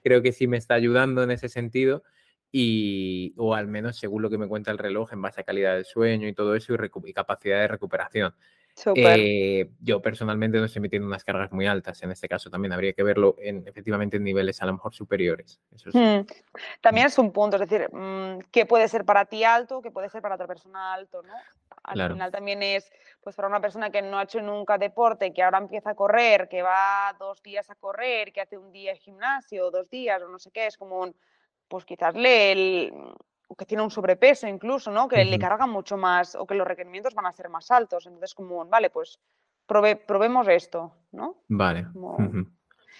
creo 0.02 0.22
que 0.22 0.32
sí 0.32 0.46
me 0.48 0.56
está 0.56 0.74
ayudando 0.74 1.22
en 1.22 1.30
ese 1.30 1.48
sentido 1.48 2.02
y, 2.52 3.34
o 3.36 3.54
al 3.54 3.68
menos 3.68 3.98
según 3.98 4.22
lo 4.22 4.30
que 4.30 4.38
me 4.38 4.48
cuenta 4.48 4.70
el 4.70 4.78
reloj 4.78 5.12
en 5.12 5.22
base 5.22 5.40
a 5.42 5.44
calidad 5.44 5.74
del 5.76 5.84
sueño 5.84 6.28
y 6.28 6.34
todo 6.34 6.54
eso 6.54 6.74
y 6.74 7.12
capacidad 7.12 7.60
de 7.60 7.68
recuperación. 7.68 8.34
Eh, 8.94 9.70
yo 9.80 10.00
personalmente 10.02 10.58
no 10.58 10.64
estoy 10.64 10.82
metiendo 10.82 11.06
unas 11.08 11.24
cargas 11.24 11.52
muy 11.52 11.66
altas, 11.66 12.02
en 12.02 12.10
este 12.10 12.28
caso 12.28 12.50
también 12.50 12.72
habría 12.72 12.92
que 12.92 13.02
verlo 13.02 13.36
en, 13.38 13.66
efectivamente 13.66 14.16
en 14.16 14.24
niveles 14.24 14.60
a 14.62 14.66
lo 14.66 14.74
mejor 14.74 14.94
superiores, 14.94 15.60
eso 15.74 15.90
sí. 15.90 15.98
Mm, 15.98 16.26
También 16.80 17.06
es 17.06 17.18
un 17.18 17.32
punto, 17.32 17.56
es 17.56 17.68
decir, 17.68 17.88
mm, 17.92 18.40
qué 18.50 18.66
puede 18.66 18.88
ser 18.88 19.04
para 19.04 19.24
ti 19.24 19.44
alto, 19.44 19.80
qué 19.82 19.90
puede 19.90 20.08
ser 20.08 20.22
para 20.22 20.34
otra 20.34 20.46
persona 20.46 20.94
alto, 20.94 21.22
¿no? 21.22 21.32
Al 21.84 21.94
Claro, 21.94 22.14
final 22.14 22.32
también 22.32 22.62
es, 22.62 22.90
pues 23.22 23.36
para 23.36 23.48
una 23.48 23.60
persona 23.60 23.90
que 23.90 24.02
no 24.02 24.18
ha 24.18 24.24
hecho 24.24 24.40
nunca 24.40 24.78
deporte, 24.78 25.32
que 25.32 25.42
ahora 25.42 25.58
empieza 25.58 25.90
a 25.90 25.94
correr, 25.94 26.48
que 26.48 26.62
va 26.62 27.14
dos 27.18 27.42
días 27.42 27.70
a 27.70 27.74
correr, 27.76 28.32
que 28.32 28.40
hace 28.40 28.56
un 28.58 28.72
día 28.72 28.92
de 28.92 28.98
gimnasio, 28.98 29.70
dos 29.70 29.88
días, 29.90 30.20
o 30.22 30.28
no 30.28 30.38
sé 30.38 30.50
qué, 30.50 30.66
es 30.66 30.76
como 30.76 31.00
un, 31.00 31.14
pues 31.68 31.84
quizás 31.84 32.14
le, 32.14 32.52
el- 32.52 32.92
o 33.48 33.54
que 33.54 33.64
tiene 33.66 33.82
un 33.82 33.90
sobrepeso 33.90 34.46
incluso, 34.46 34.90
¿no? 34.90 35.08
Que 35.08 35.24
le 35.24 35.36
Ujú, 35.36 35.40
carga 35.40 35.66
mucho 35.66 35.96
más 35.96 36.34
o 36.34 36.46
que 36.46 36.54
los 36.54 36.66
requerimientos 36.66 37.14
van 37.14 37.26
a 37.26 37.32
ser 37.32 37.48
más 37.48 37.70
altos. 37.70 38.06
Entonces, 38.06 38.34
como, 38.34 38.64
vale, 38.66 38.90
pues 38.90 39.18
probe- 39.68 39.96
probemos 40.04 40.48
esto, 40.48 40.92
¿no? 41.12 41.36
Vale. 41.48 41.86
Como. 41.92 42.46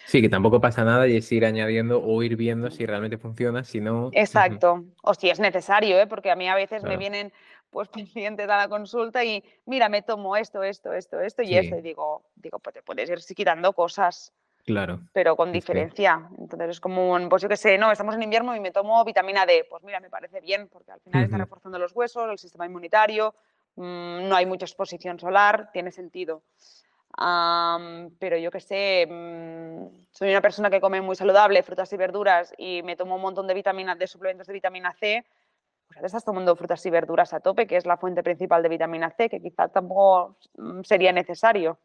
Sí, 0.07 0.23
que 0.23 0.29
tampoco 0.29 0.61
pasa 0.61 0.85
nada 0.85 1.09
y 1.09 1.17
es 1.17 1.33
ir 1.33 1.45
añadiendo 1.45 2.01
o 2.01 2.23
ir 2.23 2.37
viendo 2.37 2.71
si 2.71 2.87
realmente 2.87 3.19
funciona, 3.19 3.65
si 3.65 3.81
no, 3.81 4.11
Exacto. 4.13 4.85
O 5.03 5.15
si 5.15 5.31
es 5.31 5.41
necesario, 5.41 5.99
¿eh? 5.99 6.07
Porque 6.07 6.31
a 6.31 6.37
mí 6.37 6.49
a 6.49 6.55
veces 6.55 6.85
me 6.85 6.97
vienen 6.97 7.33
pues 7.71 7.89
pacientes 8.15 8.49
a 8.49 8.57
la 8.57 8.69
consulta 8.69 9.25
y 9.25 9.43
mira, 9.67 9.89
me 9.89 10.03
tomo 10.03 10.37
esto, 10.37 10.63
esto, 10.63 10.93
esto, 10.93 11.21
esto 11.21 11.43
y 11.43 11.57
esto. 11.57 11.77
Y 11.77 11.83
digo, 11.83 12.23
digo, 12.37 12.61
pues 12.61 12.75
te 12.75 12.83
puedes 12.83 13.11
ir 13.11 13.19
quitando 13.35 13.73
cosas, 13.73 14.33
claro. 14.67 15.01
pero 15.13 15.37
con 15.37 15.49
sí. 15.49 15.53
diferencia. 15.53 16.29
Entonces 16.39 16.71
es 16.71 16.81
como 16.81 17.13
un, 17.13 17.29
pues 17.29 17.43
yo 17.43 17.49
qué 17.49 17.57
sé, 17.57 17.79
no, 17.79 17.91
estamos 17.91 18.15
en 18.15 18.23
invierno 18.23 18.55
y 18.55 18.61
me 18.61 18.73
tomo 18.73 19.03
vitamina 19.05 19.47
D. 19.47 19.67
Pues 19.71 19.83
mira, 19.83 20.01
me 20.01 20.11
parece 20.11 20.41
bien, 20.41 20.69
porque 20.69 20.93
al 20.93 21.01
final 21.01 21.25
está 21.25 21.39
reforzando 21.39 21.79
los 21.79 21.93
huesos, 21.93 22.31
el 22.31 22.39
sistema 22.39 22.67
inmunitario, 22.67 23.35
mm, 23.77 24.29
no 24.29 24.37
hay 24.37 24.45
mucha 24.45 24.67
exposición 24.67 25.19
solar, 25.19 25.71
tiene 25.73 25.91
sentido. 25.91 26.43
Am, 27.19 28.11
pero 28.19 28.37
yo 28.37 28.51
qué 28.51 28.61
sé, 28.61 29.07
mm, 29.09 30.07
soy 30.11 30.31
una 30.31 30.43
persona 30.43 30.69
que 30.69 30.81
come 30.81 31.01
muy 31.01 31.17
saludable, 31.17 31.63
frutas 31.63 31.91
y 31.93 31.97
verduras, 31.97 32.53
y 32.59 32.83
me 32.83 32.97
tomo 32.97 33.17
un 33.17 33.23
montón 33.23 33.47
de 33.47 33.55
vitaminas, 33.55 33.99
de 33.99 34.07
suplementos 34.07 34.47
de 34.47 34.53
vitamina 34.53 34.93
C, 34.93 35.25
pues 35.87 35.97
ya 35.97 36.01
te 36.01 36.07
estás 36.09 36.25
tomando 36.25 36.55
frutas 36.57 36.85
y 36.85 36.91
verduras 36.91 37.33
a 37.33 37.41
tope, 37.41 37.67
que 37.67 37.77
es 37.77 37.87
la 37.87 37.97
fuente 37.97 38.23
principal 38.23 38.63
de 38.63 38.69
vitamina 38.69 39.11
C, 39.11 39.31
que 39.31 39.41
quizá 39.41 39.69
tampoco 39.69 40.37
mm, 40.59 40.83
sería 40.83 41.13
necesario, 41.13 41.79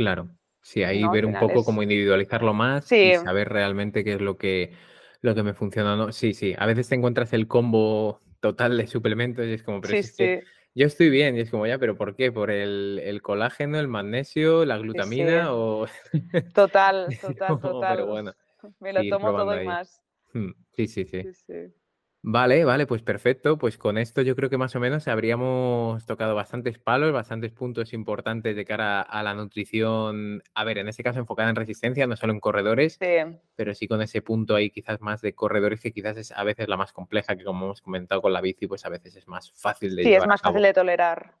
Claro. 0.00 0.30
Sí, 0.62 0.82
ahí 0.82 1.06
ver 1.08 1.26
un 1.26 1.32
poco 1.34 1.60
es... 1.60 1.64
cómo 1.64 1.82
individualizarlo 1.82 2.52
más 2.54 2.86
Sí, 2.86 2.96
y 2.96 3.12
saber 3.14 3.48
realmente 3.48 4.04
qué 4.04 4.14
es 4.14 4.20
lo 4.20 4.36
que, 4.36 4.72
lo 5.22 5.34
que 5.34 5.42
me 5.42 5.54
funciona 5.54 5.94
o 5.94 5.96
no. 5.96 6.12
Sí, 6.12 6.34
sí. 6.34 6.54
A 6.58 6.66
veces 6.66 6.88
te 6.88 6.94
encuentras 6.94 7.32
el 7.32 7.46
combo 7.48 8.20
total 8.40 8.76
de 8.78 8.86
suplementos 8.86 9.46
y 9.46 9.52
es 9.52 9.62
como, 9.62 9.80
pero 9.80 9.94
sí, 9.94 10.08
que 10.16 10.44
yo 10.74 10.86
estoy 10.86 11.10
bien 11.10 11.36
y 11.36 11.40
es 11.40 11.50
como, 11.50 11.66
ya, 11.66 11.78
pero 11.78 11.96
¿por 11.96 12.14
qué? 12.14 12.30
¿Por 12.30 12.50
el, 12.50 13.00
el 13.02 13.22
colágeno, 13.22 13.78
el 13.78 13.88
magnesio, 13.88 14.64
la 14.64 14.78
glutamina 14.78 15.52
o...? 15.52 15.86
Total, 16.54 17.08
total, 17.20 17.58
pero 17.60 17.74
total. 17.74 18.06
bueno, 18.06 18.34
Me 18.80 18.92
lo 18.92 19.02
tomo 19.04 19.18
todo 19.18 19.36
probando 19.36 19.54
y 19.54 19.58
ahí. 19.58 19.66
más. 19.66 20.02
Mm, 20.32 20.50
Sí, 20.72 20.86
sí, 20.86 21.04
sí. 21.04 21.22
Vale, 22.22 22.66
vale, 22.66 22.86
pues 22.86 23.02
perfecto. 23.02 23.56
Pues 23.56 23.78
con 23.78 23.96
esto 23.96 24.20
yo 24.20 24.36
creo 24.36 24.50
que 24.50 24.58
más 24.58 24.76
o 24.76 24.80
menos 24.80 25.08
habríamos 25.08 26.04
tocado 26.04 26.34
bastantes 26.34 26.78
palos, 26.78 27.12
bastantes 27.12 27.50
puntos 27.50 27.94
importantes 27.94 28.54
de 28.54 28.64
cara 28.66 29.00
a 29.00 29.22
la 29.22 29.34
nutrición. 29.34 30.42
A 30.54 30.64
ver, 30.64 30.78
en 30.78 30.88
este 30.88 31.02
caso 31.02 31.18
enfocada 31.18 31.48
en 31.48 31.56
resistencia, 31.56 32.06
no 32.06 32.16
solo 32.16 32.34
en 32.34 32.40
corredores, 32.40 32.98
pero 33.56 33.74
sí 33.74 33.88
con 33.88 34.02
ese 34.02 34.20
punto 34.20 34.54
ahí 34.54 34.70
quizás 34.70 35.00
más 35.00 35.22
de 35.22 35.34
corredores 35.34 35.80
que 35.80 35.92
quizás 35.92 36.18
es 36.18 36.32
a 36.32 36.44
veces 36.44 36.68
la 36.68 36.76
más 36.76 36.92
compleja, 36.92 37.36
que 37.36 37.44
como 37.44 37.64
hemos 37.64 37.80
comentado 37.80 38.20
con 38.20 38.34
la 38.34 38.42
bici, 38.42 38.66
pues 38.66 38.84
a 38.84 38.90
veces 38.90 39.16
es 39.16 39.26
más 39.26 39.50
fácil 39.52 39.96
de 39.96 40.02
Sí, 40.02 40.12
es 40.12 40.26
más 40.26 40.42
fácil 40.42 40.62
de 40.62 40.74
tolerar. 40.74 41.34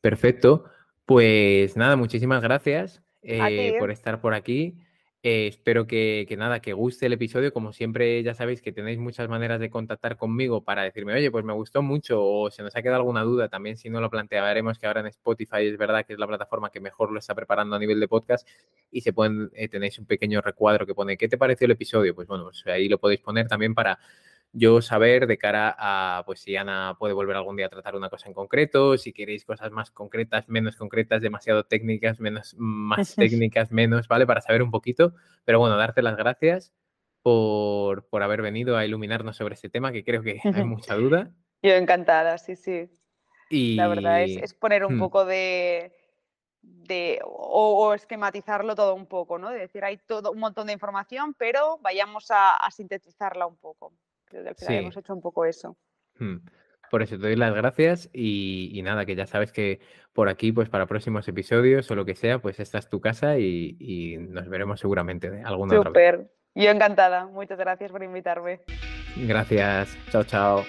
Perfecto. 0.00 0.64
Pues 1.04 1.76
nada, 1.76 1.96
muchísimas 1.96 2.42
gracias 2.42 3.02
eh, 3.22 3.74
por 3.78 3.90
estar 3.90 4.20
por 4.22 4.32
aquí. 4.32 4.78
Eh, 5.24 5.48
espero 5.48 5.88
que, 5.88 6.26
nada, 6.38 6.60
que 6.60 6.72
guste 6.72 7.06
el 7.06 7.12
episodio. 7.12 7.52
Como 7.52 7.72
siempre, 7.72 8.22
ya 8.22 8.34
sabéis 8.34 8.62
que 8.62 8.72
tenéis 8.72 8.98
muchas 8.98 9.28
maneras 9.28 9.58
de 9.58 9.68
contactar 9.68 10.16
conmigo 10.16 10.62
para 10.62 10.82
decirme, 10.82 11.12
oye, 11.14 11.30
pues 11.30 11.44
me 11.44 11.52
gustó 11.52 11.82
mucho 11.82 12.24
o 12.24 12.50
se 12.50 12.62
nos 12.62 12.76
ha 12.76 12.82
quedado 12.82 12.98
alguna 12.98 13.22
duda. 13.22 13.48
También 13.48 13.76
si 13.76 13.90
no 13.90 14.00
lo 14.00 14.10
plantearemos 14.10 14.78
que 14.78 14.86
ahora 14.86 15.00
en 15.00 15.06
Spotify 15.08 15.66
es 15.66 15.76
verdad 15.76 16.06
que 16.06 16.12
es 16.12 16.18
la 16.20 16.26
plataforma 16.28 16.70
que 16.70 16.80
mejor 16.80 17.10
lo 17.10 17.18
está 17.18 17.34
preparando 17.34 17.74
a 17.74 17.78
nivel 17.80 17.98
de 17.98 18.06
podcast 18.06 18.46
y 18.92 19.00
se 19.00 19.12
pueden, 19.12 19.50
eh, 19.54 19.68
tenéis 19.68 19.98
un 19.98 20.06
pequeño 20.06 20.40
recuadro 20.40 20.86
que 20.86 20.94
pone, 20.94 21.16
¿qué 21.16 21.28
te 21.28 21.36
pareció 21.36 21.64
el 21.64 21.72
episodio? 21.72 22.14
Pues 22.14 22.28
bueno, 22.28 22.44
pues 22.44 22.64
ahí 22.66 22.88
lo 22.88 22.98
podéis 22.98 23.20
poner 23.20 23.48
también 23.48 23.74
para 23.74 23.98
yo 24.52 24.80
saber 24.80 25.26
de 25.26 25.38
cara 25.38 25.74
a, 25.78 26.22
pues 26.24 26.40
si 26.40 26.56
Ana 26.56 26.96
puede 26.98 27.14
volver 27.14 27.36
algún 27.36 27.56
día 27.56 27.66
a 27.66 27.70
tratar 27.70 27.94
una 27.96 28.08
cosa 28.08 28.28
en 28.28 28.34
concreto, 28.34 28.96
si 28.96 29.12
queréis 29.12 29.44
cosas 29.44 29.70
más 29.70 29.90
concretas, 29.90 30.48
menos 30.48 30.76
concretas, 30.76 31.20
demasiado 31.20 31.64
técnicas, 31.64 32.18
menos, 32.18 32.54
más 32.58 33.14
técnicas, 33.14 33.70
menos, 33.70 34.08
¿vale? 34.08 34.26
Para 34.26 34.40
saber 34.40 34.62
un 34.62 34.70
poquito. 34.70 35.14
Pero 35.44 35.58
bueno, 35.58 35.76
darte 35.76 36.02
las 36.02 36.16
gracias 36.16 36.72
por, 37.22 38.08
por 38.08 38.22
haber 38.22 38.42
venido 38.42 38.76
a 38.76 38.86
iluminarnos 38.86 39.36
sobre 39.36 39.54
este 39.54 39.68
tema, 39.68 39.92
que 39.92 40.04
creo 40.04 40.22
que 40.22 40.40
hay 40.42 40.42
mucha 40.64 40.94
duda. 40.94 41.30
Yo 41.62 41.72
encantada, 41.72 42.38
sí, 42.38 42.56
sí. 42.56 42.90
Y... 43.50 43.76
La 43.76 43.88
verdad 43.88 44.22
es, 44.22 44.54
poner 44.54 44.84
un 44.84 44.96
hmm. 44.96 45.00
poco 45.00 45.24
de, 45.24 45.92
de 46.62 47.20
o, 47.24 47.92
esquematizarlo 47.92 48.74
todo 48.74 48.94
un 48.94 49.06
poco, 49.06 49.38
¿no? 49.38 49.50
De 49.50 49.58
decir, 49.58 49.84
hay 49.84 49.98
todo 49.98 50.32
un 50.32 50.38
montón 50.38 50.68
de 50.68 50.72
información, 50.72 51.34
pero 51.34 51.78
vayamos 51.82 52.26
a 52.30 52.56
sintetizarla 52.70 53.46
un 53.46 53.56
poco. 53.56 53.92
Creo 54.28 54.42
que 54.42 54.48
al 54.50 54.54
final 54.54 54.74
hemos 54.74 54.96
hecho 54.96 55.14
un 55.14 55.20
poco 55.20 55.44
eso. 55.44 55.76
Mm. 56.18 56.36
Por 56.90 57.02
eso 57.02 57.16
te 57.16 57.22
doy 57.22 57.36
las 57.36 57.54
gracias 57.54 58.08
y, 58.12 58.80
nada, 58.82 59.04
que 59.04 59.14
ya 59.14 59.26
sabes 59.26 59.52
que 59.52 59.80
por 60.12 60.28
aquí, 60.28 60.52
pues 60.52 60.68
para 60.68 60.86
próximos 60.86 61.28
episodios 61.28 61.90
o 61.90 61.94
lo 61.94 62.04
que 62.04 62.14
sea, 62.14 62.38
pues 62.38 62.60
esta 62.60 62.78
es 62.78 62.88
tu 62.88 63.00
casa 63.00 63.38
y, 63.38 64.16
nos 64.18 64.48
veremos 64.48 64.80
seguramente 64.80 65.30
de 65.30 65.42
alguna 65.42 65.78
otra 65.78 65.90
vez. 65.90 66.26
Yo 66.54 66.70
encantada. 66.70 67.26
Muchas 67.26 67.58
gracias 67.58 67.92
por 67.92 68.02
invitarme. 68.02 68.62
Gracias. 69.16 69.96
Chao, 70.10 70.24
chao. 70.24 70.64